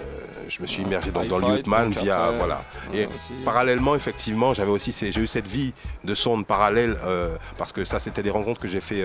je 0.49 0.61
me 0.61 0.67
suis 0.67 0.83
immergé 0.83 1.11
dans, 1.11 1.23
le 1.23 1.57
Youthman 1.57 1.93
via 1.93 2.25
après, 2.25 2.39
voilà. 2.39 2.65
Et 2.93 3.07
aussi. 3.07 3.33
parallèlement, 3.45 3.95
effectivement, 3.95 4.55
j'avais 4.55 4.71
aussi, 4.71 4.93
j'ai 4.99 5.21
eu 5.21 5.27
cette 5.27 5.47
vie 5.47 5.73
de 6.05 6.15
sonde 6.15 6.47
parallèle 6.47 6.97
parce 7.57 7.73
que 7.73 7.85
ça, 7.85 8.01
c'était 8.01 8.23
des 8.23 8.31
rencontres 8.31 8.61
que 8.61 8.69
j'ai 8.69 8.81
fait. 8.81 9.05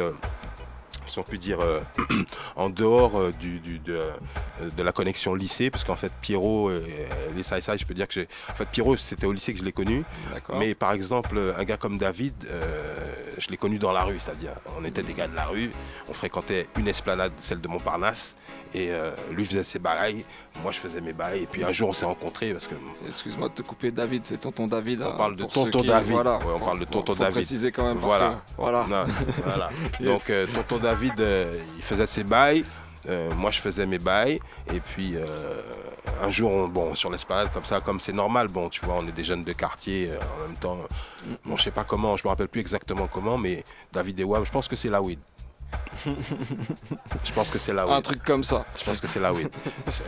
Si 1.06 1.20
on 1.20 1.24
peut 1.24 1.38
dire, 1.38 1.60
euh, 1.62 1.82
en 2.56 2.70
dehors 2.70 3.18
euh, 3.20 3.32
du, 3.40 3.60
du- 3.60 3.80
de, 3.80 3.94
euh, 3.96 4.12
de 4.76 4.84
la 4.84 4.92
connexion 4.92 5.36
lycée, 5.36 5.70
parce 5.70 5.84
qu'en 5.84 5.96
fait, 5.96 6.12
Pierrot, 6.22 6.70
euh, 6.70 6.82
les 7.36 7.44
Sai 7.44 7.60
je 7.78 7.86
peux 7.86 7.94
dire 7.94 8.08
que 8.08 8.14
j'ai. 8.14 8.28
En 8.50 8.54
fait, 8.54 8.68
Pierrot, 8.70 8.96
c'était 8.98 9.26
au 9.26 9.32
lycée 9.32 9.54
que 9.54 9.60
je 9.60 9.64
l'ai 9.64 9.72
connu. 9.72 10.04
Mais 10.60 10.76
par 10.76 10.92
exemple, 10.92 11.40
un 11.58 11.64
gars 11.64 11.78
comme 11.78 11.98
David, 11.98 12.34
je 13.38 13.50
l'ai 13.50 13.58
connu 13.58 13.80
dans 13.80 13.92
la 13.92 14.04
rue, 14.04 14.20
c'est-à-dire, 14.20 14.52
on 14.80 14.86
était 14.86 15.04
des 15.04 15.14
gars 15.14 15.28
de 15.28 15.36
la 15.36 15.46
rue, 15.46 15.72
on 16.08 16.14
fréquentait 16.14 16.68
une 16.78 16.88
esplanade, 16.88 17.34
celle 17.38 17.62
de 17.62 17.68
Montparnasse, 17.68 18.36
et 18.74 18.92
euh, 18.92 19.12
lui 19.32 19.46
faisait 19.46 19.64
ses 19.64 19.80
bails, 19.80 20.26
moi 20.62 20.72
je 20.72 20.80
faisais 20.80 21.00
mes 21.02 21.14
bails, 21.14 21.44
et 21.44 21.48
puis 21.48 21.64
un 21.64 21.72
jour 21.72 21.90
on 21.90 21.94
s'est 21.94 22.06
rencontrés 22.06 22.52
parce 22.54 22.68
que. 22.68 22.76
Excuse-moi 23.08 23.50
de 23.50 23.54
te 23.54 23.62
couper, 23.62 23.92
David, 23.92 24.26
c'est 24.26 24.38
tonton 24.40 24.68
David. 24.68 25.02
On 25.04 25.10
hein, 25.10 25.14
parle 25.18 25.36
de 25.36 25.44
tonton 25.44 25.82
qui- 25.82 25.88
David. 25.88 26.12
Voilà. 26.14 26.38
Ouais, 26.40 26.54
on 26.56 26.60
parle 26.60 26.80
de 26.80 26.86
tonton 26.86 27.14
Faut 27.14 27.20
David. 27.20 27.34
préciser 27.36 27.72
quand 27.72 27.86
même. 27.86 28.00
Parce 28.00 28.14
Voilà. 28.18 28.30
que, 28.48 28.54
voilà. 28.62 28.86
Non, 28.88 29.06
voilà. 29.46 29.70
Yes. 30.00 30.10
Donc 30.10 30.30
euh, 30.30 30.48
tonton 30.54 30.78
David, 30.78 31.20
euh, 31.20 31.56
il 31.78 31.84
faisait 31.84 32.08
ses 32.08 32.24
bails. 32.24 32.64
moi, 33.38 33.52
je 33.52 33.60
faisais 33.60 33.86
mes 33.86 34.00
bails. 34.00 34.40
Et 34.74 34.80
puis, 34.80 35.16
un 36.22 36.30
jour, 36.32 36.50
on- 36.52 36.68
bon, 36.70 36.96
sur 36.96 37.10
l'esplanade, 37.12 37.50
comme 37.54 37.66
ça, 37.66 37.80
comme 37.82 38.00
c'est 38.00 38.14
normal, 38.14 38.48
bon, 38.48 38.70
tu 38.70 38.84
vois, 38.86 38.96
on 38.96 39.08
est 39.08 39.12
des 39.12 39.24
jeunes 39.26 39.44
de 39.44 39.52
quartier. 39.54 40.10
en 40.14 40.48
même 40.48 40.58
temps, 40.58 40.78
bon, 41.46 41.58
je 41.58 41.64
sais 41.64 41.72
pas 41.72 41.84
comment, 41.84 42.16
je 42.18 42.24
me 42.24 42.30
rappelle 42.30 42.48
plus 42.48 42.62
exactement 42.62 43.08
comment, 43.08 43.38
mais 43.38 43.64
David 43.92 44.20
et 44.22 44.24
Wam, 44.24 44.46
je 44.46 44.52
pense 44.52 44.68
que 44.70 44.76
c'est 44.78 44.90
la 44.90 45.02
weed. 45.02 45.20
je 47.24 47.32
pense 47.34 47.50
que 47.50 47.58
c'est 47.60 47.74
la 47.74 47.86
weed. 47.86 47.96
Un 47.96 48.02
truc 48.02 48.24
comme 48.24 48.44
ça. 48.44 48.66
Je 48.78 48.84
pense 48.84 49.00
que 49.00 49.08
c'est 49.08 49.20
la 49.20 49.32
weed. 49.34 49.50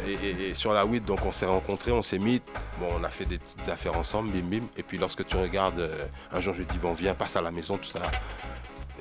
et, 0.08 0.14
et- 0.14 0.50
et 0.50 0.54
sur 0.56 0.74
la 0.74 0.86
weed, 0.86 1.06
donc 1.06 1.26
on 1.26 1.32
s'est 1.32 1.46
rencontrés, 1.46 1.92
on 1.92 2.02
s'est 2.04 2.20
mis. 2.20 2.42
Bon, 2.80 2.88
on 3.00 3.04
a 3.04 3.10
fait 3.10 3.26
des 3.26 3.38
petites 3.38 3.68
affaires 3.70 3.98
ensemble, 3.98 4.30
bim 4.32 4.42
bim. 4.60 4.66
Et 4.78 4.84
puis 4.84 4.98
lorsque 4.98 5.26
tu 5.26 5.36
regardes, 5.36 5.80
euh, 5.80 6.06
un 6.32 6.42
jour 6.42 6.54
je 6.54 6.60
lui 6.60 6.66
dis 6.66 6.78
bon 6.78 6.94
viens, 6.94 7.14
passe 7.14 7.36
à 7.36 7.42
la 7.42 7.52
maison, 7.52 7.78
tout 7.78 7.90
ça. 7.90 8.02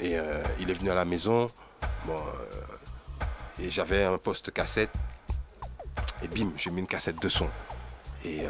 Et 0.01 0.17
euh, 0.19 0.43
il 0.61 0.71
est 0.71 0.75
venu 0.75 0.91
à 0.91 0.95
la 0.95 1.05
maison. 1.05 1.49
Bon, 2.07 2.17
euh, 2.17 3.62
et 3.65 3.71
j'avais 3.71 4.05
un 4.05 4.19
poste 4.19 4.53
cassette. 4.53 4.91
Et 6.23 6.29
bim, 6.29 6.53
j'ai 6.57 6.71
mis 6.71 6.81
une 6.81 6.87
cassette 6.87 7.21
de 7.21 7.29
son. 7.29 7.49
Et 8.25 8.47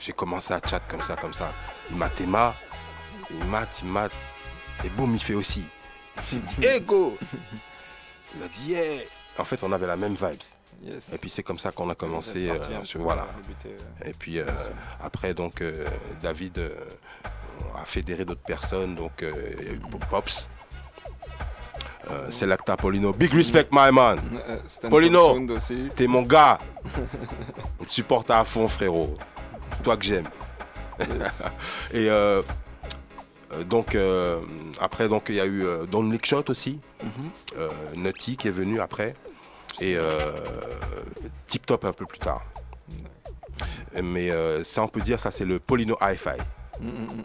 j'ai 0.00 0.12
commencé 0.12 0.52
à 0.52 0.60
chat 0.64 0.80
comme 0.80 1.02
ça, 1.02 1.16
comme 1.16 1.32
ça. 1.32 1.50
Il 1.90 1.96
m'a 1.96 2.10
téma, 2.10 2.54
il 3.30 3.42
mate, 3.46 3.80
il 3.82 3.88
mate. 3.88 4.12
Et 4.84 4.90
boum, 4.90 5.14
il 5.14 5.22
fait 5.22 5.32
aussi. 5.32 5.64
J'ai 6.30 6.38
dit, 6.40 6.66
hey 6.66 6.80
go 6.80 7.16
Il 8.36 8.42
a 8.42 8.48
dit, 8.48 8.70
yeah 8.72 8.82
En 9.38 9.44
fait, 9.44 9.62
on 9.62 9.72
avait 9.72 9.86
la 9.86 9.96
même 9.96 10.14
vibes. 10.14 10.42
Yes. 10.84 11.14
Et 11.14 11.18
puis 11.18 11.30
c'est 11.30 11.42
comme 11.42 11.58
ça 11.58 11.70
qu'on 11.72 11.88
a 11.90 11.94
commencé. 11.94 12.50
Euh, 12.50 12.84
sur- 12.84 13.00
voilà. 13.00 13.26
euh, 13.66 14.08
Et 14.08 14.12
puis 14.12 14.38
euh, 14.38 14.44
après, 15.02 15.32
donc, 15.32 15.62
euh, 15.62 15.86
David 16.22 16.60
a 17.76 17.84
fédéré 17.86 18.24
d'autres 18.26 18.42
personnes. 18.42 18.94
Donc, 18.94 19.12
il 19.22 19.26
y 19.66 19.70
a 19.70 19.72
eu 19.72 19.80
Pops. 20.10 20.48
Selecta 22.30 22.76
Polino. 22.76 23.12
Big 23.12 23.32
respect, 23.32 23.68
my 23.72 23.90
man. 23.90 24.20
Polino, 24.88 25.44
t'es 25.96 26.06
mon 26.06 26.22
gars. 26.22 26.58
On 27.80 27.84
te 27.84 27.90
supporte 27.90 28.30
à 28.30 28.44
fond, 28.44 28.68
frérot. 28.68 29.14
Toi 29.82 29.96
que 29.96 30.04
j'aime. 30.04 30.28
Et 31.92 32.08
donc, 33.68 33.94
euh, 33.94 34.40
après, 34.80 35.08
donc, 35.08 35.26
il 35.28 35.36
y 35.36 35.40
a 35.40 35.46
eu 35.46 35.64
euh, 35.64 35.86
Don 35.86 36.02
Lick 36.10 36.26
Shot 36.26 36.44
aussi. 36.48 36.80
Mhm. 37.02 37.10
Euh, 37.58 37.68
Nutty 37.96 38.36
qui 38.36 38.48
est 38.48 38.52
venu 38.52 38.80
après. 38.80 39.14
Et 39.80 39.96
euh, 39.96 40.30
Tip 41.46 41.66
Top 41.66 41.84
un 41.84 41.92
peu 41.92 42.06
plus 42.06 42.18
tard. 42.18 42.42
Mais 44.02 44.30
euh, 44.30 44.62
ça, 44.64 44.82
on 44.82 44.88
peut 44.88 45.00
dire, 45.00 45.20
ça, 45.20 45.30
c'est 45.30 45.44
le 45.44 45.58
Polino 45.58 45.96
Hi-Fi. 46.00 46.38
Mm, 46.80 46.86
mm, 46.88 46.90
mm. 47.18 47.24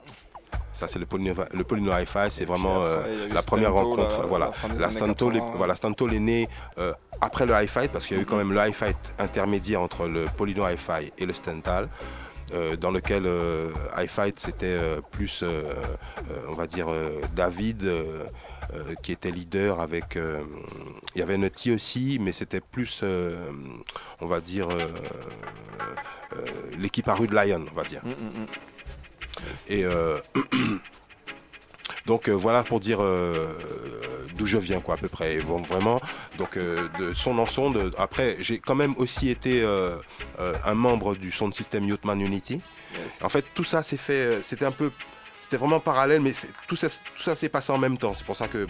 Ça, 0.74 0.88
c'est 0.88 1.00
le 1.00 1.06
Polino, 1.06 1.34
le 1.54 1.64
Polino 1.64 1.92
Hi-Fi, 1.92 2.30
c'est 2.32 2.46
vraiment 2.46 2.82
euh, 2.82 3.00
après, 3.00 3.28
la 3.36 3.42
première 3.42 3.72
Stanto, 3.72 3.90
rencontre. 3.90 4.20
la- 4.22 4.26
voilà. 4.26 4.46
la 4.48 4.52
fin 4.54 4.70
des 4.70 4.80
La 4.80 4.88
années 4.88 4.96
Stanto, 4.96 5.30
les- 5.30 5.40
80. 5.40 5.58
voilà, 5.58 5.76
Stanto 5.76 6.10
est 6.10 6.20
né 6.20 6.50
euh, 6.78 6.94
après 7.20 7.46
le 7.46 7.54
Hi-Fi, 7.54 7.88
parce 7.92 8.06
qu'il 8.06 8.16
y 8.18 8.20
a 8.20 8.24
eu 8.24 8.26
quand 8.26 8.38
même 8.38 8.54
le 8.54 8.60
Hi-Fi 8.68 8.94
intermédiaire 9.20 9.82
entre 9.82 10.08
le 10.08 10.26
Polino 10.38 10.66
Hi-Fi 10.68 11.12
et 11.18 11.26
le 11.26 11.34
Stental. 11.34 11.90
Euh, 12.54 12.76
dans 12.76 12.92
lequel 12.92 13.24
euh, 13.26 13.70
Hi-Fi 13.98 14.34
c'était 14.36 14.66
euh, 14.68 15.02
plus, 15.12 15.44
on 16.50 16.54
va 16.54 16.68
dire, 16.68 16.88
David 17.36 17.84
euh, 17.84 18.26
qui 19.04 19.12
était 19.12 19.32
leader 19.32 19.80
avec. 19.82 20.16
euh, 20.16 20.42
il 21.16 21.20
y 21.20 21.22
avait 21.22 21.38
Nutty 21.38 21.72
aussi, 21.74 22.18
mais 22.22 22.32
c'était 22.32 22.62
plus, 22.62 23.02
euh, 23.04 23.36
on 24.22 24.28
va 24.28 24.40
dire, 24.40 24.70
l'équipe 26.80 27.08
à 27.10 27.14
rue 27.14 27.28
de 27.28 27.36
Lion, 27.36 27.66
on 27.70 27.76
va 27.76 27.84
dire. 27.84 28.02
Mm, 28.06 28.10
mm, 28.10 28.44
mm. 28.44 28.46
Et 29.70 29.84
euh, 29.84 30.20
donc 32.06 32.28
euh, 32.28 32.32
voilà 32.34 32.64
pour 32.64 32.80
dire 32.80 33.00
euh, 33.02 33.48
d'où 34.38 34.46
je 34.46 34.58
viens 34.58 34.80
quoi 34.80 34.96
à 34.96 34.98
peu 34.98 35.08
près. 35.08 35.36
Et 35.36 35.42
bon, 35.42 35.62
vraiment 35.62 36.02
donc 36.38 36.58
euh, 36.58 36.88
de 37.00 37.14
son 37.14 37.38
en 37.40 37.46
son. 37.48 37.72
de- 37.72 37.92
après 37.98 38.38
j'ai 38.40 38.60
quand 38.60 38.76
même 38.76 38.94
aussi 38.98 39.30
été 39.30 39.62
euh, 39.64 39.96
euh, 40.40 40.54
un 40.66 40.74
membre 40.74 41.16
du 41.16 41.32
sound 41.32 41.54
system 41.54 41.86
Youthman 41.88 42.20
Unity. 42.22 42.60
En 43.24 43.30
fait 43.30 43.46
tout 43.54 43.64
ça 43.64 43.84
s'est 43.84 43.98
fait. 43.98 44.42
C'était 44.44 44.66
un 44.66 44.72
peu 44.72 44.92
c'était 45.52 45.60
vraiment 45.60 45.82
parallèle, 45.82 46.22
mais 46.22 46.32
tout 46.66 46.78
ça, 46.78 46.88
tout 46.88 47.22
ça 47.22 47.36
s'est 47.36 47.50
passé 47.50 47.74
en 47.74 47.78
même 47.78 47.98
temps. 47.98 48.14
C'est 48.14 48.24
pour 48.26 48.38
ça 48.38 48.48
que, 48.48 48.66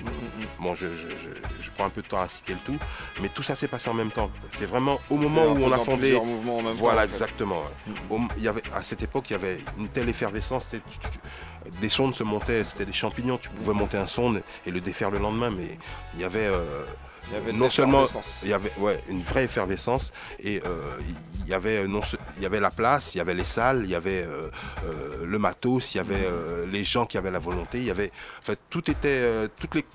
bon, 0.59 0.73
je, 0.73 0.88
je- 0.88 1.69
prends 1.75 1.86
un 1.86 1.89
peu 1.91 2.01
de 2.01 2.07
temps 2.07 2.19
à 2.19 2.27
citer 2.27 2.53
le 2.53 2.59
tout, 2.65 2.77
mais 3.21 3.29
tout 3.29 3.43
ça 3.43 3.55
s'est 3.55 3.67
passé 3.67 3.88
en 3.89 3.93
même 3.93 4.09
temps. 4.09 4.32
C'est 4.53 4.65
vraiment 4.65 4.99
au 5.11 5.15
moment 5.15 5.43
où 5.45 5.63
on 5.63 5.71
a 5.71 5.77
fondé. 5.77 6.15
en 6.17 6.25
même 6.25 6.73
voilà, 6.73 6.73
temps, 6.73 6.82
en 6.82 6.95
fait. 7.01 7.03
exactement. 7.23 7.61
Au- 8.09 8.19
il 8.38 8.43
y 8.43 8.47
avait, 8.47 8.63
à 8.73 8.82
cette 8.82 9.03
époque, 9.03 9.29
il 9.29 9.34
y 9.34 9.36
avait 9.36 9.59
une 9.77 9.89
telle 9.89 10.09
effervescence. 10.09 10.65
c'était- 10.71 10.84
tu- 10.89 10.97
tu- 10.97 11.79
des 11.79 11.88
sondes 11.89 12.15
se 12.15 12.23
montaient, 12.23 12.63
c'était 12.63 12.86
des 12.86 12.93
champignons. 12.93 13.38
Tu 13.38 13.49
pouvais 13.49 13.73
monter 13.73 13.97
un 13.97 14.07
sonde 14.07 14.41
et 14.65 14.71
le 14.71 14.79
défaire 14.79 15.11
le 15.11 15.19
lendemain, 15.19 15.51
mais 15.51 15.77
il 16.15 16.19
y 16.19 16.23
avait. 16.23 16.47
euh, 16.47 16.84
Il 17.32 17.36
y 17.36 17.38
avait 17.38 17.53
non 17.53 17.69
seulement 17.69 18.03
il 18.43 18.49
y 18.49 18.53
avait 18.53 18.71
ouais, 18.77 19.01
une 19.09 19.21
vraie 19.21 19.45
effervescence 19.45 20.11
et 20.41 20.61
euh, 20.65 20.97
il 21.43 21.47
y 21.49 21.53
avait 21.53 21.88
non 21.88 22.01
se- 22.01 22.17
il 22.36 22.43
y 22.43 22.45
avait 22.45 22.59
la 22.59 22.71
place, 22.71 23.15
il 23.15 23.19
y 23.19 23.21
avait 23.21 23.34
les 23.34 23.45
salles, 23.45 23.82
il 23.86 23.89
y 23.89 23.95
avait 23.95 24.23
euh, 24.23 24.49
euh, 24.86 25.25
le 25.25 25.39
matos, 25.39 25.93
il 25.93 25.97
y 25.97 25.99
avait 26.01 26.25
euh, 26.25 26.65
les 26.69 26.84
gens 26.84 27.05
qui 27.05 27.17
avaient 27.17 27.32
la 27.32 27.39
volonté, 27.39 27.77
il 27.77 27.86
y 27.86 27.89
avait 27.91 28.11
en 28.39 28.43
fait 28.45 28.59
tout 28.69 28.91
était 28.91 29.07
euh, 29.23 29.47
toutes 29.59 29.75
les 29.75 29.86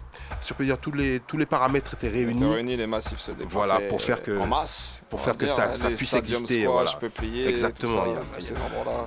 si 0.40 0.52
on 0.52 0.54
peut 0.54 0.64
dire 0.64 0.78
tous 0.78 0.92
les 0.92 1.20
tous 1.20 1.36
les 1.38 1.46
paramètres 1.46 1.94
étaient 1.94 2.08
réunis. 2.08 2.44
réunis, 2.44 2.76
les 2.76 2.86
massifs 2.86 3.18
se 3.18 3.32
Voilà 3.48 3.80
pour 3.88 4.00
faire 4.02 4.22
que 4.22 4.38
en 4.38 4.46
masse, 4.46 5.02
pour 5.10 5.20
faire 5.20 5.36
que 5.36 5.44
dire, 5.44 5.54
ça, 5.54 5.70
hein, 5.70 5.74
ça 5.74 5.88
puisse 5.90 6.12
exister 6.14 6.64
squash, 6.64 6.96
voilà. 7.00 7.48
exactement 7.48 8.04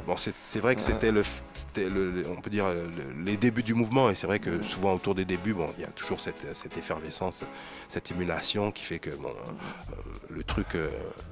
bon 0.05 0.15
c'est 0.17 0.59
vrai 0.59 0.75
que 0.75 0.81
Ouais. 0.81 0.87
c'était 0.87 1.11
le 1.11 1.23
c'était 1.53 1.89
le, 1.89 2.11
le- 2.11 2.25
on 2.29 2.41
peut 2.41 2.49
dire 2.49 2.65
le- 2.73 2.89
les 3.25 3.37
débuts 3.37 3.63
du 3.63 3.73
mouvement 3.73 4.09
et 4.09 4.15
c'est 4.15 4.27
vrai 4.27 4.39
que 4.39 4.63
souvent 4.63 4.93
autour 4.93 5.15
des 5.15 5.25
débuts 5.25 5.53
bon 5.53 5.67
il 5.77 5.81
y 5.81 5.85
a 5.85 5.89
toujours 5.89 6.19
cette, 6.19 6.45
cette 6.55 6.77
effervescence 6.77 7.41
cette 7.87 8.11
émulation 8.11 8.71
qui 8.71 8.83
fait 8.83 8.99
que 8.99 9.09
bon, 9.11 9.29
euh, 9.29 9.93
le, 10.29 10.43
truc, 10.43 10.75
euh, 10.75 10.89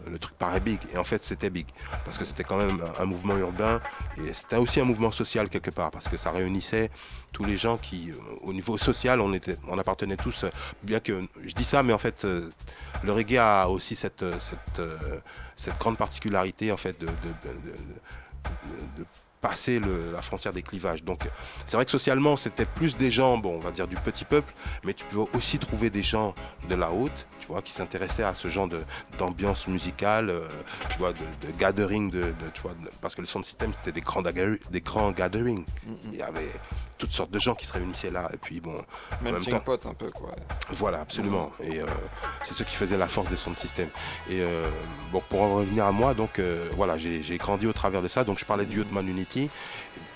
le 0.09 0.17
truc 0.17 0.35
paraît 0.37 0.59
big. 0.59 0.79
Et 0.93 0.97
en 0.97 1.03
fait, 1.03 1.23
c'était 1.23 1.51
big. 1.51 1.67
Parce 2.03 2.17
que 2.17 2.25
c'était 2.25 2.43
quand 2.43 2.57
même 2.57 2.81
un, 2.81 3.03
un 3.03 3.05
mouvement 3.05 3.37
urbain. 3.37 3.79
Et 4.17 4.33
c'était 4.33 4.55
aussi 4.55 4.79
un 4.79 4.83
mouvement 4.85 5.11
social 5.11 5.49
quelque 5.49 5.69
part. 5.69 5.91
Parce 5.91 6.07
que 6.07 6.17
ça 6.17 6.31
réunissait 6.31 6.89
tous 7.31 7.43
les 7.43 7.57
gens 7.57 7.77
qui, 7.77 8.11
euh, 8.11 8.15
au 8.41 8.53
niveau 8.53 8.77
social, 8.77 9.21
on, 9.21 9.77
appartenait 9.77 10.17
tous. 10.17 10.43
euh, 10.43 10.49
Bien 10.83 10.99
que 10.99 11.21
je 11.45 11.53
dis 11.53 11.63
ça, 11.63 11.83
mais 11.83 11.93
en 11.93 11.97
fait, 11.97 12.25
euh, 12.25 12.49
le 13.03 13.11
reggae 13.11 13.37
a 13.37 13.67
aussi 13.67 13.95
cette, 13.95 14.25
cette, 14.39 15.77
grande 15.77 15.97
particularité 15.97 16.71
en 16.71 16.77
fait 16.77 16.99
de 16.99 17.07
passer 19.41 19.79
le- 19.79 20.11
la 20.13 20.21
frontière 20.21 20.53
des 20.53 20.61
clivages. 20.63 21.03
Donc 21.03 21.21
c'est 21.65 21.77
vrai 21.77 21.85
que 21.85 21.91
socialement 21.91 22.37
c'était 22.37 22.65
plus 22.65 22.97
des 22.97 23.11
gens, 23.11 23.37
bon 23.37 23.55
on 23.55 23.59
va 23.59 23.71
dire 23.71 23.87
du 23.87 23.95
petit 23.95 24.25
peuple, 24.25 24.53
mais 24.83 24.93
tu 24.93 25.05
peux 25.05 25.19
aussi 25.33 25.59
trouver 25.59 25.89
des 25.89 26.03
gens 26.03 26.33
de 26.69 26.75
la 26.75 26.91
haute, 26.91 27.27
tu 27.39 27.47
vois, 27.47 27.61
qui 27.61 27.71
s'intéressaient 27.71 28.23
à 28.23 28.33
ce 28.35 28.47
genre 28.49 28.67
de- 28.67 28.83
d'ambiance 29.19 29.67
musicale, 29.67 30.29
euh, 30.29 30.47
tu 30.91 30.97
vois, 30.97 31.13
de, 31.13 31.19
de 31.45 31.51
gathering, 31.57 32.09
de, 32.09 32.19
de- 32.21 32.33
tu 32.53 32.61
vois, 32.61 32.73
de- 32.73 32.89
parce 33.01 33.13
que 33.15 33.21
le 33.21 33.27
son 33.27 33.43
système 33.43 33.71
c'était 33.73 33.91
des 33.91 34.01
grands, 34.01 34.21
dagar- 34.23 34.57
des 34.71 34.81
grands 34.81 35.11
gatherings. 35.11 35.65
Il 36.11 36.15
y 36.17 36.21
avait 36.21 36.49
toutes 36.97 37.11
sortes 37.11 37.29
de 37.29 37.37
gens 37.39 37.53
qui 37.53 37.67
se 37.67 37.73
réunissaient 37.73 38.09
là, 38.09 38.27
et 38.33 38.37
puis 38.37 38.59
bon, 38.59 38.71
en 38.75 39.23
même 39.23 39.33
Melting 39.33 39.53
temps, 39.53 39.59
pot 39.59 39.85
un 39.85 39.93
peu 39.93 40.09
quoi. 40.09 40.31
voilà, 40.71 40.99
absolument. 41.01 41.51
Et 41.61 41.79
euh, 41.79 41.85
c'est 42.41 42.55
ce 42.55 42.63
qui 42.63 42.75
faisait 42.75 42.97
la 42.97 43.07
force 43.07 43.29
des 43.29 43.35
sons 43.35 43.51
de 43.51 43.55
système. 43.55 43.89
Et 44.29 44.41
euh, 44.41 44.67
bon, 45.11 45.21
pour 45.29 45.43
en 45.43 45.53
revenir 45.57 45.85
à 45.85 45.91
moi, 45.91 46.15
donc 46.15 46.39
euh, 46.39 46.67
voilà, 46.75 46.97
j'ai 46.97 47.37
grandi 47.37 47.67
au 47.67 47.73
travers 47.73 48.01
de 48.01 48.07
ça. 48.07 48.23
Donc 48.23 48.39
je 48.39 48.45
parlais 48.45 48.65
du 48.65 48.77
Youthman 48.77 49.07
Unity 49.07 49.26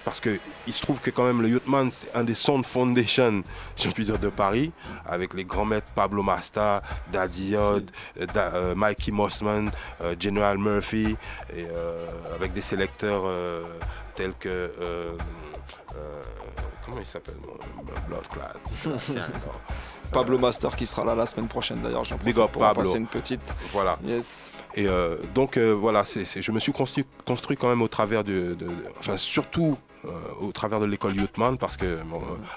parce 0.04 0.20
que 0.20 0.40
il 0.68 0.74
se 0.74 0.82
trouve 0.82 1.00
que 1.00 1.12
quand 1.12 1.24
même 1.24 1.42
le 1.42 1.50
Youthman 1.50 1.92
c'est 1.92 2.14
un 2.16 2.24
des 2.24 2.34
Sound 2.36 2.66
Foundation, 2.66 3.44
si 3.76 3.88
on 3.88 3.92
peut 3.92 4.04
dire, 4.04 4.18
de 4.20 4.30
Paris, 4.30 4.72
avec 5.06 5.34
les 5.34 5.46
grands 5.46 5.66
maîtres 5.66 5.92
Pablo 5.94 6.24
Masta, 6.24 6.82
Daddy 7.12 7.52
Yod, 7.52 7.92
euh, 8.20 8.26
Da- 8.28 8.54
euh, 8.56 8.76
Mikey 8.76 9.12
Mossman, 9.12 9.70
euh, 10.02 10.16
General 10.20 10.58
Murphy, 10.58 11.16
et 11.56 11.66
euh, 11.70 12.08
avec 12.36 12.54
des 12.54 12.62
sélecteurs 12.64 13.24
tels 14.16 14.34
que 14.40 14.72
comment 16.86 16.98
il 17.00 17.06
s'appelle 17.06 17.36
Bloodclad. 18.08 18.58
Non. 20.12 20.20
Pablo 20.20 20.38
Master 20.38 20.76
qui 20.76 20.86
sera 20.86 21.06
là 21.06 21.16
la 21.16 21.26
semaine 21.26 21.48
prochaine 21.48 21.80
d'ailleurs. 21.82 22.04
J'en 22.04 22.18
Big 22.18 22.36
profite 22.36 22.38
up 22.50 22.52
pour 22.52 22.62
en 22.64 22.66
Pablo. 22.66 22.84
passer 22.84 22.98
une 22.98 23.08
petite. 23.08 23.40
Voilà. 23.72 23.98
Yes. 24.04 24.52
Et 24.76 24.88
euh, 24.88 25.18
donc 25.36 25.58
euh, 25.58 25.72
voilà, 25.74 26.04
je 26.04 26.52
me 26.52 26.60
suis 26.60 26.72
construit, 26.72 27.06
quand 27.58 27.70
même 27.70 27.82
au 27.82 27.88
travers 27.88 28.24
de, 28.24 28.56
enfin 29.00 29.18
surtout 29.18 29.78
euh, 30.06 30.10
au 30.40 30.52
travers 30.52 30.80
de 30.80 30.86
l'école 30.86 31.16
Youthman 31.16 31.58
parce 31.58 31.78
que 31.78 32.00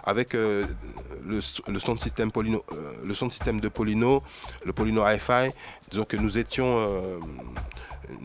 avec 0.05 0.33
le, 0.35 1.41
son 1.41 1.95
de 1.95 2.01
système 2.01 2.31
Polino, 2.31 2.65
le 3.05 3.15
de 3.27 3.33
système 3.33 3.61
de 3.61 3.69
Polino, 3.69 4.23
le 4.65 4.73
Polino 4.73 5.03
Hi-Fi, 5.07 5.51
disons 5.91 6.05
que 6.05 6.17
nous 6.17 6.39
étions 6.39 6.79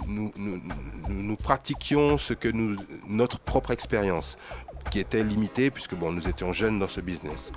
nous- 0.08 0.32
nous 1.10 1.36
pratiquions 1.36 2.18
ce 2.18 2.34
que 2.34 2.50
nous, 2.50 2.76
notre 3.08 3.40
propre 3.40 3.72
expérience 3.72 4.38
qui 4.90 5.00
était 5.00 5.24
limitée 5.24 5.70
puisque 5.72 5.96
bon, 5.96 6.12
nous 6.12 6.28
étions 6.28 6.54
jeunes 6.54 6.80
dans 6.80 6.88
ce 6.88 7.02
business. 7.02 7.52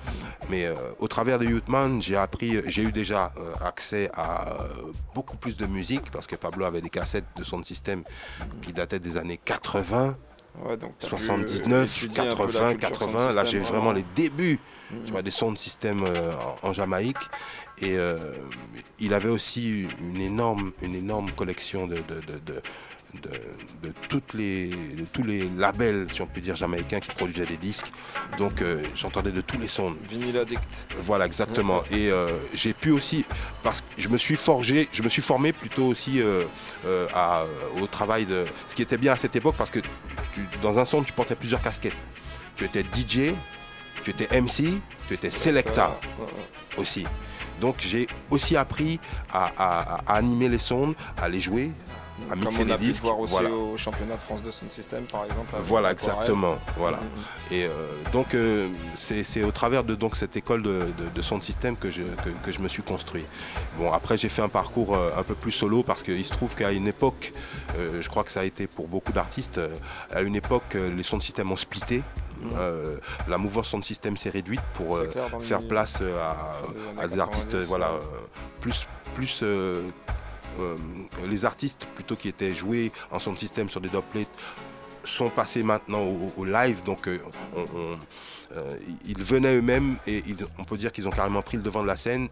Mais 0.50 0.66
euh, 0.66 0.74
au 0.98 1.08
travers 1.08 1.38
de 1.38 1.44
Youthman, 1.46 2.00
j'ai 2.02 2.16
appris, 2.16 2.60
j'ai 2.66 2.82
eu 2.82 2.92
déjà 2.92 3.32
euh, 3.36 3.52
accès 3.66 4.10
à 4.14 4.52
euh, 4.62 4.68
beaucoup 5.14 5.36
plus 5.36 5.56
de 5.56 5.66
musique 5.66 6.10
parce 6.10 6.26
que 6.26 6.36
Pablo 6.36 6.64
avait 6.64 6.80
des 6.80 6.90
cassettes 6.90 7.24
de 7.36 7.44
son 7.44 7.62
système 7.64 8.02
qui 8.60 8.72
dataient 8.72 8.98
des 9.00 9.16
années 9.16 9.40
80. 9.42 10.16
Ouais, 10.64 10.76
donc 10.76 10.92
t'as 10.98 11.08
pu, 11.08 11.16
79, 11.16 11.96
étudier 11.96 12.20
un 12.20 12.36
peu 12.36 12.46
la 12.52 12.52
80, 12.52 12.70
culture 12.74 12.96
sound 12.96 13.12
80. 13.14 13.32
Là, 13.34 13.44
j'ai 13.46 13.58
vraiment. 13.60 13.92
les 13.92 14.04
débuts 14.14 14.58
Mhm. 14.92 15.04
tu 15.06 15.12
vois, 15.12 15.22
des 15.22 15.30
sons 15.30 15.52
de 15.52 15.56
système 15.56 16.04
euh, 16.04 16.32
en, 16.62 16.68
en 16.68 16.72
Jamaïque. 16.74 17.16
Et 17.80 17.96
euh, 17.96 18.16
il 18.98 19.14
avait 19.14 19.30
aussi 19.30 19.86
une 19.98 20.20
énorme, 20.20 20.72
une 20.82 20.94
énorme 20.94 21.30
collection 21.30 21.86
de, 21.86 21.94
de, 21.96 22.20
de, 22.20 22.38
de- 22.44 22.62
de- 23.14 23.88
de 23.88 23.92
toutes 24.08 24.32
les, 24.34 24.68
de 24.68 25.04
tous 25.12 25.22
les 25.22 25.48
labels, 25.58 26.06
si 26.12 26.22
on 26.22 26.26
peut 26.26 26.40
dire, 26.40 26.56
jamaïcains 26.56 27.00
qui 27.00 27.10
produisaient 27.10 27.44
des 27.46 27.56
disques. 27.56 27.92
Donc 28.38 28.62
euh, 28.62 28.82
j'entendais 28.94 29.32
de 29.32 29.40
tous 29.40 29.58
les 29.58 29.68
sons. 29.68 29.94
Vinyl 30.08 30.36
addict. 30.38 30.88
Voilà, 31.02 31.26
exactement. 31.26 31.82
Et 31.90 32.10
euh, 32.10 32.28
j'ai 32.54 32.72
pu 32.72 32.90
aussi, 32.90 33.24
parce 33.62 33.80
que 33.82 33.86
je 33.98 34.08
me 34.08 34.16
suis 34.16 34.36
forgé, 34.36 34.88
je 34.92 35.02
me 35.02 35.08
suis 35.08 35.22
formé 35.22 35.52
plutôt 35.52 35.84
aussi 35.86 36.20
euh, 36.22 36.44
à- 37.14 37.44
au 37.80 37.86
travail 37.86 38.24
de. 38.26 38.44
Ce 38.66 38.74
qui 38.74 38.82
était 38.82 38.98
bien 38.98 39.12
à 39.12 39.16
cette 39.16 39.36
époque, 39.36 39.56
parce 39.58 39.70
que 39.70 39.80
tu- 39.80 40.46
dans 40.62 40.78
un 40.78 40.84
son, 40.84 41.02
tu 41.02 41.12
portais 41.12 41.36
plusieurs 41.36 41.60
casquettes. 41.62 41.92
Tu 42.56 42.64
étais 42.64 42.82
DJ, 42.82 43.34
tu 44.02 44.10
étais 44.10 44.28
MC, 44.40 44.78
tu 45.08 45.14
étais 45.14 45.30
Selecta 45.30 45.98
aussi. 46.78 47.06
Donc 47.60 47.76
j'ai 47.78 48.06
aussi 48.30 48.56
appris 48.56 48.98
à, 49.32 49.52
à- 49.56 50.00
à 50.06 50.16
animer 50.16 50.48
les 50.48 50.58
sons, 50.58 50.94
à 51.16 51.28
les 51.28 51.40
jouer, 51.40 51.70
à 52.30 52.34
Comme 52.34 52.48
on 52.60 52.70
a 52.70 52.76
disques. 52.76 53.02
voir 53.02 53.18
aussi 53.18 53.32
voilà. 53.34 53.50
au 53.50 53.76
championnat 53.76 54.16
de 54.16 54.22
France 54.22 54.42
de 54.42 54.50
Sound 54.50 54.70
System 54.70 55.04
par 55.04 55.24
exemple. 55.24 55.54
Voilà, 55.62 55.92
exactement. 55.92 56.56
Voilà. 56.76 56.98
Mhm. 56.98 57.02
Et 57.50 57.64
euh, 57.64 57.70
donc, 58.12 58.34
euh, 58.34 58.68
c'est 58.96 59.42
au 59.44 59.50
travers 59.50 59.84
de 59.84 59.94
donc, 59.94 60.16
cette 60.16 60.36
école 60.36 60.62
de, 60.62 60.70
de, 60.98 61.08
de 61.14 61.22
son 61.22 61.40
système 61.40 61.76
que 61.76 61.90
je, 61.90 62.02
que, 62.02 62.30
que 62.44 62.52
je 62.52 62.60
me 62.60 62.68
suis 62.68 62.82
construit. 62.82 63.24
Bon, 63.78 63.92
après, 63.92 64.16
j'ai 64.18 64.28
fait 64.28 64.42
un 64.42 64.48
parcours 64.48 64.94
euh, 64.94 65.10
un 65.16 65.22
peu 65.22 65.34
plus 65.34 65.52
solo 65.52 65.82
parce 65.82 66.02
qu'il 66.02 66.24
se 66.24 66.32
trouve 66.32 66.54
qu'à 66.54 66.72
une 66.72 66.88
époque, 66.88 67.32
euh, 67.78 68.00
je 68.00 68.08
crois 68.08 68.24
que 68.24 68.30
ça 68.30 68.40
a 68.40 68.44
été 68.44 68.66
pour 68.66 68.88
beaucoup 68.88 69.12
d'artistes, 69.12 69.60
à 70.10 70.22
une 70.22 70.36
époque, 70.36 70.74
les 70.74 71.02
sons 71.02 71.18
de 71.18 71.22
système 71.22 71.50
ont 71.52 71.56
splitté. 71.56 72.02
Euh, 72.56 72.96
la 73.28 73.38
mouvance 73.38 73.68
son 73.68 73.82
système 73.82 74.16
s'est 74.16 74.30
réduite 74.30 74.60
pour 74.74 74.96
euh, 74.96 75.04
clair, 75.06 75.26
faire 75.42 75.68
place 75.68 75.98
euh, 76.02 76.18
à, 76.20 76.56
à 77.02 77.06
des 77.06 77.20
artistes 77.20 77.50
90, 77.52 77.66
voilà, 77.68 78.00
plus, 78.60 78.86
plus 79.14 79.44
euh, 80.58 80.76
les 81.28 81.44
artistes 81.44 81.86
plutôt 81.94 82.16
qui 82.16 82.28
étaient 82.28 82.54
joués 82.54 82.92
en 83.10 83.18
son 83.18 83.36
système 83.36 83.68
sur 83.68 83.80
des 83.80 83.88
dubplates 83.88 84.28
sont 85.04 85.30
passés 85.30 85.62
maintenant 85.62 86.02
au, 86.36 86.44
live, 86.44 86.82
donc 86.84 87.08
euh, 87.08 87.18
euh, 87.56 88.76
ils 89.04 89.22
venaient 89.22 89.56
eux-mêmes 89.56 89.96
et 90.06 90.22
on 90.58 90.64
peut 90.64 90.76
dire 90.76 90.92
qu'ils 90.92 91.08
ont 91.08 91.10
carrément 91.10 91.42
pris 91.42 91.56
le 91.56 91.62
devant 91.62 91.82
de 91.82 91.88
la 91.88 91.96
scène, 91.96 92.28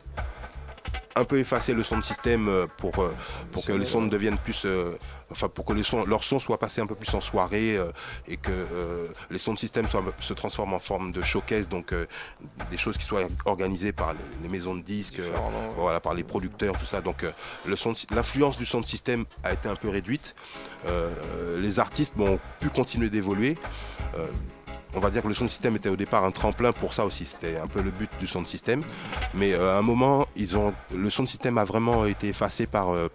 un 1.16 1.24
peu 1.24 1.38
effacé 1.38 1.72
le 1.74 1.82
son 1.82 1.98
de 1.98 2.04
système 2.04 2.48
euh, 2.48 2.66
pour, 2.76 2.98
euh, 3.00 3.12
pour 3.52 3.64
que 3.64 3.72
les 3.72 3.84
sons 3.84 4.06
deviennent 4.06 4.38
plus, 4.38 4.62
euh, 4.64 4.96
enfin 5.30 5.48
pour 5.48 5.64
que 5.64 5.72
les 5.72 5.82
sons, 5.82 6.04
leurs 6.04 6.22
sons 6.24 6.38
soient 6.38 6.58
passés 6.58 6.80
un 6.80 6.86
peu 6.86 6.94
plus 6.94 7.12
en 7.14 7.20
soirée 7.20 7.76
euh, 7.76 7.90
et 8.28 8.36
que 8.36 8.50
euh, 8.50 9.08
les 9.30 9.38
sons 9.38 9.54
de 9.54 9.58
système 9.58 9.88
soient- 9.88 10.04
se 10.20 10.32
transforment 10.34 10.74
en 10.74 10.78
forme 10.80 11.11
de 11.12 11.20
showcase, 11.22 11.68
donc 11.68 11.92
euh, 11.92 12.06
des 12.70 12.76
choses 12.76 12.96
qui 12.96 13.04
soient 13.04 13.24
organisées 13.44 13.92
par 13.92 14.12
les, 14.12 14.18
les 14.42 14.48
maisons 14.48 14.74
de 14.76 14.82
disques, 14.82 15.20
voilà, 15.76 15.98
par 16.00 16.14
les 16.14 16.22
producteurs, 16.24 16.76
tout 16.78 16.86
ça. 16.86 17.00
Donc 17.00 17.24
l'influence 18.11 18.56
du 18.58 18.66
son 18.66 18.80
de 18.80 18.86
système 18.86 19.24
a 19.42 19.52
été 19.52 19.68
un 19.68 19.76
peu 19.76 19.88
réduite. 19.88 20.34
Les 21.58 21.78
artistes 21.78 22.14
bon, 22.16 22.34
ont 22.34 22.40
pu 22.61 22.70
continuer 22.70 23.11
d'évoluer. 23.11 23.58
On 24.95 25.01
va 25.01 25.11
dire 25.11 25.22
que 25.22 25.28
le 25.28 25.34
son 25.34 25.45
de 25.45 25.51
système 25.51 25.76
était 25.76 25.88
au 25.88 25.97
départ 25.97 26.24
un 26.24 26.32
tremplin 26.32 26.72
pour 26.72 26.95
ça 26.95 27.05
aussi. 27.05 27.24
C'était 27.24 27.57
un 27.59 27.66
peu 27.66 27.80
le 27.80 27.91
but 27.91 28.11
du 28.18 28.26
son 28.26 28.43
de 28.43 28.49
système. 28.49 28.82
Mais 29.34 29.53
euh, 29.53 29.74
à 29.74 29.78
un 29.78 29.82
moment, 29.82 30.26
ils 30.36 30.57
ont, 30.57 30.74
le 30.95 31.11
son 31.11 31.22
de 31.22 31.28
système 31.28 31.59
a 31.59 31.64
vraiment 31.64 32.07
été 32.07 32.28
effacé 32.28 32.66
par, 32.66 32.91
euh, 32.91 33.09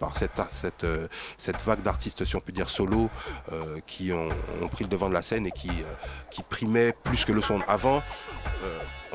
euh, 0.84 1.08
cette 1.38 1.62
vague 1.66 1.82
d'artistes, 1.82 2.24
si 2.24 2.36
on 2.36 2.40
peut 2.40 2.54
dire 2.54 2.70
solo, 2.70 3.10
qui 3.86 4.12
ont, 4.14 4.30
pris 4.70 4.84
le 4.84 4.90
devant 4.90 5.10
de 5.10 5.14
la 5.14 5.22
scène 5.22 5.48
et 5.48 5.52
qui, 5.52 5.70
qui 6.32 6.44
primaient 6.44 6.94
plus 7.04 7.26
que 7.26 7.32
le 7.32 7.42
son. 7.42 7.62
Avant, 7.68 8.02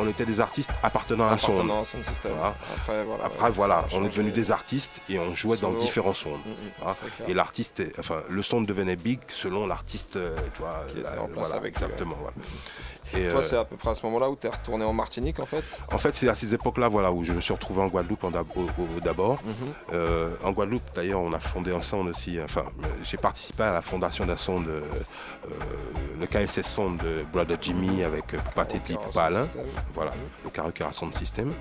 on 0.00 0.08
était 0.08 0.24
des 0.26 0.40
artistes 0.40 0.70
appartenant 0.82 1.28
à 1.28 1.32
un 1.32 1.38
son. 1.38 1.54
Voilà. 1.54 2.54
Après, 2.74 3.04
voilà. 3.04 3.24
Après, 3.24 3.96
on 3.96 4.04
est 4.04 4.08
devenus 4.08 4.32
des 4.34 4.50
artistes 4.50 5.00
et 5.08 5.18
on 5.18 5.34
jouait 5.34 5.56
dans 5.58 5.72
différents 5.72 6.14
sons. 6.14 6.30
Mm, 6.36 6.50
mm, 6.50 6.54
Voilà. 6.80 6.96
Et 7.28 7.34
l'artiste, 7.34 7.82
enfin, 7.98 8.20
le 8.28 8.42
son 8.42 8.62
devenait 8.62 8.96
big 8.96 9.20
selon 9.28 9.66
l'artiste, 9.66 10.16
euh, 10.16 10.34
tu 10.54 10.62
vois. 10.62 10.82
Qui 10.88 11.00
la- 11.02 11.22
en 11.22 11.26
place 11.28 11.52
avec 11.52 11.76
lui, 11.78 11.84
exactement. 11.84 12.16
ouais. 12.24 12.32
ça. 12.68 13.18
Et, 13.18 13.28
Toi, 13.28 13.40
euh, 13.40 13.42
c'est 13.42 13.56
à 13.56 13.64
peu 13.64 13.76
près 13.76 13.90
à 13.90 13.94
ce 13.94 14.04
moment-là 14.06 14.28
où 14.30 14.36
tu 14.40 14.46
es 14.46 14.50
retourné 14.50 14.84
en 14.84 14.92
Martinique 14.92 15.38
en 15.40 15.46
fait? 15.46 15.62
En 15.92 15.98
fait, 15.98 16.14
c'est 16.14 16.28
à 16.28 16.34
ces 16.34 16.54
époques-là 16.54 16.88
voilà, 16.88 17.12
où 17.12 17.22
je 17.22 17.32
me 17.32 17.40
suis 17.40 17.52
retrouvé 17.52 17.82
en 17.82 17.88
Guadeloupe 17.88 18.24
d'abord. 19.02 19.38
Mhm. 19.44 19.52
Euh, 19.92 20.30
en 20.44 20.52
Guadeloupe, 20.52 20.82
d'ailleurs, 20.94 21.20
on 21.20 21.32
a 21.32 21.40
fondé 21.40 21.72
un 21.74 21.82
son 21.82 22.06
aussi. 22.06 22.38
Enfin, 22.42 22.64
j'ai 23.02 23.16
participé 23.16 23.62
à 23.64 23.72
la 23.72 23.82
fondation 23.82 24.26
d'un 24.26 24.36
son 24.36 24.60
de. 24.60 24.70
euh, 24.70 24.82
le 26.18 26.26
KSS 26.26 26.62
son 26.62 26.92
de 26.92 27.24
Brother 27.32 27.56
Jimmy 27.60 28.04
avec 28.04 28.26
Poupa 28.26 28.64
Teddy, 28.66 28.94
Poupa 28.94 29.24
Alain. 29.24 29.42
System. 29.90 29.92
Voilà, 29.94 30.12
le 30.44 30.50
Karaoke 30.50 30.82
Sound 30.92 31.14
System. 31.14 31.52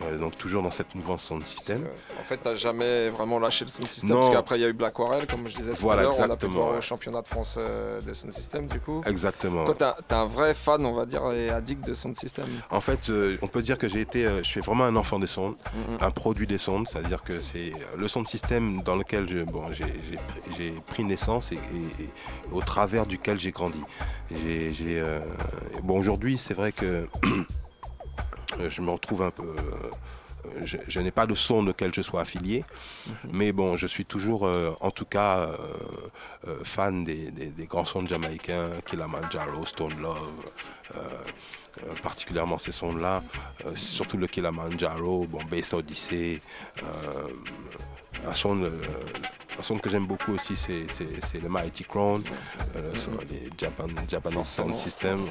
Euh, 0.00 0.18
donc, 0.18 0.36
toujours 0.36 0.62
dans 0.64 0.70
cette 0.70 0.94
mouvance 0.96 1.22
son 1.22 1.38
système. 1.44 1.86
En 2.18 2.24
fait, 2.24 2.38
t'as 2.38 2.56
jamais 2.56 3.08
vraiment 3.10 3.38
lâché 3.38 3.64
le 3.64 3.70
sound 3.70 3.88
system 3.88 4.10
Non. 4.10 4.16
parce 4.20 4.30
qu'après 4.32 4.58
il 4.58 4.62
y 4.62 4.64
a 4.64 4.68
eu 4.68 4.72
Black 4.72 4.92
Aquarelle, 4.94 5.26
comme 5.28 5.48
je 5.48 5.54
disais 5.54 5.72
tout 5.74 5.82
Voilà, 5.82 6.00
à 6.00 6.04
l'heure. 6.04 6.14
On 6.18 6.30
a 6.30 6.36
pu 6.36 6.46
au 6.46 6.80
championnat 6.80 7.22
de 7.22 7.28
France 7.28 7.56
euh, 7.58 8.00
de 8.00 8.12
sound 8.12 8.32
system 8.32 8.66
du 8.66 8.80
coup. 8.80 9.00
Exactement. 9.06 9.64
Toi, 9.64 9.94
t'es 10.08 10.14
un 10.14 10.24
vrai 10.24 10.54
fan, 10.54 10.84
on 10.86 10.94
va 10.94 11.06
dire, 11.06 11.30
et 11.30 11.50
addict 11.50 11.86
de 11.86 11.94
sound 11.94 12.16
system. 12.16 12.46
En 12.70 12.80
fait, 12.80 13.10
euh, 13.10 13.36
on 13.42 13.48
peut 13.48 13.62
dire 13.62 13.78
que 13.78 13.86
j'ai 13.88 14.00
été, 14.00 14.26
euh, 14.26 14.38
je 14.38 14.48
suis 14.48 14.60
vraiment 14.60 14.84
un 14.84 14.96
enfant 14.96 15.20
des 15.20 15.28
sondes, 15.28 15.54
Mhm. 15.74 15.98
un 16.00 16.10
produit 16.10 16.46
des 16.48 16.58
sondes, 16.58 16.88
c'est-à-dire 16.88 17.22
que 17.22 17.40
c'est 17.40 17.72
euh, 17.72 17.96
le 17.96 18.08
son 18.08 18.22
de 18.22 18.28
système 18.28 18.82
dans 18.82 18.96
lequel 18.96 19.28
je, 19.28 19.44
bon, 19.44 19.62
j'ai, 19.72 19.84
pris- 20.86 21.04
naissance 21.04 21.52
et, 21.52 21.56
et- 21.56 22.04
et 22.04 22.10
au 22.50 22.60
travers 22.62 23.06
duquel 23.06 23.38
j'ai 23.38 23.52
grandi. 23.52 23.82
J'ai, 24.30 24.98
euh, 25.00 25.20
bon, 25.84 25.98
aujourd'hui, 25.98 26.38
c'est 26.38 26.54
vrai 26.54 26.72
que 26.72 26.86
euh, 26.86 27.06
je 28.68 28.80
me 28.82 28.90
retrouve 28.90 29.22
un 29.22 29.30
peu, 29.30 29.42
euh, 29.44 30.50
je, 30.64 30.76
je 30.88 31.00
n'ai 31.00 31.10
pas 31.10 31.26
de 31.26 31.34
son 31.34 31.66
auquel 31.68 31.94
je 31.94 32.02
sois 32.02 32.20
affilié, 32.22 32.64
mais 33.32 33.52
bon, 33.52 33.76
je 33.76 33.86
suis 33.86 34.04
toujours, 34.04 34.46
euh, 34.46 34.72
en 34.80 34.90
tout 34.90 35.04
cas, 35.06 35.38
euh, 35.38 35.56
euh, 36.48 36.56
fan 36.64 37.04
des, 37.04 37.30
des- 37.30 37.50
des 37.50 37.66
grands 37.66 37.84
sons 37.84 38.06
jamaïcains, 38.06 38.70
Kilimanjaro, 38.86 39.64
Stone 39.66 40.00
Love. 40.00 40.16
euh, 40.94 40.98
euh, 41.84 41.94
particulièrement 42.02 42.58
ces 42.58 42.70
sons-là, 42.70 43.22
euh, 43.64 43.74
surtout 43.74 44.18
le 44.18 44.26
Kilimanjaro, 44.26 45.26
bon, 45.26 45.42
Bass 45.50 45.72
Odyssey, 45.72 46.38
euh, 46.82 47.28
un 48.28 48.34
son, 48.34 48.62
euh, 48.62 48.70
un 49.58 49.62
son 49.62 49.78
que 49.78 49.90
j'aime 49.90 50.06
beaucoup 50.06 50.32
aussi, 50.34 50.54
c'est, 50.56 51.40
le 51.42 51.48
Mighty 51.48 51.84
Crown, 51.84 52.22
euh, 52.76 52.92
les 53.30 53.50
Japan, 53.58 53.86
Japanese 54.08 54.46
Sound 54.46 54.74
System. 54.76 55.24
ouais. 55.24 55.28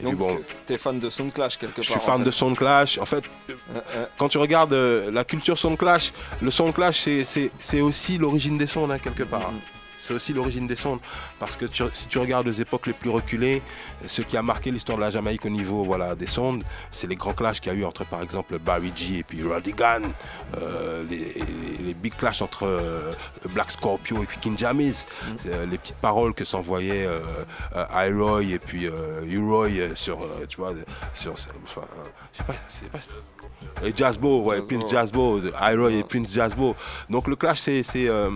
Et 0.00 0.02
Donc, 0.02 0.16
bon, 0.16 0.38
t'es 0.66 0.76
fan 0.78 0.98
de 0.98 1.08
Sound 1.10 1.32
Clash 1.32 1.56
quelque 1.58 1.76
part 1.76 1.84
je 1.84 1.90
suis 1.90 2.00
fan 2.00 2.18
fait. 2.18 2.24
de 2.24 2.30
Sound 2.30 2.56
Clash. 2.56 2.98
En 2.98 3.06
fait, 3.06 3.24
quand 4.18 4.28
tu 4.28 4.38
regardes 4.38 4.72
euh, 4.74 5.10
la 5.10 5.24
culture 5.24 5.58
Sound 5.58 5.78
Clash, 5.78 6.12
le 6.42 6.50
Sound 6.50 6.74
Clash, 6.74 7.08
c'est- 7.24 7.80
aussi 7.80 8.18
l'origine 8.18 8.58
des 8.58 8.66
sons, 8.66 8.90
hein, 8.90 8.98
quelque 8.98 9.22
part. 9.24 9.52
C'est 9.96 10.12
aussi 10.12 10.32
l'origine 10.34 10.66
des 10.66 10.76
sons. 10.76 10.98
Parce 11.44 11.56
que 11.58 11.66
tu- 11.66 11.84
si 11.92 12.08
tu 12.08 12.16
regardes 12.18 12.46
les 12.46 12.60
époques 12.62 12.86
les 12.86 12.94
plus 12.94 13.10
reculées, 13.10 13.60
ce 14.06 14.22
qui 14.22 14.36
a 14.38 14.42
marqué 14.42 14.70
l'histoire 14.70 14.96
de 14.96 15.02
la 15.02 15.10
Jamaïque 15.10 15.44
au 15.44 15.50
niveau 15.50 15.84
voilà, 15.84 16.14
des 16.14 16.26
sondes, 16.26 16.64
c'est 16.90 17.06
les 17.06 17.16
grands 17.16 17.34
clashs 17.34 17.60
qu'il 17.60 17.70
y 17.72 17.76
a 17.76 17.78
eu 17.78 17.84
entre, 17.84 18.06
par 18.06 18.22
exemple, 18.22 18.58
Barry 18.58 18.92
G 18.96 19.18
et 19.18 19.22
puis 19.22 19.42
Roddy 19.42 19.72
Gunn, 19.74 20.04
euh, 20.58 21.04
les, 21.10 21.18
les- 21.18 21.82
les 21.84 21.94
big 21.94 22.16
clashs 22.16 22.40
entre 22.40 22.62
euh, 22.66 23.12
Black 23.50 23.70
Scorpio 23.70 24.22
et 24.22 24.26
puis 24.26 24.38
King 24.40 24.56
Jamis, 24.56 25.04
C'est, 25.38 25.52
euh, 25.52 25.66
les 25.66 25.76
petites 25.76 25.96
paroles 25.96 26.32
que 26.32 26.44
s'envoyaient 26.46 27.06
Iroy 27.92 28.42
et 28.44 28.58
puis 28.58 28.88
U-Roy 29.26 29.68
sur, 29.94 30.18
tu 30.48 30.56
vois, 30.58 30.72
sur, 31.14 31.32
enfin, 31.32 31.82
je 32.32 32.38
sais 32.38 32.44
pas, 32.44 32.54
c'est 32.68 32.88
pas, 32.90 32.98
et 33.84 33.92
Jazzbo, 33.94 34.42
ouais, 34.42 34.60
Prince 34.62 34.90
Jazzbo, 34.90 35.40
Iroy 35.60 35.92
et 35.92 36.02
Prince 36.04 36.32
Jazzbo. 36.32 36.76
Donc 37.10 37.28
le 37.28 37.36
clash, 37.36 37.60
c'est, 37.60 37.82
c'est, 37.82 38.08
euh, 38.08 38.30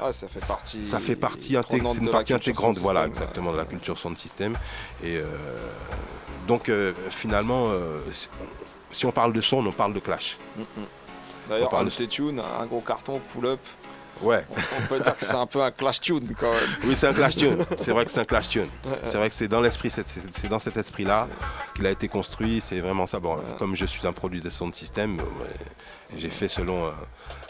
Ah, 0.00 0.12
ça 0.12 0.26
fait 0.26 0.44
partie. 0.46 0.84
ça 0.84 0.98
fait 1.00 1.16
partie, 1.16 1.54
intég- 1.54 1.62
prenante 1.78 1.94
c'est 1.94 2.00
de 2.00 2.04
une 2.06 2.10
partie 2.10 2.32
intégrante, 2.32 2.49
sound 2.56 2.78
voilà, 2.78 3.06
exactement, 3.06 3.52
de 3.52 3.56
la 3.56 3.64
culture 3.64 3.98
sound 3.98 4.18
system. 4.18 4.54
Et 5.02 5.16
euh, 5.16 5.24
donc 6.46 6.68
euh, 6.68 6.92
finalement, 7.10 7.68
euh, 7.70 7.98
si- 8.92 9.06
on 9.06 9.12
parle 9.12 9.32
de 9.32 9.40
son, 9.40 9.64
on 9.66 9.72
parle 9.72 9.92
de 9.94 10.00
clash. 10.00 10.36
Mm, 10.56 10.60
mm. 10.60 10.64
On 11.46 11.48
D'ailleurs, 11.48 11.74
un 11.74 11.86
tune, 11.86 12.40
un 12.60 12.66
gros 12.66 12.80
carton, 12.80 13.20
pull-up. 13.32 13.60
Ouais. 14.22 14.44
On 14.78 14.86
peut 14.86 15.00
dire 15.00 15.16
que 15.16 15.24
c'est 15.24 15.34
un 15.34 15.46
peu 15.46 15.62
un 15.62 15.70
clash 15.70 16.00
tune 16.00 16.34
quand 16.38 16.50
même. 16.50 16.60
Oui, 16.84 16.94
c'est 16.94 17.06
un 17.08 17.12
clash 17.14 17.36
tune. 17.36 17.56
C'est 17.78 17.90
vrai 17.92 18.04
que 18.04 18.10
c'est 18.10 18.20
un 18.20 18.24
clash 18.26 18.48
tune. 18.50 18.68
C'est 19.06 19.16
vrai 19.16 19.28
que 19.30 19.34
c'est 19.34 19.48
dans 19.48 19.60
l'esprit, 19.62 19.90
c'est- 19.90 20.46
dans 20.48 20.58
cet 20.58 20.76
esprit-là 20.76 21.26
qu'il 21.74 21.86
a 21.86 21.90
été 21.90 22.06
construit. 22.06 22.62
C'est 22.64 22.80
vraiment 22.80 23.06
ça. 23.06 23.18
Bon, 23.18 23.38
comme 23.58 23.74
je 23.74 23.86
suis 23.86 24.06
un 24.06 24.12
produit 24.12 24.40
de 24.40 24.50
sound 24.50 24.74
system, 24.74 25.18
euh, 25.18 25.22
ouais, 25.22 26.18
j'ai 26.18 26.28
fait 26.30 26.48
selon, 26.48 26.90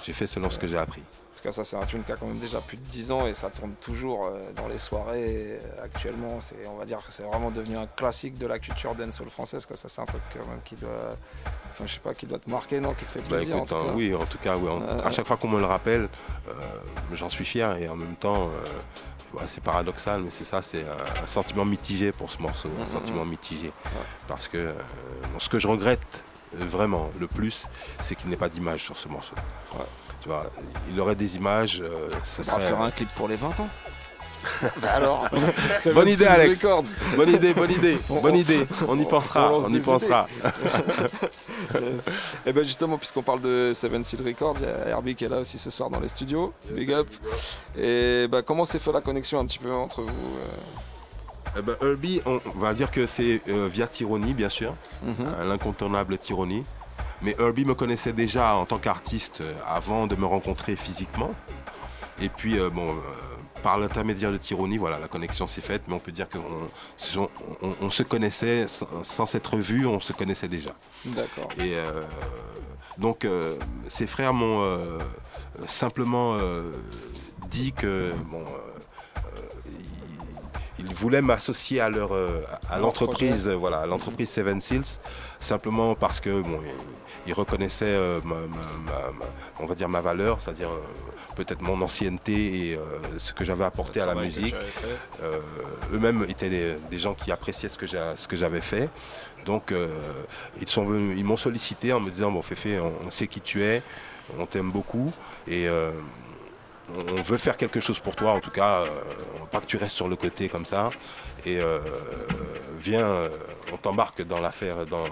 j'ai 0.04 0.12
fait 0.12 0.26
selon 0.28 0.48
ce 0.48 0.58
que 0.58 0.68
j'ai 0.68 0.78
appris. 0.78 1.02
Tout 1.40 1.48
cas, 1.48 1.52
ça, 1.52 1.64
c'est 1.64 1.76
un 1.76 1.86
tune 1.86 2.04
qui 2.04 2.12
a 2.12 2.16
quand 2.16 2.26
même 2.26 2.38
déjà 2.38 2.60
plus 2.60 2.76
de 2.76 2.82
10 2.82 3.12
ans 3.12 3.26
et 3.26 3.32
ça 3.32 3.48
tourne 3.48 3.72
toujours 3.80 4.26
euh, 4.26 4.52
dans 4.54 4.68
les 4.68 4.76
soirées 4.76 5.58
euh, 5.62 5.84
actuellement. 5.84 6.38
C'est, 6.40 6.56
on 6.70 6.76
va 6.76 6.84
dire 6.84 6.98
que 6.98 7.10
c'est 7.10 7.22
vraiment 7.22 7.50
devenu 7.50 7.78
un 7.78 7.86
classique 7.86 8.36
de 8.36 8.46
la 8.46 8.58
culture 8.58 8.94
dancehall 8.94 9.30
française. 9.30 9.64
Quoi. 9.64 9.74
Ça, 9.76 9.88
c'est 9.88 10.02
un 10.02 10.04
truc 10.04 10.20
quand 10.34 10.46
même 10.46 10.60
qui 10.66 10.74
doit, 10.74 11.16
enfin, 11.70 11.86
je 11.86 11.94
sais 11.94 12.00
pas, 12.00 12.12
qui 12.12 12.26
doit 12.26 12.40
te 12.40 12.50
marquer, 12.50 12.78
non, 12.80 12.92
qui 12.92 13.06
te 13.06 13.12
fait 13.12 13.20
Bah, 13.22 13.36
plaisir. 13.36 13.56
écoute, 13.56 13.72
en 13.72 13.76
tout 13.76 13.82
hein, 13.86 13.86
cas. 13.88 13.94
oui, 13.96 14.14
en 14.14 14.26
tout 14.26 14.36
cas, 14.38 14.56
oui, 14.58 14.68
Euh, 14.70 14.98
à 15.02 15.10
chaque 15.12 15.26
fois 15.26 15.38
qu'on 15.38 15.48
me 15.48 15.58
le 15.60 15.64
rappelle, 15.64 16.10
euh, 16.48 16.52
j'en 17.14 17.30
suis 17.30 17.46
fier 17.46 17.74
et 17.78 17.88
en 17.88 17.96
même 17.96 18.16
temps, 18.16 18.50
euh, 18.50 19.38
ouais, 19.38 19.44
c'est 19.46 19.62
paradoxal, 19.62 20.20
mais 20.20 20.30
c'est 20.30 20.44
ça, 20.44 20.60
c'est 20.60 20.82
un, 20.84 21.24
un 21.24 21.26
sentiment 21.26 21.64
mitigé 21.64 22.12
pour 22.12 22.30
ce 22.30 22.36
morceau, 22.42 22.68
un 22.78 22.80
Mhm, 22.82 22.86
sentiment 22.86 23.24
mhm. 23.24 23.30
mitigé. 23.30 23.72
Parce 24.28 24.46
que 24.46 24.74
ce 25.38 25.48
que 25.48 25.58
je 25.58 25.68
regrette 25.68 26.22
vraiment 26.52 27.08
le 27.18 27.28
plus, 27.28 27.66
c'est 28.02 28.14
qu'il 28.14 28.28
n'y 28.28 28.34
ait 28.34 28.36
pas 28.38 28.50
d'image 28.50 28.82
sur 28.82 28.98
ce 28.98 29.08
morceau. 29.08 29.34
Tu 30.20 30.28
vois, 30.28 30.50
il 30.90 31.00
aurait 31.00 31.14
des 31.14 31.36
images, 31.36 31.80
euh, 31.82 32.08
ça 32.24 32.42
serait- 32.44 32.60
faire 32.60 32.80
un 32.82 32.90
clip 32.90 33.08
pour 33.14 33.26
les 33.28 33.36
20 33.36 33.58
ans. 33.60 33.68
Bah 34.80 34.92
alors 34.94 35.28
Bonne 35.94 36.08
idée, 36.08 36.24
76 36.24 36.26
Alex. 36.26 36.62
Records. 36.64 36.84
Bonne 37.16 37.28
idée, 37.30 37.52
bonne 37.54 37.70
idée, 37.70 37.98
On- 38.08 38.20
bonne 38.20 38.32
on- 38.34 38.36
idée. 38.38 38.66
On 38.88 38.98
y 38.98 39.04
pensera, 39.04 39.52
on 39.54 39.72
y 39.72 39.80
pensera. 39.80 40.26
Yes. 41.80 42.08
Et 42.46 42.52
ben 42.52 42.64
justement, 42.64 42.96
puisqu'on 42.98 43.22
parle 43.22 43.40
de 43.42 43.72
Seven 43.74 44.02
Seed 44.02 44.20
Records, 44.22 44.56
il 44.60 44.66
y 44.66 44.70
a 44.70 44.88
Herbie 44.88 45.14
qui 45.14 45.24
est 45.24 45.28
là 45.28 45.38
aussi 45.40 45.58
ce 45.58 45.70
soir 45.70 45.90
dans 45.90 46.00
les 46.00 46.08
studios. 46.08 46.52
Big 46.70 46.90
up. 46.92 47.08
Et 47.78 48.26
ben, 48.28 48.42
comment 48.42 48.64
s'est 48.64 48.78
fait 48.78 48.92
la 48.92 49.00
connexion 49.02 49.38
un 49.40 49.46
petit 49.46 49.58
peu 49.58 49.72
entre 49.74 50.02
vous 50.02 50.08
euh 50.08 51.58
Eh 51.58 51.62
ben, 51.62 51.76
Herbie, 51.82 52.22
on 52.26 52.40
on 52.54 52.58
va 52.58 52.72
dire 52.74 52.90
que 52.90 53.06
c'est 53.06 53.42
euh, 53.48 53.68
via 53.70 53.86
Tyranny, 53.86 54.32
bien 54.34 54.48
sûr, 54.48 54.74
Mhm. 55.02 55.14
Euh, 55.20 55.44
l'incontournable 55.44 56.16
Tyranny. 56.18 56.64
Mais 57.22 57.36
Herbie 57.38 57.64
me 57.64 57.74
connaissait 57.74 58.12
déjà 58.12 58.54
en 58.54 58.64
tant 58.64 58.78
qu'artiste 58.78 59.40
euh, 59.42 59.52
avant 59.66 60.06
de 60.06 60.16
me 60.16 60.24
rencontrer 60.26 60.74
physiquement. 60.76 61.32
Et 62.22 62.28
puis, 62.28 62.58
euh, 62.58 62.70
bon, 62.70 62.88
euh, 62.90 63.00
par 63.62 63.78
l'intermédiaire 63.78 64.32
de 64.32 64.36
Tyranny, 64.38 64.78
voilà, 64.78 64.98
la 64.98 65.08
connexion 65.08 65.46
s'est 65.46 65.60
faite, 65.60 65.82
mais 65.86 65.94
on 65.94 65.98
peut 65.98 66.12
dire 66.12 66.28
qu'on 66.28 66.40
on, 67.18 67.28
on- 67.62 67.76
on 67.82 67.90
se 67.90 68.02
connaissait, 68.02 68.66
sans, 68.68 68.86
sans 69.04 69.26
s'être 69.26 69.56
vu, 69.58 69.86
on 69.86 70.00
se 70.00 70.12
connaissait 70.14 70.48
déjà. 70.48 70.70
D'accord. 71.04 71.48
Et 71.58 71.74
euh, 71.74 72.02
donc, 72.98 73.26
ses 73.88 74.06
frères 74.06 74.34
m'ont 74.34 74.78
simplement 75.66 76.36
dit 77.50 77.72
que, 77.72 78.12
bon, 78.30 78.44
ils, 80.78 80.94
voulaient 80.94 81.22
m'associer 81.22 81.80
à 81.80 81.88
leur, 81.88 82.10
à 82.68 82.78
l'entreprise, 82.78 83.48
voilà, 83.48 83.86
l'entreprise 83.86 84.28
Seven 84.28 84.60
Seals, 84.60 84.98
simplement 85.38 85.94
parce 85.94 86.20
que, 86.20 86.40
bon, 86.42 86.60
ils, 87.26 87.32
reconnaissaient 87.32 87.84
euh, 87.86 88.20
ma, 88.24 88.34
ma- 88.34 88.40
ma- 88.86 89.12
ma- 89.12 89.24
on 89.60 89.66
va 89.66 89.74
dire 89.74 89.88
ma 89.88 90.00
valeur, 90.00 90.38
c'est-à-dire 90.40 90.70
euh, 90.70 90.80
peut-être 91.36 91.60
mon 91.62 91.80
ancienneté 91.82 92.70
et 92.70 92.74
euh, 92.76 92.80
ce 93.18 93.32
que 93.32 93.44
j'avais 93.44 93.64
apporté 93.64 94.00
à 94.00 94.06
la 94.06 94.14
musique. 94.26 94.54
eux-mêmes 95.92 96.24
étaient 96.28 96.50
des, 96.50 96.74
des 96.90 96.98
gens 96.98 97.14
qui 97.14 97.30
appréciaient 97.32 97.68
ce 97.68 97.78
que 98.28 98.36
j'avais 98.36 98.60
fait. 98.60 98.88
Donc 99.44 99.72
ils 100.60 100.68
sont 100.68 100.84
venus, 100.84 101.16
ils 101.18 101.24
m'ont 101.24 101.36
sollicité 101.38 101.92
en 101.92 102.00
me 102.00 102.10
disant 102.10 102.30
bon 102.30 102.42
Féfé, 102.42 102.78
on, 102.78 102.92
on 103.06 103.10
sait 103.10 103.26
qui 103.26 103.40
tu 103.40 103.62
es, 103.62 103.82
on 104.38 104.44
t'aime 104.46 104.70
beaucoup 104.70 105.10
et 105.48 105.66
on 106.94 107.22
veut 107.22 107.38
faire 107.38 107.56
quelque 107.56 107.80
chose 107.80 107.98
pour 108.00 108.14
toi 108.16 108.32
en 108.32 108.40
tout 108.40 108.50
cas, 108.50 108.84
pas 109.50 109.60
que 109.60 109.66
tu 109.66 109.76
restes 109.78 109.96
sur 109.96 110.08
le 110.08 110.16
côté 110.16 110.48
comme 110.48 110.66
ça. 110.66 110.90
Et 111.46 111.60
euh, 111.60 111.78
viens, 112.80 113.06
euh, 113.06 113.28
on 113.72 113.76
t'embarque 113.76 114.22
dans 114.22 114.40
l'affaire, 114.40 114.84
dans 114.86 115.04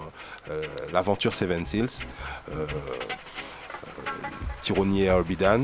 euh, 0.49 0.61
l'aventure 0.91 1.33
Seven 1.33 1.65
Seals. 1.65 2.05
Tyranny 4.61 5.03
et 5.03 5.09
Orbidan. 5.11 5.63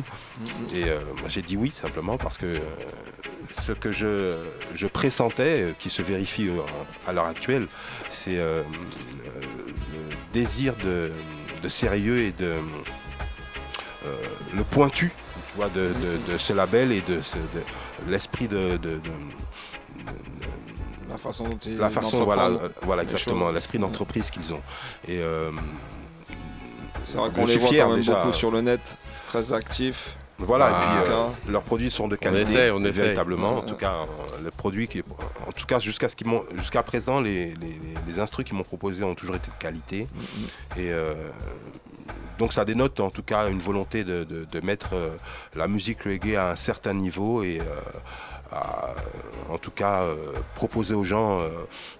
Et 0.74 0.86
euh, 0.86 1.00
moi, 1.20 1.28
j'ai 1.28 1.42
dit 1.42 1.58
oui 1.58 1.72
simplement 1.72 2.18
parce 2.18 2.38
que 2.38 2.46
euh, 2.46 2.60
ce 3.62 3.72
que 3.74 3.92
je, 3.92 4.36
je 4.74 4.88
pressentais, 4.88 5.64
euh, 5.64 5.72
qui 5.78 5.90
se 5.90 6.02
vérifie 6.02 6.50
à 7.06 7.14
l'heure 7.14 7.26
actuelle, 7.26 7.68
c'est 8.10 8.38
le 8.38 8.64
désir 10.34 10.76
de, 10.78 11.12
de 11.62 11.70
sérieux 11.70 12.20
et 12.20 12.32
de 12.32 12.54
le 14.56 14.64
pointu 14.64 15.12
tu 15.34 15.56
vois, 15.58 15.70
de, 15.70 15.90
de- 15.90 16.32
de 16.34 16.38
ce 16.38 16.54
label 16.54 16.92
et 16.92 17.02
de, 17.02 17.20
l'esprit 18.08 18.48
de, 18.48 18.78
façon 21.26 21.44
dont 21.46 21.58
ils 21.66 21.78
la 21.78 21.90
façon, 21.90 22.24
voilà, 22.24 22.50
voilà 22.84 23.04
les 23.04 23.12
exactement, 23.12 23.52
l'esprit 23.52 23.80
d'entreprise 23.80 24.30
qu'ils 24.30 24.54
ont. 24.54 24.62
Et 25.08 25.20
euh, 25.22 25.52
C'est 27.04 27.18
vrai 27.18 27.30
je 27.30 27.36
qu'on 27.36 27.46
les 27.46 27.52
suis 27.52 27.60
voit 27.60 27.70
fier 27.70 27.84
quand 27.86 27.90
même 27.92 28.00
déjà. 28.00 28.16
beaucoup 28.16 28.32
sur 28.34 28.52
le 28.52 28.62
net, 28.62 28.98
très 29.28 29.54
actifs. 29.54 30.18
Voilà, 30.38 30.66
Ah. 30.66 30.84
et 30.84 30.88
puis 31.04 31.14
euh, 31.14 31.52
leurs 31.54 31.62
produits 31.62 31.90
sont 31.90 32.10
de 32.10 32.16
On 32.16 32.18
qualité, 32.18 32.42
essaie, 32.42 32.72
on 32.72 32.80
essaie. 32.80 32.92
véritablement. 33.04 33.52
En 33.52 33.60
Ouais. 33.60 33.66
tout 33.66 33.76
cas, 33.76 33.94
euh, 33.94 34.42
le 34.44 34.52
produit 34.52 34.88
qui 34.90 35.02
en 35.48 35.52
tout 35.54 35.66
cas 35.66 35.80
jusqu'à 35.80 36.10
ce 36.10 36.16
qu'ils 36.18 36.28
m'ont, 36.28 36.44
jusqu'à 36.58 36.84
présent, 36.84 37.22
les, 37.22 37.46
les, 37.46 37.54
les- 37.56 37.80
les 38.14 38.20
instrus 38.20 38.46
qu'ils 38.46 38.56
m'ont 38.58 38.64
proposés 38.64 39.04
ont 39.06 39.16
toujours 39.16 39.36
été 39.38 39.48
de 39.50 39.58
qualité. 39.58 40.08
Et 40.76 40.92
euh, 40.92 41.14
donc 42.38 42.52
ça 42.52 42.66
dénote 42.66 43.00
en 43.00 43.10
tout 43.12 43.24
cas 43.24 43.48
une 43.50 43.60
volonté 43.62 44.04
de, 44.04 44.26
de- 44.26 44.44
de 44.44 44.60
mettre 44.60 44.90
euh, 44.94 45.16
la 45.56 45.70
musique 45.70 46.04
reggae 46.04 46.36
à 46.36 46.52
un 46.52 46.56
certain 46.58 46.94
niveau 46.94 47.42
et 47.42 47.62
euh, 47.62 47.64
à, 48.52 48.94
en 49.50 49.58
tout 49.58 49.72
cas 49.72 50.04
euh, 50.04 50.16
proposer 50.56 50.94
aux 50.94 51.04
gens 51.04 51.40
euh, 51.40 51.50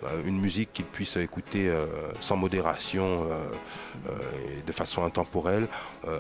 euh, 0.04 0.22
une 0.26 0.40
musique 0.40 0.72
qu'ils 0.74 0.86
puissent 0.86 1.18
écouter 1.18 1.70
euh, 1.70 1.86
sans 2.20 2.36
modération 2.36 3.24
euh, 3.24 4.10
euh, 4.10 4.60
et 4.60 4.62
de 4.62 4.72
façon 4.72 5.04
intemporelle. 5.04 5.68
Euh, 6.08 6.20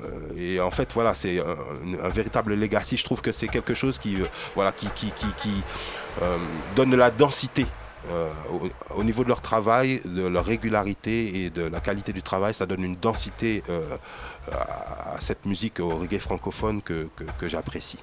euh, 0.00 0.36
et 0.36 0.60
en 0.60 0.70
fait, 0.70 0.92
voilà, 0.92 1.14
c'est 1.14 1.40
un, 1.40 2.08
véritable 2.08 2.54
legacy. 2.54 2.96
Je 2.96 3.04
trouve 3.04 3.22
que 3.22 3.32
c'est 3.32 3.48
quelque 3.48 3.74
chose 3.74 3.98
qui, 3.98 4.20
euh, 4.20 4.26
voilà, 4.54 4.72
qui, 4.72 4.88
euh, 6.22 6.38
donne 6.74 6.90
de 6.90 6.96
la 6.96 7.10
densité 7.10 7.66
euh, 8.10 8.30
au, 8.52 9.00
au 9.00 9.04
niveau 9.04 9.24
de 9.24 9.28
leur 9.28 9.40
travail, 9.40 10.00
de 10.04 10.26
leur 10.26 10.44
régularité 10.44 11.44
et 11.44 11.50
de 11.50 11.62
la 11.62 11.80
qualité 11.80 12.12
du 12.12 12.22
travail, 12.22 12.54
ça 12.54 12.66
donne 12.66 12.84
une 12.84 12.94
densité 12.94 13.64
euh, 13.68 13.96
à, 14.52 15.16
à 15.16 15.20
cette 15.20 15.44
musique 15.46 15.80
au 15.80 15.88
reggae 15.96 16.18
francophone 16.18 16.82
que, 16.82 17.08
que- 17.16 17.24
que 17.38 17.48
j'apprécie. 17.48 17.98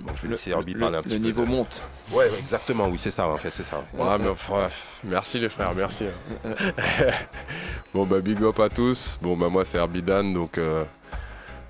Bon, 0.00 0.12
je 0.16 0.22
vais 0.22 0.28
laisser 0.28 0.50
Herbie 0.50 0.74
le- 0.74 0.80
parler 0.80 0.96
un 0.96 1.00
le 1.00 1.04
petit 1.04 1.18
peu. 1.18 1.24
niveau 1.24 1.42
de- 1.44 1.48
monte. 1.50 1.82
Ouais, 2.12 2.28
exactement, 2.38 2.88
oui, 2.88 2.98
c'est 2.98 3.10
ça, 3.10 3.28
en 3.28 3.36
fait, 3.36 3.50
c'est 3.52 3.62
ça. 3.64 3.82
Ouais, 3.94 4.18
mais 4.18 4.28
enfin, 4.28 4.68
merci 5.04 5.38
les 5.38 5.48
frères, 5.48 5.74
merci. 5.74 6.04
bon 7.94 8.06
bah 8.06 8.20
big 8.20 8.42
up 8.42 8.58
à 8.60 8.68
tous. 8.68 9.18
Bon 9.22 9.36
bah 9.36 9.48
moi 9.48 9.64
c'est 9.64 9.78
Herbidan, 9.78 10.24
donc 10.32 10.58
euh, 10.58 10.84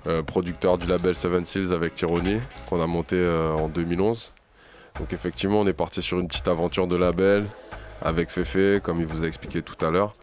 euh, 0.07 0.23
producteur 0.23 0.77
du 0.77 0.87
label 0.87 1.15
Seven 1.15 1.45
Seals 1.45 1.73
avec 1.73 1.95
Tyranny, 1.95 2.39
qu'on 2.69 2.81
a 2.81 2.87
monté 2.87 3.15
euh, 3.17 3.53
en 3.53 3.67
2011. 3.67 4.33
Donc 4.99 5.13
effectivement 5.13 5.61
on 5.61 5.67
est 5.67 5.73
parti 5.73 6.01
sur 6.01 6.19
une 6.19 6.27
petite 6.27 6.47
aventure 6.47 6.87
de 6.87 6.95
label 6.95 7.45
avec 8.01 8.29
Fefe, 8.29 8.81
comme 8.81 8.99
il 8.99 9.05
vous 9.05 9.23
a 9.23 9.27
expliqué 9.27 9.61
tout 9.61 9.83
à 9.85 9.89
l'heure. 9.89 10.13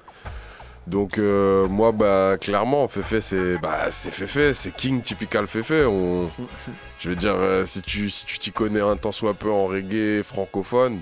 Donc 0.86 1.18
euh, 1.18 1.66
moi 1.66 1.90
bah 1.90 2.36
clairement 2.40 2.86
Fefe 2.86 3.18
c'est 3.20 3.58
bah 3.58 3.90
c'est 3.90 4.12
Fefe, 4.12 4.52
c'est 4.56 4.70
King 4.70 5.02
typical 5.02 5.46
Fefe. 5.46 5.72
On, 5.86 6.28
je 7.00 7.08
veux 7.08 7.16
dire 7.16 7.34
euh, 7.34 7.64
si 7.64 7.82
tu 7.82 8.08
si 8.08 8.24
tu 8.24 8.38
t'y 8.38 8.52
connais 8.52 8.80
un 8.80 8.96
tant 8.96 9.12
soit 9.12 9.34
peu 9.34 9.50
en 9.50 9.66
reggae 9.66 10.22
francophone, 10.22 11.00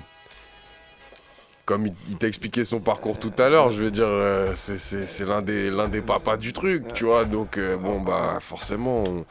comme 1.65 1.87
il, 1.87 2.17
t'a 2.17 2.27
expliqué 2.27 2.65
son 2.65 2.79
parcours 2.79 3.19
tout 3.19 3.33
à 3.37 3.49
l'heure, 3.49 3.71
je 3.71 3.83
veux 3.83 3.91
dire, 3.91 4.07
euh, 4.07 4.53
c'est- 4.55 5.25
l'un 5.25 5.41
des, 5.41 5.69
l'un 5.71 5.87
des 5.87 6.01
papas 6.01 6.37
du 6.37 6.53
truc, 6.53 6.93
tu 6.93 7.05
vois. 7.05 7.25
Donc, 7.25 7.59
bon, 7.81 7.99
bah, 7.99 8.37
forcément, 8.39 9.03
on, 9.03 9.25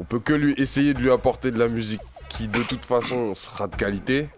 on 0.00 0.04
peut 0.04 0.18
que 0.18 0.32
lui 0.32 0.54
essayer 0.56 0.94
de 0.94 0.98
lui 0.98 1.12
apporter 1.12 1.52
de 1.52 1.58
la 1.60 1.68
musique 1.68 2.00
qui, 2.28 2.48
de 2.48 2.62
toute 2.62 2.84
façon, 2.84 3.34
sera 3.36 3.68
de 3.68 3.76
qualité. 3.76 4.28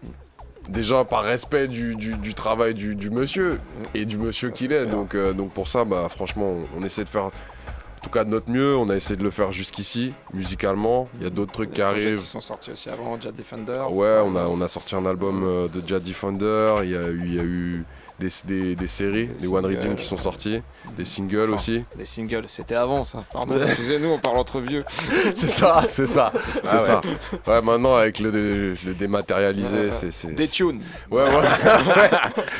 Déjà 0.67 1.05
par 1.05 1.23
respect 1.23 1.67
du, 1.67 1.95
du- 1.95 2.15
du 2.15 2.33
travail 2.33 2.73
du, 2.73 2.95
du 2.95 3.09
monsieur 3.09 3.59
et 3.93 4.05
du 4.05 4.17
monsieur 4.17 4.49
qu'il 4.49 4.71
est. 4.71 4.85
Donc, 4.85 5.13
euh, 5.15 5.33
donc 5.33 5.51
pour 5.51 5.67
ça, 5.67 5.85
bah, 5.85 6.07
franchement, 6.09 6.55
on, 6.75 6.79
on 6.81 6.83
essaie 6.83 7.03
de 7.03 7.09
faire 7.09 7.25
en 7.25 7.31
tout 8.03 8.09
cas 8.09 8.23
de 8.23 8.29
notre 8.29 8.49
mieux. 8.51 8.75
On 8.75 8.89
a 8.89 8.95
essayé 8.95 9.15
de 9.15 9.23
le 9.23 9.29
faire 9.31 9.51
jusqu'ici, 9.51 10.13
musicalement. 10.33 11.07
Il 11.17 11.23
y 11.23 11.27
a 11.27 11.29
d'autres 11.29 11.51
trucs 11.53 11.71
qui 11.71 11.81
arrivent. 11.83 12.19
qui 12.19 12.25
sont 12.25 12.41
sortis 12.41 12.71
aussi 12.71 12.89
avant, 12.89 13.19
Jet 13.19 13.31
Defender. 13.31 13.83
Ouais, 13.91 14.19
on 14.25 14.35
a, 14.35 14.45
on 14.47 14.59
a 14.61 14.67
sorti 14.67 14.95
un 14.95 15.05
album 15.05 15.43
euh, 15.43 15.67
de 15.67 15.81
Jad 15.85 16.01
Defender, 16.03 16.77
il 16.83 16.89
y 16.91 16.95
a 16.95 17.07
eu, 17.09 17.21
il 17.25 17.33
y 17.35 17.39
a 17.39 17.43
eu 17.43 17.83
des, 18.19 18.29
des, 18.45 18.75
des 18.75 18.87
séries, 18.87 19.27
des, 19.27 19.47
One. 19.47 19.65
Redeem 19.65 19.95
qui 19.95 20.05
sont 20.05 20.17
sortis, 20.17 20.61
des 20.97 21.03
singles 21.05 21.43
Enfin, 21.45 21.55
aussi. 21.55 21.83
Les 21.97 22.05
singles, 22.05 22.45
c'était 22.47 22.75
avant 22.75 23.03
ça. 23.03 23.25
Pardon, 23.31 23.55
excusez-nous, 23.61 24.07
on 24.09 24.19
parle 24.19 24.37
entre 24.37 24.59
vieux. 24.61 24.85
c'est 25.35 25.49
ça, 25.49 25.83
c'est 25.87 26.05
ça, 26.05 26.31
c'est 26.33 26.69
Ah 26.69 26.75
ouais. 26.77 26.85
ça. 26.87 27.01
Ouais, 27.47 27.61
maintenant 27.61 27.95
avec 27.95 28.19
le, 28.19 28.31
dé- 28.31 28.79
le 28.85 28.93
dématérialisé, 28.93 29.91
c'est, 29.91 30.11
c'est- 30.11 30.31
Des 30.33 30.47
tunes. 30.47 30.81
Ouais, 31.11 31.23
ouais. 31.23 32.09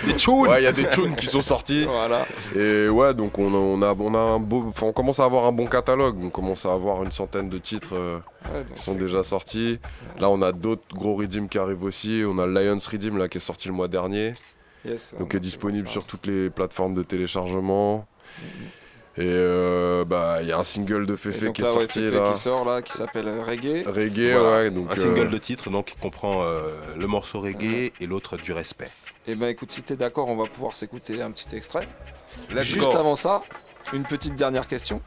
des 0.06 0.16
tunes. 0.16 0.34
Ouais, 0.48 0.62
il 0.62 0.66
y 0.66 0.68
a 0.68 0.72
des 0.74 0.90
tunes 0.90 1.16
qui 1.16 1.26
sont 1.28 1.42
sortis. 1.42 1.84
Voilà. 1.86 2.26
Et 2.56 2.90
ouais, 2.90 3.14
donc 3.14 3.38
on 3.40 3.54
a, 3.54 3.58
on 3.58 3.82
a, 3.82 3.94
on 3.98 4.14
a 4.14 4.18
un 4.36 4.40
beau, 4.40 4.74
on 4.82 4.92
commence 4.92 5.20
à 5.20 5.26
avoir 5.26 5.46
un 5.46 5.52
bon 5.52 5.68
catalogue. 5.68 6.18
On 6.22 6.30
commence 6.30 6.66
à 6.66 6.74
avoir 6.74 7.02
une 7.04 7.12
centaine 7.12 7.50
de 7.50 7.58
titres 7.58 7.94
euh, 7.96 8.18
Ouais, 8.54 8.64
qui 8.76 8.84
sont 8.84 8.92
c'est- 8.92 8.98
déjà 8.98 9.24
sortis. 9.24 9.80
Là, 10.20 10.30
on 10.30 10.42
a 10.42 10.52
d'autres 10.52 10.84
gros 10.94 11.16
redeems 11.16 11.48
qui 11.50 11.58
arrivent 11.58 11.84
aussi. 11.84 12.24
On 12.28 12.38
a 12.40 12.46
Lions 12.46 12.78
Redeem 12.92 13.18
là 13.18 13.28
qui 13.28 13.38
est 13.38 13.42
sorti 13.42 13.68
le 13.70 13.74
mois 13.74 13.88
dernier. 13.88 14.34
Yes, 14.86 15.16
donc 15.18 15.32
on 15.34 15.38
est 15.38 15.40
disponible 15.40 15.88
sur 15.90 16.04
toutes 16.06 16.28
les 16.28 16.50
plateformes 16.50 16.94
de 16.94 17.04
téléchargement. 17.04 18.08
Et 19.18 19.22
euh, 19.24 20.04
bah 20.04 20.40
il 20.42 20.48
y 20.50 20.52
a 20.52 20.58
un 20.58 20.64
single 20.64 21.06
de 21.06 21.16
Fefe 21.16 21.52
qui 21.54 21.62
est 21.62 21.66
ouais, 21.66 21.72
sorti 21.72 22.02
Fefe 22.02 22.14
là. 22.14 22.32
qui 22.34 22.38
sort 22.40 22.66
là, 22.66 22.82
qui 22.82 22.92
s'appelle 22.92 23.28
euh, 23.30 23.44
Reggae. 23.44 23.84
Reggae, 23.88 24.34
Voilà. 24.34 24.58
ouais. 24.58 24.72
Donc, 24.72 24.92
un 24.92 24.96
single 24.96 25.28
euh, 25.28 25.30
de 25.30 25.38
titre 25.38 25.70
donc 25.70 25.86
qui 25.86 25.96
comprend 25.96 26.44
euh, 26.44 26.64
le 26.98 27.08
morceau 27.08 27.40
reggae 27.40 27.94
et 28.02 28.08
l'autre 28.08 28.36
du 28.36 28.52
respect. 28.52 28.90
Et 29.26 29.36
ben 29.36 29.48
écoute, 29.48 29.72
si 29.72 29.84
t'es 29.84 29.96
d'accord, 29.96 30.28
on 30.28 30.36
va 30.36 30.46
pouvoir 30.48 30.76
s'écouter 30.76 31.22
un 31.22 31.32
petit 31.32 31.56
extrait. 31.56 31.88
Let's 32.54 32.64
Juste 32.64 32.92
go. 32.92 32.98
avant 32.98 33.16
ça, 33.16 33.42
une 33.94 34.04
petite 34.04 34.36
dernière 34.36 34.68
question. 34.68 35.02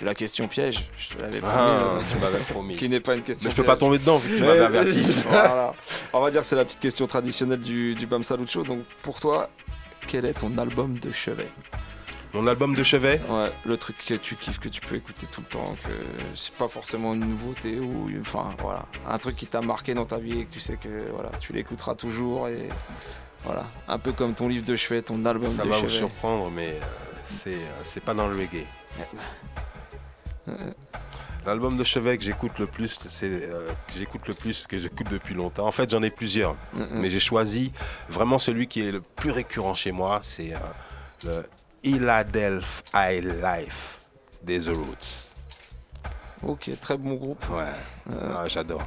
La 0.00 0.14
question 0.14 0.48
piège, 0.48 0.90
je 0.98 1.14
te 1.14 1.22
l'avais 1.22 1.38
Ah, 1.44 1.76
promise. 1.86 2.06
tu 2.12 2.18
m'avais 2.18 2.38
promis. 2.44 2.76
Qui 2.76 2.88
n'est 2.88 2.98
pas 3.00 3.14
une 3.14 3.22
question 3.22 3.48
Mais 3.48 3.50
je 3.52 3.56
peux 3.56 3.62
piège. 3.62 3.74
pas 3.74 3.78
tomber 3.78 3.98
dedans, 3.98 4.18
vu 4.18 4.30
que 4.30 4.36
tu 4.38 4.42
m'avais 4.42 4.60
averti. 4.60 5.02
voilà. 5.28 5.72
On 6.12 6.20
va 6.20 6.30
dire 6.32 6.40
que 6.40 6.46
c'est 6.46 6.56
la 6.56 6.64
petite 6.64 6.80
question 6.80 7.06
traditionnelle 7.06 7.60
du, 7.60 7.94
du 7.94 8.06
Bam 8.06 8.22
Salut 8.24 8.46
Show. 8.48 8.64
Donc 8.64 8.80
pour 9.02 9.20
toi, 9.20 9.50
quel 10.08 10.24
est 10.24 10.32
ton 10.34 10.58
album 10.58 10.98
de 10.98 11.12
chevet? 11.12 11.48
Mon 12.32 12.48
album 12.48 12.74
de 12.74 12.82
chevet? 12.82 13.20
Ouais, 13.28 13.52
le 13.64 13.76
truc 13.76 13.96
que 14.04 14.14
tu 14.14 14.34
kiffes, 14.34 14.58
que 14.58 14.68
tu 14.68 14.80
peux 14.80 14.96
écouter 14.96 15.28
tout 15.30 15.40
le 15.40 15.46
temps, 15.46 15.76
que 15.84 15.92
c'est 16.34 16.54
pas 16.54 16.66
forcément 16.66 17.14
une 17.14 17.20
nouveauté 17.28 17.78
ou 17.78 18.10
enfin 18.20 18.52
voilà, 18.58 18.86
un 19.08 19.18
truc 19.18 19.36
qui 19.36 19.46
t'a 19.46 19.60
marqué 19.60 19.94
dans 19.94 20.04
ta 20.06 20.16
vie 20.18 20.40
et 20.40 20.44
que 20.44 20.52
tu 20.52 20.58
sais 20.58 20.76
que 20.76 20.88
voilà, 21.12 21.30
tu 21.38 21.52
l'écouteras 21.52 21.94
toujours 21.94 22.48
et 22.48 22.68
voilà, 23.44 23.64
un 23.86 23.98
peu 24.00 24.10
comme 24.10 24.34
ton 24.34 24.48
livre 24.48 24.64
de 24.66 24.74
chevet, 24.74 25.02
ton 25.02 25.24
album 25.24 25.52
Ça 25.54 25.62
de 25.62 25.68
va 25.68 25.76
vous 25.76 25.82
chevet. 25.86 25.98
surprendre, 25.98 26.50
mais 26.50 26.70
euh, 26.70 27.13
c'est 27.26 27.54
euh, 27.54 27.80
c'est 27.82 28.00
pas 28.02 28.14
dans 28.14 28.26
le 28.28 28.36
reggae. 28.36 28.66
L'album 31.46 31.76
de 31.76 31.84
chevet 31.84 32.16
que 32.16 32.24
j'écoute 32.24 32.58
le 32.58 32.66
plus, 32.66 32.98
c'est 33.08 33.28
euh, 33.50 33.68
que 33.86 33.92
j'écoute 33.98 34.26
le 34.28 34.34
plus, 34.34 34.66
que 34.66 34.78
j'écoute 34.78 35.08
depuis 35.10 35.34
longtemps. 35.34 35.66
En 35.66 35.72
fait, 35.72 35.90
j'en 35.90 36.02
ai 36.02 36.10
plusieurs, 36.10 36.56
mais 36.92 37.10
j'ai 37.10 37.20
choisi 37.20 37.72
vraiment 38.08 38.38
celui 38.38 38.66
qui 38.66 38.80
est 38.86 38.92
le 38.92 39.02
plus 39.02 39.30
récurrent 39.30 39.74
chez 39.74 39.92
moi, 39.92 40.20
c'est 40.22 40.54
euh, 40.54 40.58
le 41.24 41.44
Philadelphia 41.82 42.82
High 42.94 43.24
Life 43.42 43.98
des 44.42 44.60
The 44.60 44.68
Roots. 44.68 45.34
Ok, 46.42 46.70
très 46.80 46.96
bon 46.96 47.14
groupe. 47.14 47.44
Ouais, 47.50 48.14
Ah, 48.30 48.44
j'adore. 48.48 48.82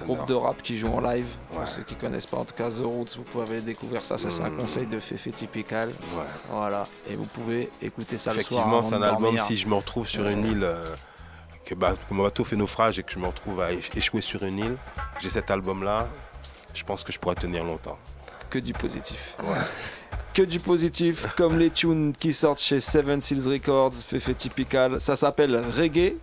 Groupe 0.00 0.26
de 0.26 0.34
rap 0.34 0.62
qui 0.62 0.76
joue 0.78 0.88
en 0.92 1.00
live. 1.00 1.26
Ouais. 1.52 1.58
Pour 1.58 1.68
ceux 1.68 1.82
qui 1.82 1.94
connaissent 1.94 2.26
pas, 2.26 2.38
en 2.38 2.44
tout 2.44 2.54
cas 2.54 2.70
The 2.70 2.80
Roots, 2.82 3.16
vous 3.16 3.22
pouvez 3.22 3.60
découvrir 3.60 4.04
ça. 4.04 4.18
Ça, 4.18 4.30
c'est 4.30 4.42
un 4.42 4.50
Mhm. 4.50 4.58
conseil 4.60 4.86
de 4.86 4.98
Féfé 4.98 5.30
Typical. 5.30 5.88
Ouais. 5.88 6.24
Voilà. 6.50 6.86
Et 7.08 7.14
vous 7.16 7.24
pouvez 7.26 7.70
écouter 7.80 8.18
ça 8.18 8.32
le 8.32 8.40
soir. 8.40 8.60
Effectivement, 8.66 8.82
c'est 8.82 8.94
un 8.94 9.02
album, 9.02 9.38
si 9.38 9.56
je 9.56 9.66
me 9.68 9.74
retrouve 9.74 10.06
sur 10.08 10.26
une 10.28 10.44
île, 10.46 10.64
euh, 10.64 10.94
que, 11.64 11.74
bah, 11.74 11.94
mon 12.10 12.22
bateau 12.24 12.44
fait 12.44 12.56
naufrage 12.56 12.98
et 12.98 13.02
que 13.02 13.12
je 13.12 13.18
me 13.18 13.26
retrouve 13.26 13.60
à 13.60 13.72
éch- 13.72 13.96
échouer 13.96 14.20
sur 14.20 14.42
une 14.42 14.58
île, 14.58 14.76
j'ai 15.20 15.30
cet 15.30 15.50
album-là, 15.50 16.08
je 16.74 16.82
pense 16.84 17.04
que 17.04 17.12
je 17.12 17.18
pourrais 17.18 17.34
tenir 17.36 17.64
longtemps. 17.64 17.98
que 18.50 18.58
du 18.58 18.72
positif. 18.74 19.34
Que 20.34 20.42
du 20.42 20.60
positif, 20.60 21.26
comme 21.36 21.58
les 21.58 21.68
tunes 21.70 22.12
qui 22.18 22.32
sortent 22.32 22.58
chez 22.60 22.80
Seven 22.80 23.20
Seals 23.20 23.48
Records, 23.50 23.92
Féfé 23.94 24.34
Typical. 24.34 24.98
Ça 25.00 25.14
s'appelle 25.14 25.62
Reggae. 25.76 26.14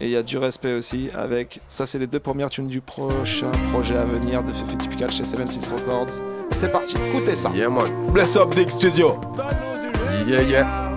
Et 0.00 0.06
il 0.06 0.10
y 0.10 0.16
a 0.16 0.22
du 0.22 0.38
respect 0.38 0.74
aussi 0.74 1.10
avec. 1.14 1.60
Ça, 1.68 1.86
c'est 1.86 1.98
les 1.98 2.06
deux 2.06 2.20
premières 2.20 2.50
tunes 2.50 2.68
du 2.68 2.80
prochain 2.80 3.50
projet 3.72 3.96
à 3.96 4.04
venir 4.04 4.42
de 4.42 4.52
Féfé 4.52 4.76
Typical 4.76 5.10
chez 5.10 5.24
Seven 5.24 5.46
Seals 5.46 5.72
Records. 5.72 6.22
C'est 6.52 6.72
parti, 6.72 6.96
écoutez 7.08 7.34
ça. 7.34 7.50
Yeah, 7.54 7.68
man. 7.68 7.84
Bless 8.12 8.36
up, 8.36 8.54
Dick 8.54 8.70
Studio. 8.70 9.20
Yeah, 10.26 10.42
yeah. 10.42 10.93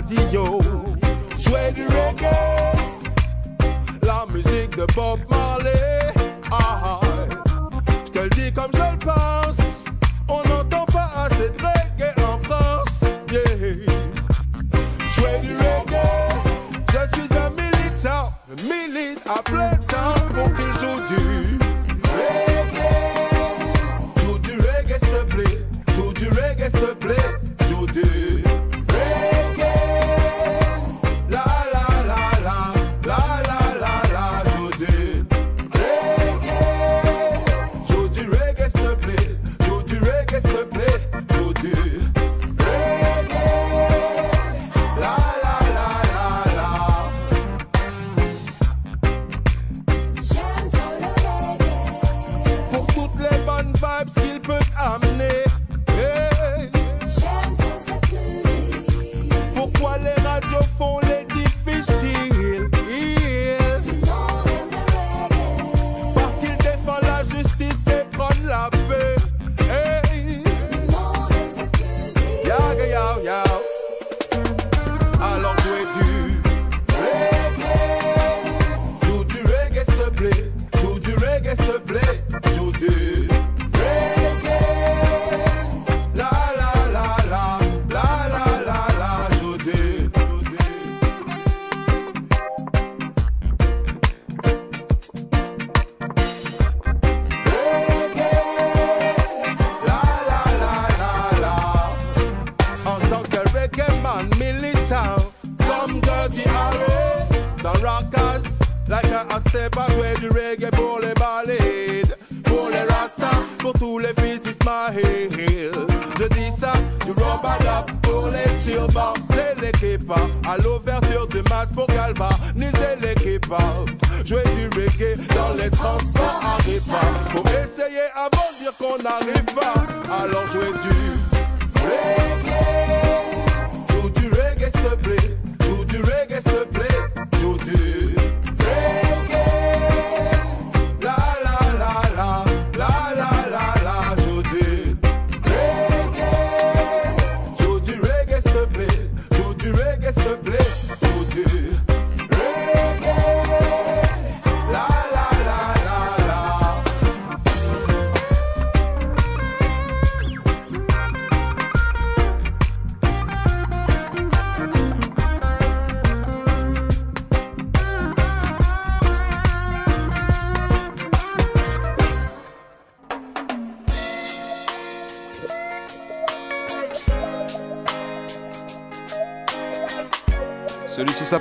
Radio. 0.00 0.60
Jouer 1.36 1.72
du 1.74 1.84
reggae, 1.86 2.72
la 4.02 4.24
musique 4.32 4.76
de 4.76 4.86
Bob 4.94 5.20
Marley. 5.28 6.12
Ah, 6.50 7.00
je 8.04 8.10
te 8.10 8.18
le 8.20 8.30
dis 8.30 8.52
comme 8.52 8.70
je 8.74 8.92
le 8.92 8.98
pense. 8.98 9.84
On 10.28 10.42
n'entend 10.48 10.86
pas 10.86 11.10
assez 11.24 11.50
de 11.50 11.58
reggae 11.58 12.14
en 12.24 12.38
France. 12.38 13.04
Du 15.42 15.59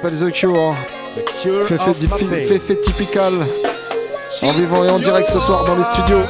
s'appelle 0.01 0.17
The 0.17 0.31
Cure. 0.31 0.75
Pain. 1.67 2.47
féfé 2.47 2.79
typical. 2.79 3.33
En 4.43 4.51
vivant 4.51 4.83
et 4.85 4.89
en 4.89 4.99
direct 4.99 5.27
ce 5.27 5.39
soir 5.39 5.65
dans 5.65 5.75
les 5.75 5.83
studios. 5.83 6.21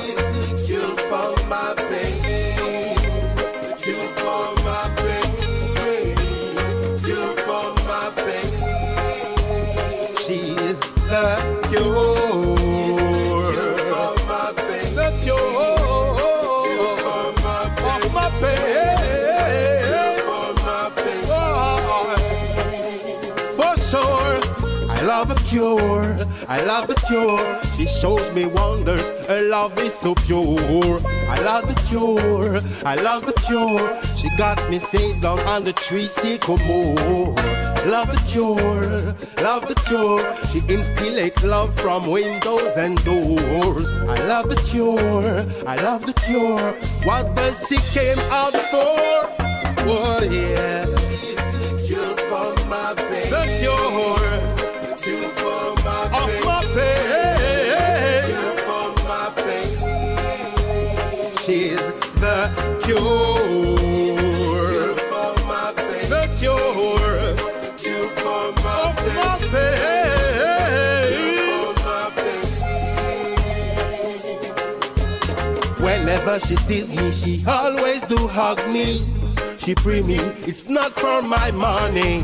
I 26.49 26.63
love 26.65 26.87
the 26.87 26.95
cure. 27.07 27.61
She 27.77 27.85
shows 27.87 28.33
me 28.33 28.47
wonders. 28.47 29.01
Her 29.27 29.41
love 29.49 29.77
is 29.79 29.93
so 29.93 30.15
pure. 30.15 30.99
I 31.29 31.39
love 31.41 31.67
the 31.67 31.79
cure. 31.87 32.59
I 32.83 32.95
love 32.95 33.25
the 33.25 33.33
cure. 33.33 34.01
She 34.17 34.29
got 34.35 34.57
me 34.69 34.79
saved 34.79 35.21
down 35.21 35.39
on 35.41 35.63
the 35.63 35.73
tree 35.73 36.07
sycamore. 36.07 37.35
Love 37.85 38.11
the 38.11 38.21
cure. 38.27 39.15
Love 39.43 39.67
the 39.67 39.75
cure. 39.87 40.21
She 40.51 40.59
instillates 40.61 41.43
love 41.43 41.73
from 41.79 42.09
windows 42.09 42.75
and 42.77 42.97
doors. 43.05 43.89
I 44.09 44.25
love 44.25 44.49
the 44.49 44.61
cure. 44.65 45.45
I 45.67 45.75
love 45.75 46.05
the 46.05 46.13
cure. 46.13 46.73
What 47.03 47.35
does 47.35 47.67
she 47.67 47.77
came 47.93 48.19
out 48.31 48.53
for? 48.71 48.99
Oh 49.87 50.19
yeah. 50.23 50.85
The 50.85 51.83
cure 51.85 52.17
for 52.29 52.65
my. 52.67 52.95
The 52.95 53.57
cure. 53.59 54.28
The 62.39 62.47
cure. 62.85 62.99
The 66.13 66.23
cure. 66.39 67.35
Of 68.31 68.55
my 68.63 68.83
pain. 69.51 69.79
Whenever 75.83 76.39
she 76.39 76.55
sees 76.57 76.89
me, 76.89 77.11
she 77.11 77.43
always 77.45 78.01
do 78.03 78.27
hug 78.27 78.59
me. 78.69 79.05
She 79.57 79.75
free 79.75 80.01
me, 80.01 80.19
it's 80.47 80.69
not 80.69 80.93
for 80.93 81.21
my 81.21 81.51
money. 81.51 82.23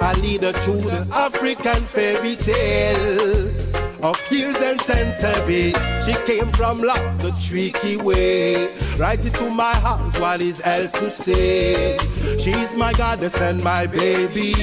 I 0.00 0.12
lead 0.20 0.42
her 0.42 0.52
through 0.52 0.82
the 0.82 1.08
African 1.12 1.82
fairy 1.84 2.36
tale 2.36 3.66
of 4.06 4.32
years 4.32 4.56
and 4.56 4.80
centuries. 4.80 5.74
She 6.04 6.14
came 6.26 6.52
from 6.52 6.80
love 6.80 7.18
the 7.20 7.32
tricky 7.32 7.96
way. 7.96 8.68
Right 8.96 9.22
into 9.24 9.50
my 9.50 9.74
house, 9.74 10.18
what 10.20 10.40
is 10.40 10.62
else 10.64 10.92
to 10.92 11.10
say? 11.10 11.98
She's 12.38 12.74
my 12.76 12.92
goddess 12.92 13.36
and 13.40 13.62
my 13.64 13.86
baby. 13.86 14.54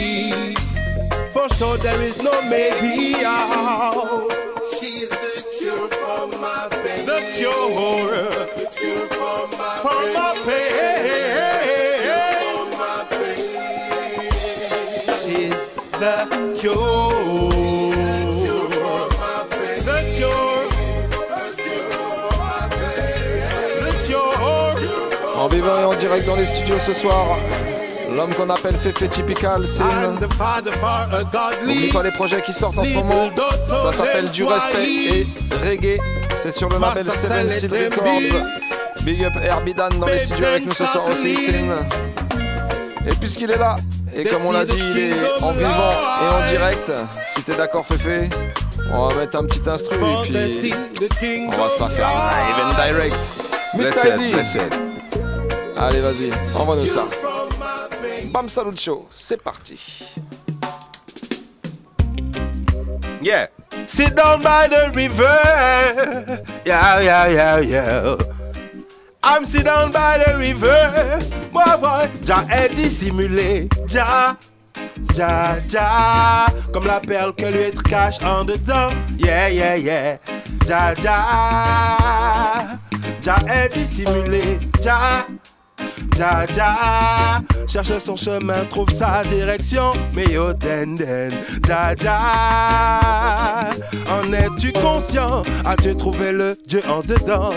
For 1.31 1.49
sure, 1.49 1.77
there 1.77 1.99
is 2.01 2.21
no 2.21 2.41
maybe. 2.43 3.15
Oh. 3.25 4.29
She's 4.79 5.09
the 5.09 5.43
cure 5.59 5.89
for 5.89 6.27
my 6.39 6.69
pain. 6.71 7.05
The 7.05 7.19
cure. 7.35 8.29
The 8.55 8.67
cure 8.77 9.07
for 9.17 9.47
my 9.57 9.73
for 9.83 10.03
pain. 10.05 10.13
My 10.15 10.31
pain. 13.19 13.37
She's 15.23 15.59
the 15.99 16.15
cure. 16.59 17.52
et 25.65 25.83
en 25.83 25.93
direct 25.93 26.25
dans 26.25 26.35
les 26.35 26.45
studios 26.45 26.79
ce 26.79 26.93
soir. 26.93 27.37
L'homme 28.15 28.33
qu'on 28.35 28.49
appelle 28.49 28.75
Fefe 28.75 29.09
Typical, 29.09 29.65
c'est. 29.65 29.83
N'oublie 31.65 31.91
pas 31.91 32.03
les 32.03 32.11
projets 32.11 32.41
qui 32.41 32.53
sortent 32.53 32.77
en 32.77 32.83
ce 32.83 32.93
moment. 32.93 33.29
Ça 33.65 33.91
s'appelle 33.91 34.29
Du 34.29 34.43
Respect 34.43 34.85
et 34.85 35.27
Reggae. 35.65 35.99
C'est 36.35 36.51
sur 36.51 36.69
le 36.69 36.77
label 36.79 37.09
Seven 37.09 37.47
Records. 37.47 38.45
Big 39.01 39.23
up 39.23 39.33
Herbidan 39.41 39.89
dans 39.99 40.07
les 40.07 40.19
studios 40.19 40.45
avec 40.45 40.65
nous 40.65 40.73
ce 40.73 40.85
soir 40.85 41.05
aussi, 41.11 41.35
Céline. 41.35 41.73
Et 43.05 43.15
puisqu'il 43.15 43.51
est 43.51 43.57
là, 43.57 43.75
et 44.15 44.23
comme 44.23 44.45
on 44.45 44.51
l'a 44.51 44.63
dit, 44.63 44.77
il 44.77 44.97
est 44.97 45.41
en 45.41 45.51
vivant 45.51 45.93
et 46.21 46.35
en 46.35 46.49
direct. 46.49 46.91
Si 47.25 47.41
t'es 47.43 47.55
d'accord, 47.55 47.85
Fefe, 47.85 48.29
on 48.93 49.07
va 49.09 49.15
mettre 49.15 49.37
un 49.37 49.45
petit 49.45 49.67
instru 49.67 49.97
et 49.97 51.09
puis 51.09 51.43
on 51.47 51.57
va 51.57 51.69
se 51.69 51.79
la 51.79 51.87
faire 51.89 52.07
live 52.07 52.65
and 52.65 52.73
direct. 52.75 53.33
Mr. 53.73 54.19
ID. 54.19 54.92
Allez, 55.83 55.99
vas-y, 55.99 56.31
envoie-nous 56.55 56.85
ça. 56.85 57.03
Bam 58.31 58.47
Salut 58.47 58.77
Show, 58.77 59.05
c'est 59.11 59.43
parti. 59.43 59.77
Yeah. 63.21 63.47
Sit 63.85 64.15
down 64.15 64.41
by 64.41 64.69
the 64.69 64.95
river. 64.95 65.27
Yeah, 66.65 67.01
yeah, 67.01 67.27
yeah, 67.27 67.59
yeah. 67.59 68.15
I'm 69.23 69.45
sit 69.45 69.65
down 69.65 69.91
by 69.91 70.23
the 70.25 70.37
river. 70.37 71.19
Boy, 71.51 71.77
boy. 71.81 72.09
Ja 72.25 72.45
est 72.49 72.69
dissimulé. 72.75 73.67
Ja 73.89 74.37
Ja, 75.15 75.57
ja, 75.69 76.47
comme 76.71 76.87
la 76.87 77.01
perle 77.01 77.33
que 77.35 77.45
l'huître 77.45 77.83
cache 77.83 78.23
en 78.23 78.45
dedans. 78.45 78.87
Yeah, 79.19 79.49
yeah, 79.49 79.75
yeah. 79.77 80.17
Ja, 80.65 80.93
ja, 81.03 82.77
ja 83.21 83.35
est 83.47 83.73
dissimulé. 83.73 84.59
Ja, 84.81 85.25
ja, 86.17 86.45
ja, 86.55 87.41
cherche 87.67 87.99
son 87.99 88.15
chemin, 88.15 88.65
trouve 88.69 88.91
sa 88.91 89.23
direction. 89.23 89.93
Mais 90.13 90.31
yo, 90.31 90.53
den, 90.53 90.95
den, 90.95 91.31
ja, 91.67 91.93
ja. 92.01 93.69
En 94.09 94.33
es-tu 94.33 94.71
conscient? 94.73 95.43
As-tu 95.65 95.95
trouvé 95.95 96.31
le 96.31 96.57
Dieu 96.67 96.81
en 96.87 97.01
dedans? 97.01 97.51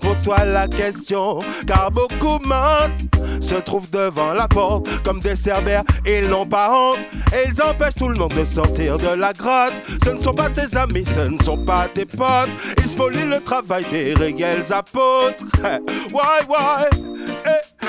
Pose-toi 0.00 0.44
la 0.44 0.68
question, 0.68 1.40
car 1.66 1.90
beaucoup 1.90 2.38
mentent, 2.44 3.16
se 3.40 3.54
trouvent 3.54 3.90
devant 3.90 4.34
la 4.34 4.46
porte 4.46 4.86
comme 5.02 5.20
des 5.20 5.34
cerbères, 5.34 5.84
ils 6.06 6.28
n'ont 6.28 6.46
pas 6.46 6.70
honte, 6.70 6.98
et 7.32 7.48
ils 7.48 7.62
empêchent 7.62 7.94
tout 7.94 8.08
le 8.08 8.16
monde 8.16 8.34
de 8.34 8.44
sortir 8.44 8.98
de 8.98 9.08
la 9.08 9.32
grotte. 9.32 9.72
Ce 10.04 10.10
ne 10.10 10.20
sont 10.20 10.34
pas 10.34 10.50
tes 10.50 10.76
amis, 10.76 11.04
ce 11.14 11.28
ne 11.28 11.42
sont 11.42 11.64
pas 11.64 11.88
tes 11.92 12.04
potes, 12.04 12.50
ils 12.78 12.90
spolient 12.90 13.24
le 13.24 13.40
travail 13.40 13.84
des 13.90 14.14
réels 14.14 14.70
apôtres. 14.70 15.44
Why, 16.12 16.44
why? 16.48 17.15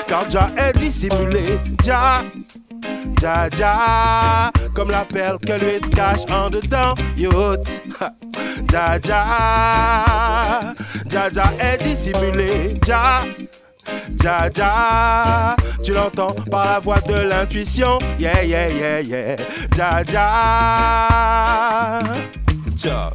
Car 0.07 0.29
Jah 0.29 0.49
est 0.57 0.77
dissimulé, 0.77 1.59
Jah. 1.83 2.23
Ja, 3.21 3.47
ja, 3.57 4.51
comme 4.75 4.91
la 4.91 5.03
perle 5.03 5.39
que 5.39 5.53
l'huître 5.53 5.89
cache 5.89 6.29
en 6.29 6.51
dedans, 6.51 6.93
yacht. 7.15 7.81
Ja, 8.71 8.99
ja, 9.03 9.25
ja, 11.11 11.29
ja 11.33 11.51
est 11.59 11.83
dissimulé, 11.83 12.79
ja. 12.85 13.25
Ja, 14.23 14.49
ja, 14.55 15.55
tu 15.83 15.93
l'entends 15.93 16.35
par 16.51 16.65
la 16.65 16.79
voix 16.79 16.99
de 17.07 17.27
l'intuition, 17.27 17.97
yeah, 18.19 18.43
yeah, 18.43 18.69
yeah, 18.69 19.01
yeah. 19.01 19.35
Ja, 19.75 20.03
ja, 20.11 20.27
ja. 22.83 23.11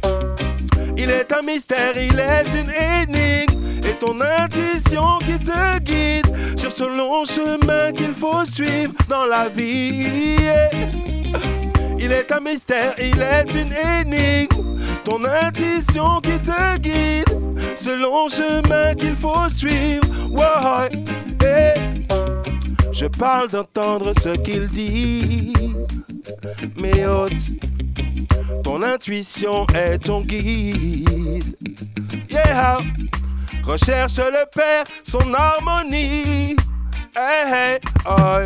Il 0.97 1.09
est 1.09 1.31
un 1.31 1.41
mystère, 1.45 1.95
il 1.95 2.19
est 2.19 2.47
une 2.59 2.71
énigme. 2.71 3.62
Ton 3.99 4.19
intuition 4.19 5.17
qui 5.19 5.39
te 5.39 5.79
guide 5.79 6.27
sur 6.57 6.71
ce 6.71 6.83
long 6.83 7.25
chemin 7.25 7.91
qu'il 7.93 8.13
faut 8.13 8.45
suivre 8.45 8.93
dans 9.07 9.25
la 9.25 9.47
vie. 9.49 10.37
Il 11.99 12.11
est 12.11 12.31
un 12.31 12.39
mystère, 12.41 12.93
il 12.97 13.21
est 13.21 13.49
une 13.53 13.71
énigme. 13.71 14.81
Ton 15.03 15.19
intuition 15.23 16.19
qui 16.21 16.37
te 16.39 16.77
guide, 16.77 17.25
ce 17.77 18.01
long 18.01 18.27
chemin 18.27 18.93
qu'il 18.95 19.15
faut 19.15 19.49
suivre. 19.49 20.05
Hey. 21.41 22.03
Je 22.91 23.07
parle 23.07 23.49
d'entendre 23.49 24.13
ce 24.21 24.29
qu'il 24.37 24.67
dit. 24.67 25.53
Mais 26.77 27.05
hôte, 27.05 27.31
ton 28.63 28.81
intuition 28.83 29.65
est 29.75 29.97
ton 29.99 30.21
guide. 30.21 31.55
Yeah, 32.29 32.77
recherche 33.63 34.17
le 34.17 34.45
Père, 34.53 34.85
son 35.03 35.33
harmonie. 35.33 36.55
Hey, 37.15 37.53
hey, 37.53 37.79
oh. 38.05 38.39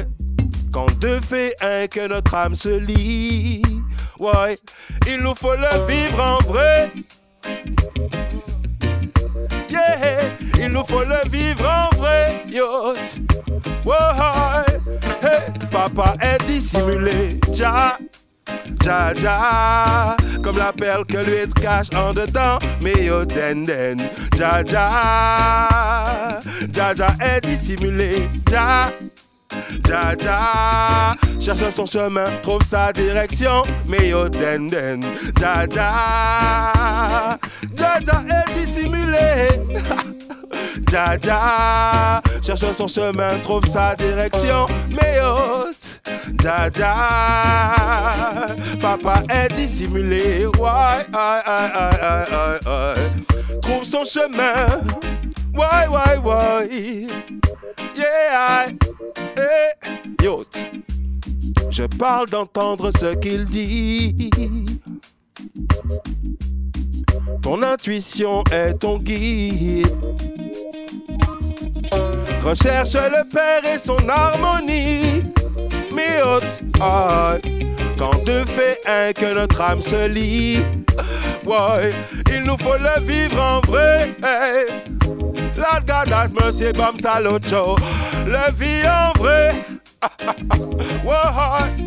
Quand 0.71 0.91
deux 0.99 1.19
fait 1.21 1.55
un, 1.61 1.87
que 1.87 2.07
notre 2.07 2.35
âme 2.35 2.55
se 2.55 2.79
lie. 2.79 3.61
Ouais, 4.19 4.59
il 5.07 5.19
nous 5.21 5.35
faut 5.35 5.55
le 5.55 5.87
vivre 5.87 6.21
en 6.21 6.39
vrai. 6.51 6.91
Yeah, 9.69 10.35
il 10.59 10.67
nous 10.69 10.83
faut 10.85 11.03
le 11.03 11.29
vivre 11.29 11.65
en 11.65 11.95
vrai. 11.95 12.43
Yacht. 12.49 13.21
Ouais, 13.85 13.95
hey, 15.21 15.67
papa 15.71 16.15
est 16.21 16.45
dissimulé. 16.45 17.39
Ja, 17.53 17.97
ja, 18.83 19.13
ja, 19.13 20.17
comme 20.43 20.57
la 20.57 20.71
perle 20.71 21.05
que 21.05 21.17
l'huître 21.17 21.53
cache 21.55 21.93
en 21.93 22.13
dedans. 22.13 22.59
Mais 22.81 23.05
yo, 23.05 23.25
den, 23.25 23.65
den, 23.65 23.99
ja, 24.37 24.63
ja, 24.63 26.13
ja, 26.75 27.15
est 27.19 27.41
dissimulé. 27.41 28.29
Ja, 28.51 28.91
ja, 29.87 30.13
ja, 30.23 31.15
cherche 31.39 31.71
son 31.71 31.85
chemin, 31.85 32.29
trouve 32.43 32.63
sa 32.63 32.91
direction. 32.93 33.63
Mais 33.87 34.09
yo, 34.09 34.29
den, 34.29 34.69
den, 34.69 35.03
ja, 35.39 35.65
ja, 35.65 37.37
ja, 37.77 37.99
ja 38.05 38.23
est 38.29 38.53
dissimulé. 38.55 39.49
Ja, 40.91 41.17
ja, 41.21 42.21
cherche 42.41 42.73
son 42.73 42.87
chemin, 42.87 43.39
trouve 43.41 43.67
sa 43.67 43.95
direction. 43.95 44.67
Mais 44.89 45.17
yo, 45.17 45.67
ja, 46.43 46.69
ja, 46.73 48.47
papa 48.79 49.23
est 49.29 49.53
dissimulé. 49.53 50.45
Ouais, 50.45 51.05
ouais, 51.13 51.41
ouais, 51.45 52.59
ouais. 52.65 53.59
Trouve 53.61 53.83
son 53.83 54.05
chemin. 54.05 54.81
Ouais, 55.53 55.87
ouais, 55.89 56.17
ouais. 56.23 57.07
Yeah, 57.95 58.67
hey, 59.35 59.73
yo. 60.23 60.45
Je 61.69 61.83
parle 61.83 62.29
d'entendre 62.29 62.91
ce 62.97 63.13
qu'il 63.15 63.45
dit. 63.45 64.31
Ton 67.41 67.61
intuition 67.61 68.43
est 68.51 68.73
ton 68.75 68.97
guide. 68.99 69.87
Recherche 72.47 72.93
le 72.93 73.27
Père 73.27 73.65
et 73.65 73.77
son 73.77 73.97
harmonie. 74.07 75.19
Mais 75.93 76.21
haute, 76.23 76.61
quand 76.79 78.23
deux 78.23 78.45
fait 78.45 78.79
un, 78.87 79.11
que 79.11 79.33
notre 79.33 79.59
âme 79.59 79.81
se 79.81 80.07
lie. 80.07 80.61
Ouais, 81.45 81.91
il 82.33 82.43
nous 82.43 82.57
faut 82.57 82.77
le 82.77 83.05
vivre 83.05 83.41
en 83.41 83.59
vrai. 83.69 84.15
Hey. 84.23 84.65
Lord 85.57 85.85
God 85.85 86.13
has 86.13 86.29
mercy, 86.33 86.71
salocho. 87.01 87.75
Le 88.25 88.53
vie 88.57 88.87
en 88.87 89.11
vrai. 89.19 89.53
ouais. 91.03 91.85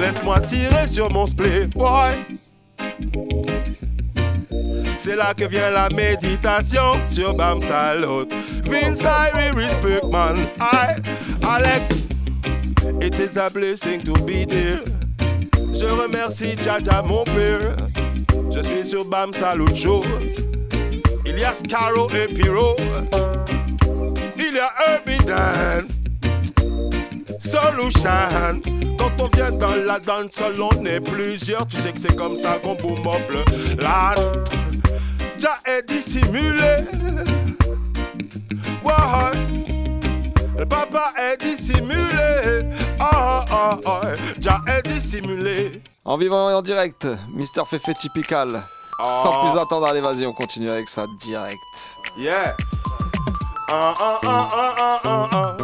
Laisse-moi 0.00 0.40
tirer 0.40 0.88
sur 0.88 1.08
mon 1.12 1.28
split. 1.28 1.70
Ouais. 1.76 3.53
C'est 5.04 5.16
là 5.16 5.34
que 5.34 5.44
vient 5.44 5.70
la 5.70 5.90
méditation 5.90 6.94
sur 7.10 7.34
Bam 7.34 7.60
Salot. 7.60 8.26
Vince 8.64 9.02
Irie, 9.02 9.50
respect 9.54 10.02
man. 10.10 10.48
I, 10.58 10.96
Alex, 11.42 11.94
it 13.02 13.14
is 13.20 13.36
a 13.36 13.50
blessing 13.50 14.00
to 14.00 14.14
be 14.24 14.46
there. 14.46 14.80
Je 15.74 15.84
remercie 15.84 16.56
Jaja 16.56 17.02
mon 17.02 17.22
père. 17.24 17.76
Je 18.50 18.62
suis 18.62 18.88
sur 18.88 19.04
Bam 19.04 19.34
Salut 19.34 19.76
Show. 19.76 20.02
Il 21.26 21.38
y 21.38 21.44
a 21.44 21.54
Scarrow 21.54 22.08
et 22.08 22.32
Pyro. 22.32 22.74
Il 24.38 24.54
y 24.54 24.58
a 24.58 24.72
Urbidan. 24.94 25.86
Solution. 27.40 28.62
Quand 28.96 29.20
on 29.20 29.28
vient 29.36 29.50
dans 29.50 29.74
la 29.84 29.98
danse, 29.98 30.40
on 30.40 30.86
est 30.86 31.00
plusieurs. 31.00 31.66
Tu 31.66 31.76
sais 31.76 31.92
que 31.92 32.00
c'est 32.00 32.16
comme 32.16 32.36
ça 32.36 32.58
qu'on 32.62 32.72
le 32.72 33.76
la. 33.82 34.14
Ja 35.44 35.56
est 35.66 35.82
dissimulé. 35.86 36.86
Le 40.56 40.64
papa 40.64 41.12
est 41.20 41.36
dissimulé. 41.36 42.70
Ah 42.98 43.44
ah 43.50 43.78
ah. 43.84 44.02
Est 44.66 44.88
dissimulé. 44.88 45.82
En 46.06 46.16
vivant 46.16 46.48
et 46.48 46.54
en 46.54 46.62
direct, 46.62 47.06
Mister 47.34 47.60
Fefe 47.68 47.92
typical. 47.92 48.62
Sans 49.22 49.32
Oh. 49.34 49.46
plus 49.50 49.60
attendre, 49.60 49.86
allez, 49.86 50.00
vas-y, 50.00 50.24
on 50.24 50.32
continue 50.32 50.70
avec 50.70 50.88
ça 50.88 51.04
direct. 51.20 51.58
Yeah. 52.16 52.56
Ah 53.68 53.92
ah 54.00 54.20
ah 54.24 54.48
ah 54.50 54.74
ah 54.78 55.00
ah 55.04 55.28
ah. 55.30 55.56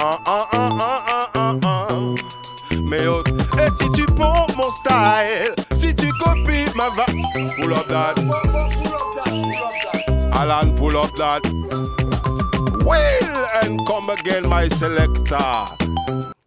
Ah 0.00 0.18
ah 0.26 0.46
ah 0.52 1.28
ah 1.36 1.54
ah 1.62 1.77
Mais 2.88 3.06
oh, 3.06 3.22
et 3.58 3.68
si 3.82 3.90
tu 3.92 4.06
pompes 4.06 4.56
mon 4.56 4.70
style, 4.70 5.54
si 5.78 5.94
tu 5.94 6.10
copies 6.24 6.74
ma 6.74 6.88
va, 6.88 7.04
pull 7.56 7.74
up 7.74 7.86
that. 7.88 8.18
Alan, 10.32 10.74
pull 10.74 10.96
up 10.96 11.14
that. 11.16 11.42
And 13.62 13.86
come 13.86 14.08
again, 14.08 14.48
my 14.48 14.68
selector. 14.68 15.36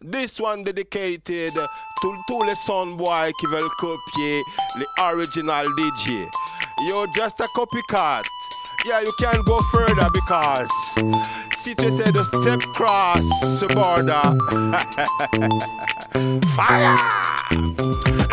This 0.02 0.40
one 0.40 0.64
dedicated 0.64 1.54
to 1.54 2.18
tous 2.28 2.44
les 2.44 2.56
soundboys 2.66 3.32
qui 3.40 3.46
veulent 3.48 3.70
copier 3.80 4.42
les 4.78 4.86
original 5.04 5.66
DJ. 5.78 6.28
You're 6.88 7.08
just 7.16 7.40
a 7.40 7.48
copycat. 7.56 8.24
Yeah, 8.86 9.02
you 9.02 9.14
can't 9.20 9.46
go 9.46 9.60
further 9.72 10.10
because 10.12 10.70
tu 11.64 11.72
essaies 11.86 12.12
de 12.12 12.24
step 12.24 12.62
cross 12.74 13.22
the 13.60 13.68
border, 13.74 14.22
fire! 16.56 16.96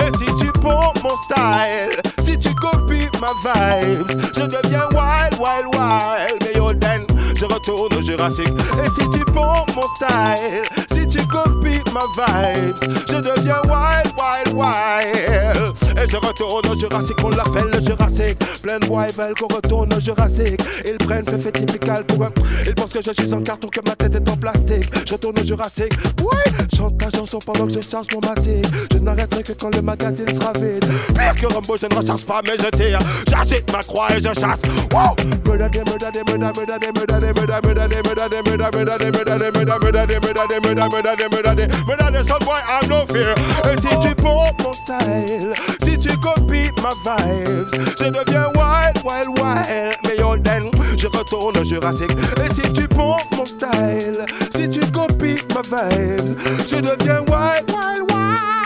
Et 0.00 0.10
si 0.18 0.26
tu 0.36 0.52
pompes 0.60 1.02
mon 1.02 1.16
style, 1.24 1.90
si 2.24 2.38
tu 2.38 2.55
copies 2.55 3.09
ma 3.20 3.32
vibe, 3.44 4.06
je 4.34 4.46
deviens 4.46 4.88
wild, 4.92 5.38
wild, 5.38 5.74
wild. 5.74 6.80
Then, 6.80 7.07
je 7.07 7.07
retourne 7.53 7.99
au 7.99 8.03
Jurassique. 8.03 8.55
Et 8.85 9.01
si 9.01 9.09
tu 9.11 9.25
pompes 9.25 9.75
mon 9.75 9.83
style, 9.97 10.62
si 10.93 11.07
tu 11.07 11.27
copies 11.27 11.83
my 11.93 12.07
vibes. 12.16 12.77
Je 13.09 13.16
deviens 13.16 13.61
wild, 13.65 14.12
wild, 14.19 14.55
wild. 14.55 15.75
Et 15.97 16.09
je 16.09 16.16
retourne 16.16 16.66
au 16.70 16.79
Jurassique, 16.79 17.16
on 17.25 17.31
l'appelle 17.31 17.70
le 17.73 17.81
Jurassique. 17.85 18.39
Plein 18.62 18.79
de 18.79 18.87
veulent 18.87 19.35
qu'on 19.39 19.55
retourne 19.55 19.93
au 19.93 20.01
Jurassique. 20.01 20.61
Ils 20.87 20.99
prennent 20.99 21.25
le 21.31 21.39
fait 21.39 21.53
typical 21.53 22.05
pour 22.05 22.25
un. 22.25 22.31
Ils 22.66 22.75
pensent 22.75 22.93
que 22.93 23.03
je 23.03 23.12
suis 23.12 23.33
en 23.33 23.41
carton, 23.41 23.69
que 23.69 23.81
ma 23.87 23.95
tête 23.97 24.15
est 24.15 24.29
en 24.29 24.37
plastique. 24.37 24.91
Je 25.07 25.12
retourne 25.12 25.39
au 25.39 25.45
Jurassique. 25.45 25.93
Oui, 26.20 26.53
chante 26.77 26.99
ta 26.99 27.11
chanson 27.11 27.39
pendant 27.45 27.66
que 27.66 27.75
je 27.75 27.81
charge 27.81 28.07
mon 28.15 28.20
matic. 28.29 28.66
Je 28.93 28.99
n'arrêterai 28.99 29.43
que 29.43 29.53
quand 29.53 29.75
le 29.75 29.83
magazine 29.83 30.29
sera 30.29 30.53
vide. 30.55 30.85
Pire 31.15 31.35
que 31.35 31.53
Rambo, 31.53 31.77
je 31.77 31.87
ne 31.87 31.95
recharge 31.95 32.25
pas, 32.25 32.41
mais 32.45 32.57
je 32.59 32.70
tire. 32.77 32.99
J'agite 33.29 33.73
ma 33.73 33.83
croix 33.83 34.09
et 34.16 34.20
je 34.20 34.35
chasse. 34.35 34.62
Et 43.65 43.77
si 43.81 43.98
tu 44.01 44.15
pompes 44.15 44.62
mon 44.65 44.73
style, 44.73 45.52
si 45.82 45.98
tu 45.98 46.16
copies 46.19 46.70
ma 46.82 46.90
vibes, 47.05 47.69
je 47.98 48.10
deviens 48.10 48.48
wild, 48.55 48.97
wild, 49.05 49.39
wild. 49.39 49.97
Mais 50.05 50.16
yo, 50.19 50.36
je 50.97 51.06
retourne 51.06 51.56
au 51.56 51.65
Jurassique. 51.65 52.16
Et 52.44 52.55
si 52.55 52.73
tu 52.73 52.89
pompes 52.89 53.20
mon 53.36 53.44
style, 53.44 54.24
si 54.55 54.69
tu 54.69 54.81
copies 54.90 55.36
ma 55.55 55.62
vibes, 55.62 56.39
je 56.69 56.77
deviens 56.77 57.20
wild, 57.28 57.70
wild, 57.70 58.10
wild. 58.10 58.57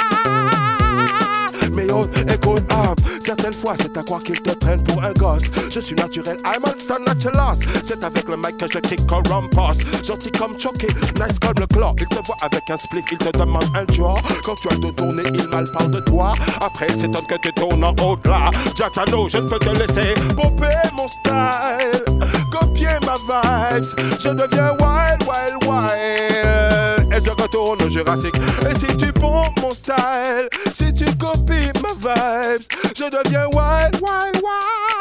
Mais 1.73 1.87
yo, 1.87 2.05
écoute, 2.29 2.65
ah, 2.71 2.95
certaines 3.25 3.53
fois 3.53 3.75
c'est 3.81 3.97
à 3.97 4.03
croire 4.03 4.23
qu'ils 4.23 4.41
te 4.41 4.53
prennent 4.53 4.85
pour 4.85 5.03
un 5.03 5.13
gosse. 5.13 5.45
Je 5.71 5.81
suis 5.81 5.95
naturel, 5.95 6.37
I'm 6.45 6.63
on 6.65 6.79
stand 6.79 7.07
natural. 7.07 7.57
C'est 7.85 8.05
avec 8.05 8.29
le 8.29 8.37
mic 8.37 8.57
que 8.59 8.67
je 8.71 8.79
kick 8.79 9.07
comme 9.07 9.23
Rumpus. 9.29 9.85
Gentil 10.05 10.31
comme 10.33 10.59
Chucky, 10.59 10.87
nice 11.17 11.39
comme 11.41 11.59
le 11.59 11.67
claw. 11.67 11.95
Il 11.99 12.07
te 12.07 12.27
voit 12.27 12.37
avec 12.43 12.63
un 12.69 12.77
split, 12.77 13.05
il 13.11 13.19
te 13.19 13.39
demande 13.39 13.65
un 13.75 13.93
jour. 13.93 14.21
Quand 14.45 14.55
tu 14.57 14.69
as 14.69 14.77
de 14.77 14.91
tourner, 14.91 15.23
il 15.35 15.49
mal 15.49 15.65
parle 15.73 15.91
de 15.91 16.01
toi. 16.01 16.33
Après, 16.61 16.87
il 16.89 16.95
s'étonne 16.95 17.27
que 17.27 17.37
tu 17.43 17.53
tournes 17.55 17.85
en 17.85 17.95
haut 18.03 18.19
là. 18.25 18.51
Jatano, 18.77 19.29
je 19.29 19.39
ne 19.39 19.49
peux 19.49 19.59
te 19.59 19.71
laisser 19.71 20.15
pomper 20.37 20.77
mon 20.97 21.09
style. 21.09 22.05
Copier 22.51 22.99
ma 23.07 23.15
vibes. 23.15 23.87
Je 24.21 24.29
deviens 24.29 24.73
wild, 24.81 25.23
wild, 25.27 25.65
wild. 25.67 26.72
Et 27.15 27.23
je 27.23 27.31
retourne 27.31 27.83
au 27.83 27.91
Jurassique. 27.91 28.37
Et 28.63 28.79
si 28.79 28.97
tu 28.97 29.13
pompes 29.13 29.61
mon 29.61 29.71
style, 29.71 30.49
si 30.73 30.93
tu 30.95 31.05
copies 31.17 31.71
ma 31.83 31.93
vibes, 32.01 32.65
je 32.97 33.05
deviens 33.05 33.47
wild, 33.53 34.01
wild, 34.01 34.37
wild. 34.37 34.92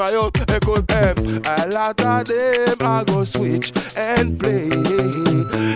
My 0.00 0.16
old 0.16 0.34
écoute, 0.56 0.90
em, 0.92 1.42
à 1.46 1.66
la 1.66 1.92
tadem, 1.92 2.74
I 2.80 3.04
go 3.06 3.22
switch 3.22 3.70
and 3.98 4.38
play. 4.38 4.70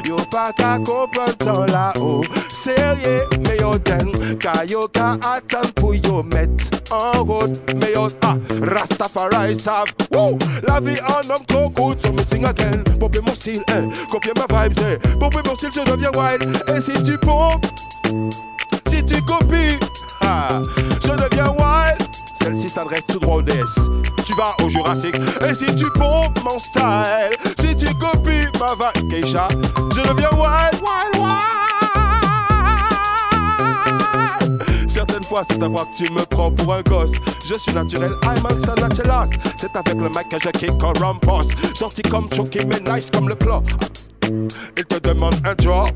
Yo 0.09 0.17
pas 0.31 0.51
qu'à 0.57 0.79
comprendre 0.79 1.37
dans 1.45 1.67
là-haut, 1.67 2.23
sérieux, 2.49 3.29
mais 3.45 3.59
yo 3.61 3.77
den, 3.77 4.11
car 4.39 4.65
yo 4.67 4.89
qu'à 4.89 5.11
attendre 5.11 5.75
pour 5.75 5.95
yo 5.95 6.23
mettre 6.23 6.65
en 6.91 7.23
route, 7.23 7.61
mais 7.79 7.93
yo 7.93 8.09
ah, 8.23 8.37
Rastafari 8.63 9.61
savent, 9.61 9.93
woo, 10.15 10.39
la 10.67 10.81
vie 10.81 10.99
en 11.03 11.29
homme 11.29 11.45
coco, 11.53 11.93
so 12.03 12.11
me 12.11 12.23
sing 12.33 12.47
again, 12.47 12.83
popper 12.99 13.21
mon 13.21 13.35
style, 13.35 13.63
hein, 13.69 13.91
copier 14.11 14.33
ma 14.39 14.47
vibes, 14.63 14.79
eh, 14.89 14.97
popper 15.19 15.47
mon 15.47 15.55
style, 15.55 15.71
je 15.71 15.81
deviens 15.81 16.13
wild, 16.17 16.47
et 16.75 16.81
si 16.81 16.93
tu 17.03 17.19
pompes, 17.19 17.67
si 18.89 19.05
tu 19.05 19.21
copies, 19.21 19.79
ah, 20.23 20.63
je 21.03 21.11
deviens 21.11 21.51
wild. 21.59 22.09
Celle-ci 22.45 22.69
s'adresse 22.69 23.07
tout 23.09 23.19
droit 23.19 23.37
au 23.37 23.43
DS. 23.43 23.75
Tu 24.27 24.35
vas 24.35 24.55
au 24.63 24.69
Jurassique. 24.69 25.17
Et 25.49 25.55
si 25.55 25.75
tu 25.77 25.91
pompes 25.93 26.39
mon 26.45 26.59
style, 26.59 27.31
si 27.59 27.75
tu 27.75 27.87
copies 27.95 28.47
ma 28.61 28.75
vibe, 28.75 29.09
Keisha, 29.11 29.49
je 29.97 30.03
deviens 30.03 30.29
wild, 30.33 30.75
wild, 30.83 31.17
wild. 31.23 31.41
Certaines 34.91 35.23
fois, 35.23 35.43
c'est 35.49 35.63
à 35.63 35.69
voir 35.69 35.91
que 35.91 36.05
tu 36.05 36.13
me 36.13 36.23
prends 36.27 36.51
pour 36.51 36.75
un 36.75 36.83
gosse. 36.83 37.13
Je 37.49 37.55
suis 37.55 37.73
naturel, 37.73 38.13
I'm 38.25 38.37
stand 38.61 38.81
natural. 38.81 39.31
C'est 39.57 39.75
avec 39.75 39.95
le 39.95 40.11
kick 40.53 40.77
comme 40.77 40.93
Rumpus. 41.01 41.47
Sorti 41.75 42.03
comme 42.03 42.29
Chucky, 42.31 42.59
mais 42.67 42.81
nice 42.93 43.11
comme 43.11 43.31
le 43.31 43.37
claw. 43.37 43.63
Il 44.77 44.85
te 44.85 44.99
demande 44.99 45.35
un 45.47 45.55
job. 45.63 45.89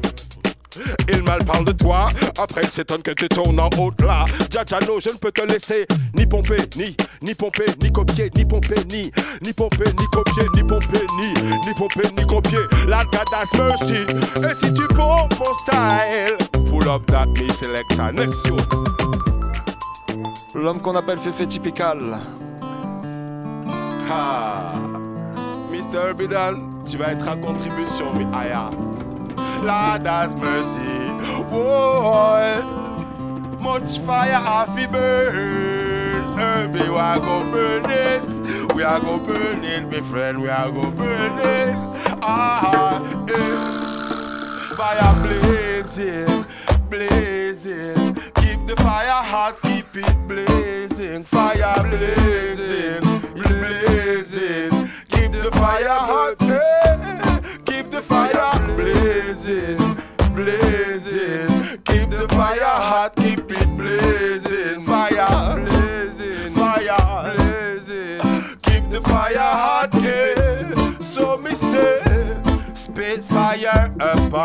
Il 1.08 1.22
mal 1.24 1.44
parle 1.44 1.64
de 1.64 1.72
toi, 1.72 2.06
après 2.40 2.62
il 2.62 2.70
s'étonne 2.70 3.02
que 3.02 3.12
tu 3.12 3.28
tournes 3.28 3.60
en 3.60 3.70
haut 3.78 3.92
là. 4.00 4.24
Jajano, 4.50 5.00
je 5.00 5.10
ne 5.10 5.16
peux 5.18 5.32
te 5.32 5.42
laisser 5.42 5.86
ni 6.16 6.26
pomper, 6.26 6.62
ni, 6.76 6.96
ni 7.22 7.34
pomper, 7.34 7.66
ni 7.82 7.92
copier, 7.92 8.30
ni 8.36 8.44
pomper, 8.44 8.84
ni, 8.90 9.10
ni 9.42 9.52
pomper, 9.52 9.90
ni 9.98 10.06
copier, 10.12 10.46
ni 10.54 10.62
pomper, 10.62 11.06
ni, 11.20 11.28
ni 11.66 11.74
pomper, 11.74 12.08
ni 12.16 12.26
copier. 12.26 12.58
La 12.86 13.04
God's 13.04 13.58
mercy. 13.58 14.02
Et 14.36 14.66
si 14.66 14.72
tu 14.72 14.86
pompes 14.88 15.34
mon 15.38 15.54
style, 15.58 16.36
pull 16.66 16.88
up 16.88 17.06
that 17.06 17.26
me 17.26 17.48
selector. 17.50 18.12
Next 18.12 18.46
you. 18.46 18.56
L'homme 20.54 20.80
qu'on 20.80 20.96
appelle 20.96 21.18
Féfé 21.18 21.46
Typical. 21.46 22.18
Ha. 24.10 24.74
Mr. 25.70 26.14
Bidan, 26.16 26.82
tu 26.86 26.96
vas 26.96 27.12
être 27.12 27.28
à 27.28 27.36
contribution, 27.36 28.06
mais 28.16 28.26
aya. 28.36 28.70
Lord 29.62 30.06
has 30.06 30.34
mercy. 30.36 31.08
Boy, 31.50 32.62
much 33.60 33.98
fire 34.00 34.34
off 34.34 34.74
the 34.76 34.86
burn. 34.92 36.38
Herbie, 36.38 36.88
we 36.90 36.96
are 36.96 37.18
go 37.18 37.50
burn 37.50 37.84
it. 37.88 38.74
We 38.74 38.82
are 38.82 39.00
go 39.00 39.18
burn 39.18 39.64
it, 39.64 39.90
my 39.90 40.00
friend. 40.08 40.40
We 40.40 40.48
are 40.48 40.70
go 40.70 40.90
burn 40.92 41.32
it. 41.38 41.74
Ah, 42.22 43.02
eh. 43.28 43.78
Fire 44.76 45.14
blazing, 45.22 46.44
blazing. 46.88 48.14
Keep 48.36 48.66
the 48.68 48.76
fire 48.76 49.22
hot, 49.24 49.60
keep 49.62 49.86
it 49.96 50.28
blazing. 50.28 51.24
Fire 51.24 51.82
blazing, 51.82 53.00
blazing. 53.34 54.88
Keep 55.08 55.32
the 55.42 55.50
fire 55.52 55.88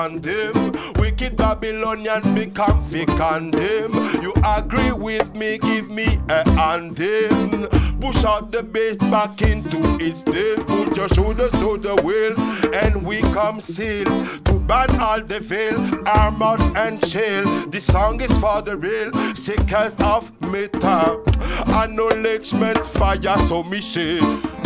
them. 0.10 0.72
Wicked 1.00 1.38
Babylonians 1.38 2.32
become 2.34 2.84
fi 2.84 3.06
condemn. 3.06 3.94
You 4.22 4.34
agree 4.46 4.92
with 4.92 5.34
me? 5.36 5.58
Give 5.58 5.90
me 5.90 6.20
a 6.30 6.50
hand 6.52 7.00
in. 7.00 7.68
Push 8.02 8.24
out 8.26 8.52
the 8.52 8.64
bass 8.64 8.98
back 8.98 9.42
into 9.42 9.80
its 10.00 10.24
den. 10.24 10.64
Put 10.66 10.98
your 10.98 11.10
shoulders 11.10 11.52
to 11.52 11.78
the 11.78 11.96
wheel, 12.04 12.36
and 12.76 13.06
we 13.06 13.22
come 13.34 13.62
seal 13.62 14.06
to 14.06 14.60
ban 14.60 15.00
all 15.00 15.22
the 15.22 15.40
veil, 15.40 15.78
arm 16.08 16.42
armored 16.42 16.78
and 16.78 17.06
chill. 17.08 17.46
This 17.68 17.86
song 17.86 18.20
is 18.22 18.32
for 18.40 18.62
the 18.62 18.76
real 18.76 19.12
seekers 19.36 19.96
of 20.00 20.32
metal. 20.42 21.24
Acknowledgement 21.68 22.86
fire, 22.86 23.38
so 23.48 23.64
me 23.64 23.80
say 23.80 24.20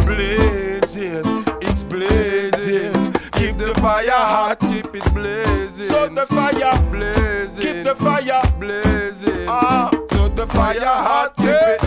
blazing, 0.06 1.44
it's 1.62 1.84
blazing. 1.84 3.07
Keep 3.38 3.58
the 3.60 3.74
fire 3.76 4.10
hot, 4.10 4.60
keep 4.60 4.96
it 4.96 5.14
blazing. 5.14 5.86
So 5.86 6.08
the 6.08 6.26
fire 6.26 6.82
blazing, 6.90 7.62
keep 7.62 7.84
the 7.84 7.96
fire 7.96 8.42
blazing. 8.60 9.48
Ah, 9.48 9.92
so 10.12 10.28
the 10.28 10.48
fire 10.48 10.80
hot, 10.80 11.34
yeah. 11.38 11.78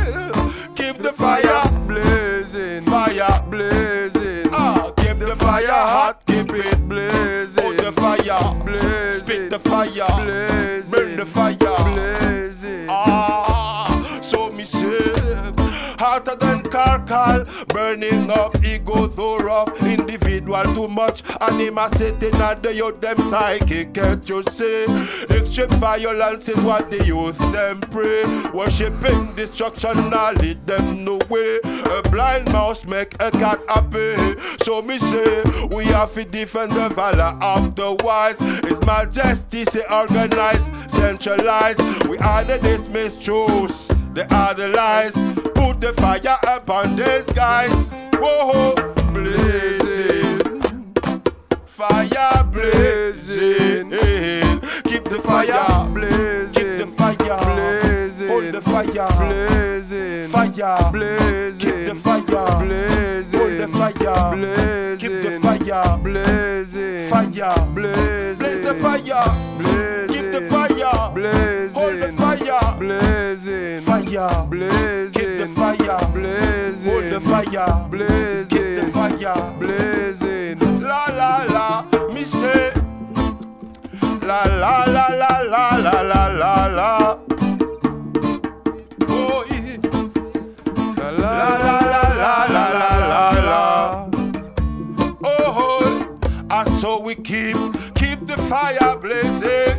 Keep 0.77 1.03
the 1.03 1.13
fire 1.13 1.69
blazing, 1.89 2.83
fire 2.85 3.43
blazing. 3.51 4.47
Ah, 4.53 4.93
keep 4.97 5.19
the 5.19 5.35
fire 5.37 5.67
hot, 5.67 6.25
keep 6.25 6.51
it 6.51 6.89
blazing. 6.89 7.65
Oh, 7.65 7.75
the 7.75 7.93
fire 7.93 8.55
blazing, 8.65 9.21
spit 9.21 9.51
the 9.51 9.59
fire 9.59 10.25
blazing, 10.25 10.91
burn 10.91 11.17
the 11.17 11.27
fire 11.27 11.57
blazing. 11.57 12.87
Ah, 12.89 14.21
so 14.23 14.51
me 14.53 14.65
say 14.65 15.01
hotter 15.99 16.37
than 16.37 16.63
carcal, 16.63 17.45
burning 17.69 18.31
up 18.31 18.57
ego 18.65 19.09
so 19.11 19.39
rough, 19.39 19.77
individual 20.51 20.75
too 20.75 20.93
much 20.93 21.23
animosity 21.41 22.31
not 22.33 22.63
the 22.63 22.75
youth 22.75 23.01
them 23.01 23.17
psychic, 23.31 23.95
can't 23.95 24.29
you 24.29 24.43
see? 24.51 24.85
Extreme 25.31 25.69
violence 25.81 26.49
is 26.49 26.63
what 26.65 26.91
the 26.91 27.05
youth 27.05 27.39
them 27.53 27.81
pray, 27.81 28.25
worshipping 28.53 29.35
destruction, 29.35 30.11
now 30.11 30.33
lead 30.33 30.67
them 30.67 31.05
no 31.05 31.19
way. 31.29 31.59
A 31.65 32.03
blind 32.11 32.47
mouse 32.53 32.85
make 32.87 33.15
a 33.21 33.31
cat 33.31 33.61
happy, 33.69 34.17
so 34.63 34.83
me 34.83 34.99
say 34.99 35.43
we 35.71 35.85
have 35.87 36.13
to 36.15 36.25
defend 36.25 36.73
the 36.73 36.89
valor 36.91 37.39
of 37.43 37.75
the 37.75 37.97
wise. 38.05 38.39
His 38.39 38.81
Majesty 38.85 39.65
say 39.65 39.85
organize, 39.91 40.65
centralize. 40.91 41.79
We 42.09 42.19
are 42.19 42.45
the 42.45 42.59
dismissed 42.59 43.25
truths. 43.25 43.89
They 44.13 44.27
are 44.31 44.55
the 44.55 44.69
lies. 44.69 45.15
Put 45.55 45.81
the 45.81 45.93
fire 45.95 46.39
upon 46.47 46.97
these 46.97 47.27
guys. 47.27 47.91
Whoa, 48.15 48.75
fire 51.81 52.45
blazing. 52.53 53.91
Keep 54.85 55.05
the 55.05 55.21
fire 55.25 55.89
blazing. 55.89 56.53
Keep 56.53 56.79
the 56.79 56.87
fire 56.87 57.17
blazing. 57.17 58.29
Hold 58.29 58.53
the 58.53 58.61
fire 58.61 59.09
blazing. 59.19 60.29
Fire 60.29 60.91
blazing. 60.93 61.59
Keep 61.59 61.87
the 61.87 61.95
fire 61.95 62.23
blazing. 62.61 63.41
Hold 63.41 63.59
the 63.61 63.69
fire 63.69 64.37
blazing. 64.37 64.99
Keep 64.99 65.23
the 65.23 65.41
fire 65.41 65.99
blazing. 65.99 67.09
Fire 67.09 67.67
blazing. 67.75 68.39
Blaze 68.39 68.63
the 68.63 68.75
fire. 68.75 69.25
Blazing. 69.59 70.09
Keep 70.15 70.33
the 70.33 70.41
fire 70.51 71.11
blazing. 71.15 71.73
Hold 71.73 72.01
the 72.01 72.13
fire 72.13 72.77
blazing. 72.79 73.81
Fire 73.81 74.47
blazing. 74.47 75.13
Keep 75.13 75.39
the 75.39 75.49
fire 75.57 76.13
blazing. 76.13 76.91
Hold 76.91 77.05
the 77.11 77.21
fire 77.21 77.89
blazing. 77.89 78.59
Keep 78.59 78.85
the 78.85 78.91
fire 78.93 79.55
blazing. 79.59 80.70
La 80.91 81.05
la 81.21 81.33
la, 81.55 81.67
me 82.13 82.25
say, 82.25 82.73
la 84.29 84.41
la 84.63 84.75
la 84.97 85.07
la 85.23 85.33
la 85.55 85.65
la 85.87 86.03
la 86.11 86.23
la 86.43 86.55
la. 86.79 87.19
Oh. 89.09 89.45
La 90.99 91.11
La 91.11 91.51
la 91.67 91.79
la 91.93 92.05
la 92.23 92.35
la 92.55 92.67
la 92.81 92.93
la 93.13 93.25
la. 93.51 93.65
Oh, 95.25 96.09
and 96.51 96.71
so 96.81 97.01
we 97.01 97.15
keep 97.15 97.59
keep 97.95 98.19
the 98.27 98.39
fire 98.49 98.97
blazing 99.05 99.77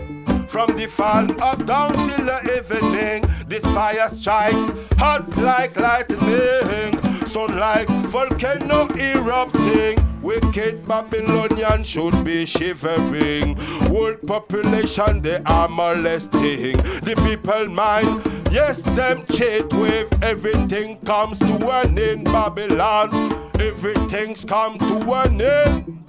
from 0.47 0.75
the 0.77 0.87
fall 0.87 1.25
of 1.49 1.65
dawn 1.65 1.93
till 2.05 2.25
the 2.31 2.39
evening. 2.57 3.19
This 3.47 3.65
fire 3.75 4.09
strikes 4.11 4.65
hot 4.97 5.27
like 5.37 5.75
lightning, 5.75 6.93
sun 7.25 7.57
like 7.57 7.89
volcano 8.15 8.87
erupting. 9.09 10.10
Wicked 10.31 10.87
Babylonian 10.87 11.83
should 11.83 12.23
be 12.23 12.45
shivering. 12.45 13.57
World 13.91 14.25
population 14.25 15.21
they 15.21 15.41
are 15.45 15.67
molesting. 15.67 16.77
The 17.03 17.21
people 17.25 17.67
mind, 17.67 18.21
yes, 18.49 18.81
them 18.81 19.25
cheat 19.29 19.73
with 19.73 20.07
everything 20.23 20.99
comes 21.01 21.37
to 21.39 21.69
an 21.71 21.99
end. 21.99 22.23
Babylon, 22.23 23.09
everything's 23.59 24.45
come 24.45 24.77
to 24.77 25.13
an 25.15 25.41
end. 25.41 26.05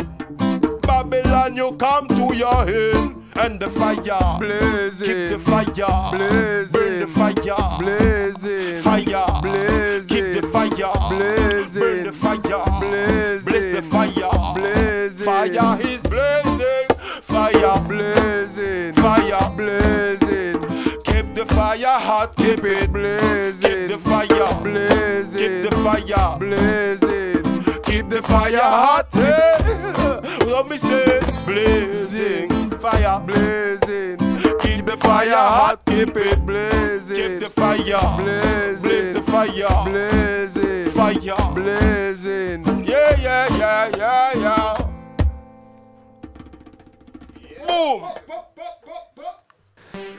Babylon, 0.82 1.56
you 1.56 1.72
come 1.72 2.06
to 2.06 2.36
your 2.36 2.62
end. 2.68 3.18
And 3.34 3.58
the 3.58 3.70
fire, 3.70 4.38
blazing, 4.38 5.06
keep 5.06 5.30
the 5.30 5.38
fire, 5.38 6.10
blazing, 6.12 6.72
burn 6.72 7.00
the 7.00 7.06
fire, 7.06 7.78
blazing, 7.80 8.76
fire, 8.82 9.40
blazing, 9.40 10.16
keep 10.16 10.42
the 10.42 10.48
fire, 10.48 10.92
blazing, 11.08 11.80
burn 11.80 12.04
the 12.04 12.12
fire, 12.12 12.80
blazing, 12.80 13.31
fire 15.50 15.80
is 15.80 16.02
blazing, 16.02 16.86
fire, 17.20 17.80
blazing, 17.88 18.92
fire, 18.94 19.50
blazing, 19.56 20.60
keep 21.02 21.34
the 21.34 21.44
fire 21.48 21.98
hot, 21.98 22.36
keep 22.36 22.62
it 22.64 22.92
blazing, 22.92 23.60
keep 23.60 23.88
the 23.88 23.98
fire, 23.98 24.62
blazing, 24.62 25.40
keep 25.40 25.68
the 25.70 25.76
fire, 25.82 26.38
blazing, 26.38 27.82
keep 27.82 28.08
the 28.08 28.22
fire 28.22 28.56
hot. 28.58 29.08
eh. 29.14 30.46
Let 30.46 30.68
me 30.68 30.78
say, 30.78 31.18
blazing, 31.44 32.70
fire, 32.78 33.18
blazing, 33.18 34.18
keep 34.60 34.86
the 34.86 34.96
fire 35.00 35.34
hot, 35.34 35.84
keep 35.86 36.16
it 36.16 36.46
blazing, 36.46 37.16
keep 37.16 37.40
the 37.40 37.50
fire, 37.50 38.16
blazing, 38.22 38.82
blaze 38.82 39.14
the 39.16 39.22
fire, 39.22 39.84
blazing, 39.86 40.90
fire, 40.90 41.52
blazing. 41.52 42.84
yeah, 42.84 43.16
yeah, 43.20 43.56
yeah, 43.56 43.90
yeah, 43.96 44.32
yeah. 44.38 44.81
Boom. 47.66 48.02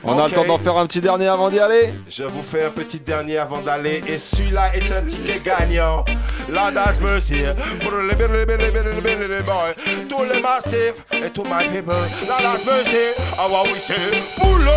On 0.06 0.18
a 0.18 0.28
le 0.28 0.34
temps 0.34 0.44
d'en 0.44 0.58
faire 0.58 0.76
un 0.76 0.86
petit 0.86 1.00
dernier 1.00 1.28
avant 1.28 1.48
d'y 1.48 1.58
aller. 1.58 1.94
Je 2.10 2.24
vous 2.24 2.42
fais 2.42 2.64
un 2.64 2.70
petit 2.70 3.00
dernier 3.00 3.38
avant 3.38 3.60
d'aller 3.60 4.02
et 4.06 4.18
celui-là 4.18 4.74
est 4.74 4.92
un 4.92 5.02
ticket 5.02 5.40
gagnant. 5.42 6.04
Lord 6.50 6.76
has 6.76 7.00
mercy. 7.00 7.42
Pour 7.80 7.92
les 7.92 8.14
billy, 8.14 8.44
billy, 8.44 8.70
billy, 8.70 9.00
billy, 9.00 9.16
billy 9.16 9.42
boy. 9.42 9.72
Tous 10.08 10.24
les 10.24 10.40
massifs 10.42 11.02
et 11.10 11.30
tous 11.30 11.44
my 11.44 11.66
people. 11.68 11.94
Lord 12.28 12.42
has 12.42 12.64
mercy. 12.66 13.14
I 13.38 13.50
want 13.50 13.72
we 13.72 13.78
say. 13.78 14.22
Boulot. 14.38 14.70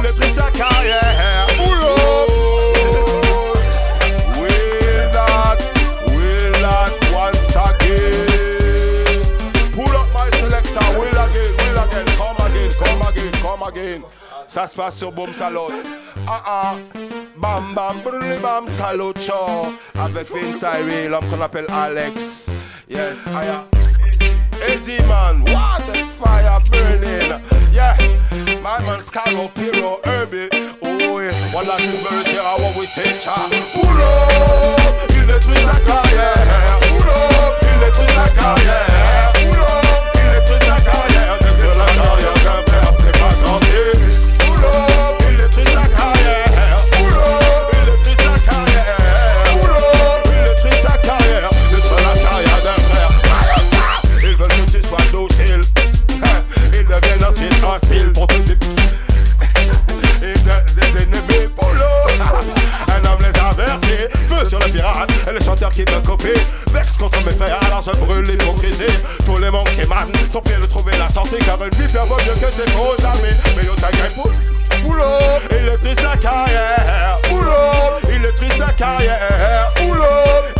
Il 0.00 0.06
est 0.06 0.16
pris 0.18 0.34
sa 0.34 0.50
carrière. 0.50 1.46
Boulot. 1.56 2.26
Will 4.40 5.10
not, 5.12 5.58
will 6.08 6.60
not 6.60 6.90
once 7.14 7.54
again. 7.54 8.29
Again. 13.70 14.02
Ça 14.48 14.66
se 14.66 14.74
passe 14.74 14.96
sur 14.96 15.12
Boom 15.12 15.32
Salute. 15.32 15.86
Ah 16.26 16.42
ah. 16.46 16.74
Bam 17.36 17.74
bam 17.74 18.00
brûlé 18.04 18.36
bam 18.42 18.68
salut 18.68 19.14
ciao. 19.18 19.72
Avec 19.98 20.28
Vince 20.30 20.62
Irie, 20.62 21.08
l'homme 21.08 21.24
qu'on 21.30 21.40
appelle 21.40 21.66
Alex. 21.72 22.50
Yes, 22.88 23.16
I 23.28 23.46
am. 23.46 23.64
Eddie 24.66 25.02
man, 25.08 25.42
what 25.44 25.82
the 25.86 26.04
fire 26.18 26.58
burning. 26.70 27.40
Yeah, 27.72 27.96
my 28.62 28.78
man 28.84 29.00
Scargo, 29.02 29.48
Piro, 29.54 30.00
Herbie. 30.04 30.50
Oh 30.82 31.20
yeah, 31.20 31.32
one 31.54 31.66
last 31.66 31.84
verse 31.84 32.26
here, 32.26 32.42
what 32.42 32.76
we 32.76 32.86
say, 32.86 33.18
cha. 33.20 33.48
Ouro, 33.74 34.76
il 35.10 35.26
détruit 35.26 35.56
sa 35.64 35.80
carrière. 35.80 36.80
Ouro, 36.92 37.54
il 37.62 37.78
détruit 37.80 38.08
sa 38.08 38.28
carrière. 38.38 39.39
Pirate 64.70 65.10
et 65.28 65.32
le 65.32 65.40
chanteur 65.40 65.70
qui 65.70 65.80
me 65.80 66.06
copie. 66.06 66.28
Vex 66.72 66.96
contre 66.98 67.24
mes 67.24 67.32
frères, 67.32 67.58
alors 67.66 67.82
je 67.82 67.98
brûle 68.00 68.24
l'hypocrisie. 68.24 68.96
Tous 69.24 69.36
les 69.36 69.50
qui 69.74 69.82
émanent 69.82 70.12
sont 70.32 70.40
prêts 70.40 70.60
de 70.60 70.66
trouver 70.66 70.92
la 70.98 71.08
sortie. 71.08 71.38
Car 71.44 71.58
une 71.62 71.70
vie 71.70 71.92
bien 71.92 72.04
vaut 72.04 72.16
mieux 72.16 72.34
que 72.34 72.54
tes 72.54 72.70
faux 72.70 73.06
amis. 73.06 73.34
Mais 73.56 73.62
gagné 73.62 74.14
pour. 74.14 74.30
Boulot, 74.82 75.02
il 75.50 75.70
détruit 75.70 75.96
sa 76.02 76.16
carrière. 76.16 77.18
Boulot, 77.28 78.00
il 78.10 78.22
détruit 78.22 78.50
sa 78.58 78.72
carrière. 78.72 79.70
Boulot, 79.76 80.04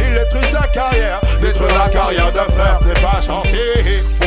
il 0.00 0.14
détruit 0.14 0.52
sa 0.52 0.66
carrière. 0.68 1.20
Détruire 1.40 1.78
la 1.78 1.88
carrière 1.88 2.32
d'un 2.32 2.44
frère, 2.44 2.80
c'est 2.86 3.00
pas 3.00 3.20
gentil. 3.20 4.19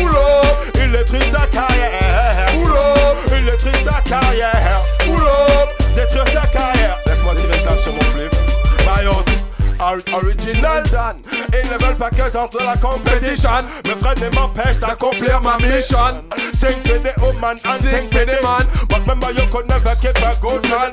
Original 10.13 10.83
Dan. 10.91 11.17
Ils 11.53 11.69
ne 11.69 11.83
veulent 11.83 11.97
pas 11.97 12.09
que 12.09 12.29
j'entre 12.31 12.61
la 12.63 12.75
compétition. 12.77 13.49
Mes 13.85 13.95
frères 13.95 14.17
ne 14.19 14.29
m'empêchent 14.35 14.79
d'accomplir 14.79 15.41
ma 15.41 15.57
mission. 15.57 16.23
Sing 16.53 16.77
for 16.85 16.99
the 16.99 17.13
woman 17.19 17.57
and 17.65 17.81
sing 17.81 18.09
for 18.11 18.25
the 18.25 18.41
man. 18.43 18.67
But 18.89 18.99
remember 19.01 19.31
you 19.31 19.47
could 19.51 19.67
never 19.67 19.95
keep 19.95 20.17
a 20.17 20.35
good 20.39 20.63
man 20.69 20.91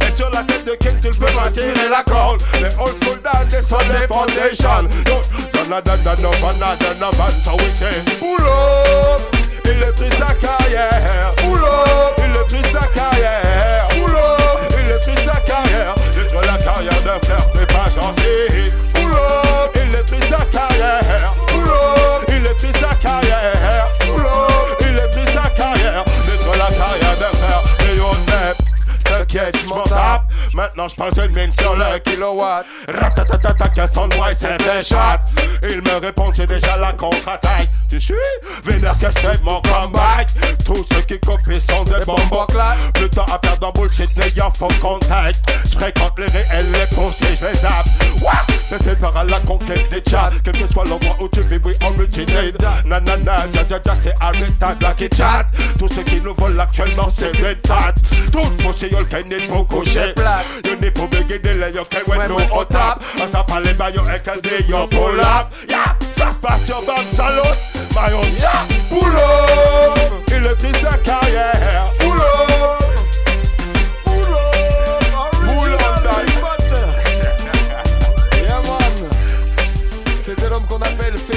Et 0.00 0.14
sur 0.16 0.30
la 0.30 0.42
tête 0.42 0.64
de 0.64 0.74
King 0.74 0.96
tu 1.00 1.10
peux 1.10 1.32
m'attirer 1.34 1.88
la 1.90 2.02
corde 2.02 2.42
Les 2.60 2.74
old 2.78 2.94
school 3.02 3.20
Dan 3.22 3.46
they 3.48 3.62
sont 3.62 3.78
les 3.88 4.06
foundations. 4.06 4.88
Don't 5.04 5.72
another 5.72 6.16
no 6.22 6.30
another 6.48 6.94
no 6.98 7.12
man 7.12 7.32
So 7.44 7.52
we 7.56 7.70
say 7.76 8.02
Pull 8.18 8.44
up 8.46 9.22
Il 9.64 9.78
détruit 9.78 10.10
sa 10.18 10.34
carrière. 10.34 11.32
Pull 11.36 11.62
up 11.62 12.18
Il 12.18 12.32
détruit 12.32 12.72
sa 12.72 12.86
carrière. 12.88 13.88
Pull 13.90 14.14
up 14.14 14.41
moyen 16.82 17.00
de 17.00 17.26
faire, 17.26 17.52
t'es 17.52 17.66
pas 17.66 17.88
gentil. 17.94 18.72
Boulot, 18.94 19.16
il 19.74 19.94
est 19.94 20.06
pris 20.06 20.28
sa 20.28 20.44
carrière. 20.46 21.34
Boulot, 21.48 22.24
il 22.28 22.46
est 22.46 22.54
pris 22.54 22.72
sa 22.80 22.94
carrière. 22.96 23.88
Boulot, 24.06 24.76
il 24.80 24.98
est 24.98 25.10
pris 25.10 25.32
sa 25.32 25.48
carrière. 25.50 26.04
Mettre 26.26 26.58
la 26.58 26.76
carrière 26.76 27.16
de 27.16 27.36
faire, 27.36 27.62
et 27.86 28.00
on 28.00 28.14
est. 28.32 29.04
T'inquiète, 29.04 29.56
je 29.62 29.68
m'en 29.68 29.84
tape. 29.84 30.21
Maintenant, 30.54 30.86
je 30.88 30.94
pense 30.94 31.16
une 31.16 31.34
mine 31.34 31.52
sur 31.58 31.74
le 31.76 31.98
kilowatt. 32.00 32.66
Ratatatata, 32.88 33.68
qu'un 33.68 33.88
soundboy, 33.88 34.34
c'est 34.36 34.58
des 34.58 34.82
shots. 34.84 34.96
Il 35.62 35.80
me 35.80 35.98
répond, 35.98 36.30
c'est 36.34 36.46
déjà 36.46 36.76
la 36.76 36.92
contre-attaque. 36.92 37.68
Tu 37.88 38.00
suis 38.00 38.14
Vénère 38.64 38.96
que 38.98 39.10
fais 39.10 39.38
mon 39.42 39.60
comeback. 39.62 40.28
Tous 40.64 40.84
ceux 40.92 41.02
qui 41.02 41.18
copient 41.20 41.60
sont 41.60 41.84
des 41.84 42.04
bomboclats. 42.06 42.76
Plus 42.94 43.08
de 43.08 43.14
temps 43.14 43.26
à 43.32 43.38
perdre 43.38 43.68
en 43.68 43.72
bullshit, 43.72 44.14
n'ayant 44.16 44.50
faux 44.50 44.68
contact. 44.80 45.40
Je 45.64 45.76
fréquente 45.76 46.18
les 46.18 46.26
réels, 46.26 46.70
les 46.72 46.96
postiers, 46.96 47.36
je 47.40 47.46
les 47.46 47.54
zappe. 47.54 47.86
Wouah 48.20 48.46
C'est 48.82 48.98
par 48.98 49.16
à 49.16 49.24
la 49.24 49.40
conquête 49.40 49.90
des 49.90 50.02
chats. 50.10 50.30
Quel 50.44 50.54
que 50.54 50.72
soit 50.72 50.84
l'endroit 50.84 51.16
où 51.20 51.28
tu 51.28 51.42
vis, 51.42 51.60
we 51.64 51.76
originate. 51.82 52.60
Nanana, 52.84 53.46
dja 53.52 53.64
dja 53.64 53.78
dja, 53.78 53.94
c'est 54.00 54.14
arrêtable, 54.20 54.82
là 54.82 54.94
qui 54.94 55.08
chat. 55.14 55.46
Tous 55.78 55.88
ceux 55.88 56.02
qui 56.02 56.20
nous 56.20 56.34
volent 56.34 56.62
actuellement, 56.62 57.08
c'est 57.10 57.36
red 57.42 57.60
tat. 57.62 57.94
Tout 58.30 58.50
pour 58.62 58.74
ces 58.74 58.88
yol, 58.88 59.06
qu'un 59.06 59.18
est 59.18 59.48
beaucoup 59.48 59.84
chez 60.42 60.70
You 60.70 60.76
need 60.76 60.94
to 60.94 61.06
begin 61.08 61.42
the 61.42 61.54
lay 61.54 61.72
your 61.72 61.84
cake 61.84 62.06
when 62.06 62.28
no 62.28 62.38
hot 62.38 62.70
top. 62.70 63.02
As 63.16 63.34
a 63.34 63.42
parler 63.42 63.74
by 63.74 63.90
your 63.90 64.08
echo 64.10 64.40
day, 64.40 64.64
your 64.68 64.88
pull 64.88 65.20
up. 65.20 65.52
Yeah, 65.68 65.96
ça 66.12 66.32
se 66.32 66.38
passe 66.40 66.64
sur 66.64 66.82
Bam 66.82 67.04
Salon. 67.14 67.56
My 67.94 68.12
own 68.12 68.32
yeah, 68.38 68.66
pull 68.88 69.16
up. 69.16 69.98
Il 70.28 70.46
est 70.46 70.76
sa 70.76 70.96
carrière. 70.98 72.01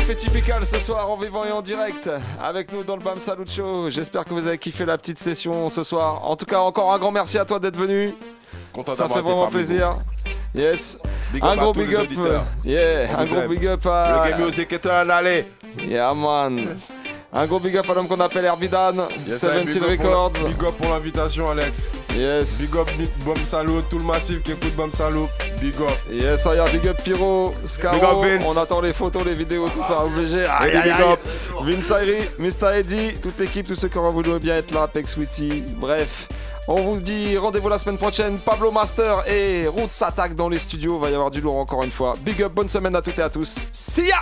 Fefe 0.05 0.17
Typical 0.17 0.63
ce 0.65 0.79
soir 0.79 1.09
en 1.09 1.17
vivant 1.17 1.45
et 1.45 1.51
en 1.51 1.63
direct 1.63 2.09
avec 2.39 2.71
nous 2.71 2.83
dans 2.83 2.95
le 2.95 3.01
Bam 3.01 3.19
Salut 3.19 3.47
Show. 3.47 3.89
J'espère 3.89 4.23
que 4.23 4.33
vous 4.35 4.45
avez 4.45 4.59
kiffé 4.59 4.85
la 4.85 4.97
petite 4.99 5.17
session 5.17 5.67
ce 5.69 5.81
soir. 5.83 6.23
En 6.25 6.35
tout 6.35 6.45
cas, 6.45 6.59
encore 6.59 6.93
un 6.93 6.99
grand 6.99 7.11
merci 7.11 7.39
à 7.39 7.45
toi 7.45 7.59
d'être 7.59 7.75
venu. 7.77 8.13
Content 8.71 8.93
Ça 8.93 9.07
fait 9.09 9.21
vraiment 9.21 9.47
plaisir. 9.47 9.97
Yes. 10.53 10.99
Big 11.33 11.43
un 11.43 11.55
gros 11.55 11.73
tous 11.73 11.79
big 11.79 11.95
up. 11.95 12.07
Yeah, 12.63 13.09
On 13.17 13.21
un 13.21 13.25
gros 13.25 13.35
aime. 13.37 13.47
big 13.49 13.65
up 13.65 13.85
à. 13.87 14.21
Reggae 14.23 14.45
music 14.45 14.73
est 14.73 14.85
un 14.85 15.09
aller. 15.09 15.45
Yeah, 15.79 16.13
man. 16.13 16.77
Un 17.37 17.47
gros 17.47 17.59
big 17.59 17.75
up 17.75 17.89
à 17.89 17.93
l'homme 17.93 18.07
qu'on 18.07 18.19
appelle 18.21 18.45
Herbidan, 18.45 18.93
Yes, 19.27 19.39
Seven 19.39 19.65
big 19.65 19.69
Seal 19.69 19.81
la- 19.81 19.87
Records. 19.89 20.31
Big 20.47 20.63
up 20.63 20.73
pour 20.77 20.89
l'invitation, 20.89 21.49
Alex. 21.49 21.83
Yes. 22.15 22.61
Big 22.61 22.77
up, 22.79 22.89
big 22.97 23.09
Bum 23.25 23.35
Salut, 23.45 23.81
tout 23.89 23.97
le 23.99 24.05
massif 24.05 24.41
qui 24.41 24.53
écoute 24.53 24.73
Bum 24.77 24.89
Salut. 24.93 25.27
Big 25.59 25.75
up. 25.81 25.91
Yes, 26.09 26.47
aïe, 26.47 26.61
big 26.71 26.87
up 26.87 26.97
Pyro, 27.03 27.53
Scaro, 27.65 27.95
Big 27.95 28.03
up 28.05 28.39
Vince. 28.41 28.47
on 28.47 28.57
attend 28.61 28.79
les 28.79 28.93
photos, 28.93 29.25
les 29.25 29.35
vidéos, 29.35 29.67
tout 29.67 29.81
ça, 29.81 30.01
obligé. 30.05 30.45
Aïe, 30.45 30.71
Big 30.71 30.79
aïe, 30.79 30.91
aïe. 30.91 31.11
up. 31.11 31.19
Vince 31.61 31.91
Ayri, 31.91 32.29
Mr. 32.39 32.73
Eddie, 32.77 33.13
toute 33.21 33.37
l'équipe, 33.37 33.67
tous 33.67 33.75
ceux 33.75 33.89
qui 33.89 33.97
auront 33.97 34.11
voulu 34.11 34.39
bien 34.39 34.55
être 34.55 34.71
là, 34.73 34.87
Peck 34.87 35.05
Sweetie, 35.05 35.61
bref. 35.75 36.29
On 36.69 36.81
vous 36.83 37.01
dit 37.01 37.37
rendez-vous 37.37 37.67
la 37.69 37.77
semaine 37.77 37.97
prochaine. 37.97 38.39
Pablo 38.39 38.71
Master 38.71 39.23
et 39.27 39.67
Roots 39.67 39.89
s'attaquent 39.89 40.35
dans 40.35 40.47
les 40.49 40.57
studios. 40.57 40.97
Va 40.99 41.09
y 41.09 41.13
avoir 41.13 41.29
du 41.29 41.41
lourd 41.41 41.57
encore 41.59 41.83
une 41.83 41.91
fois. 41.91 42.13
Big 42.21 42.41
up, 42.41 42.53
bonne 42.53 42.69
semaine 42.69 42.95
à 42.95 43.01
toutes 43.03 43.19
et 43.19 43.21
à 43.21 43.29
tous. 43.29 43.67
See 43.73 44.07
ya! 44.07 44.15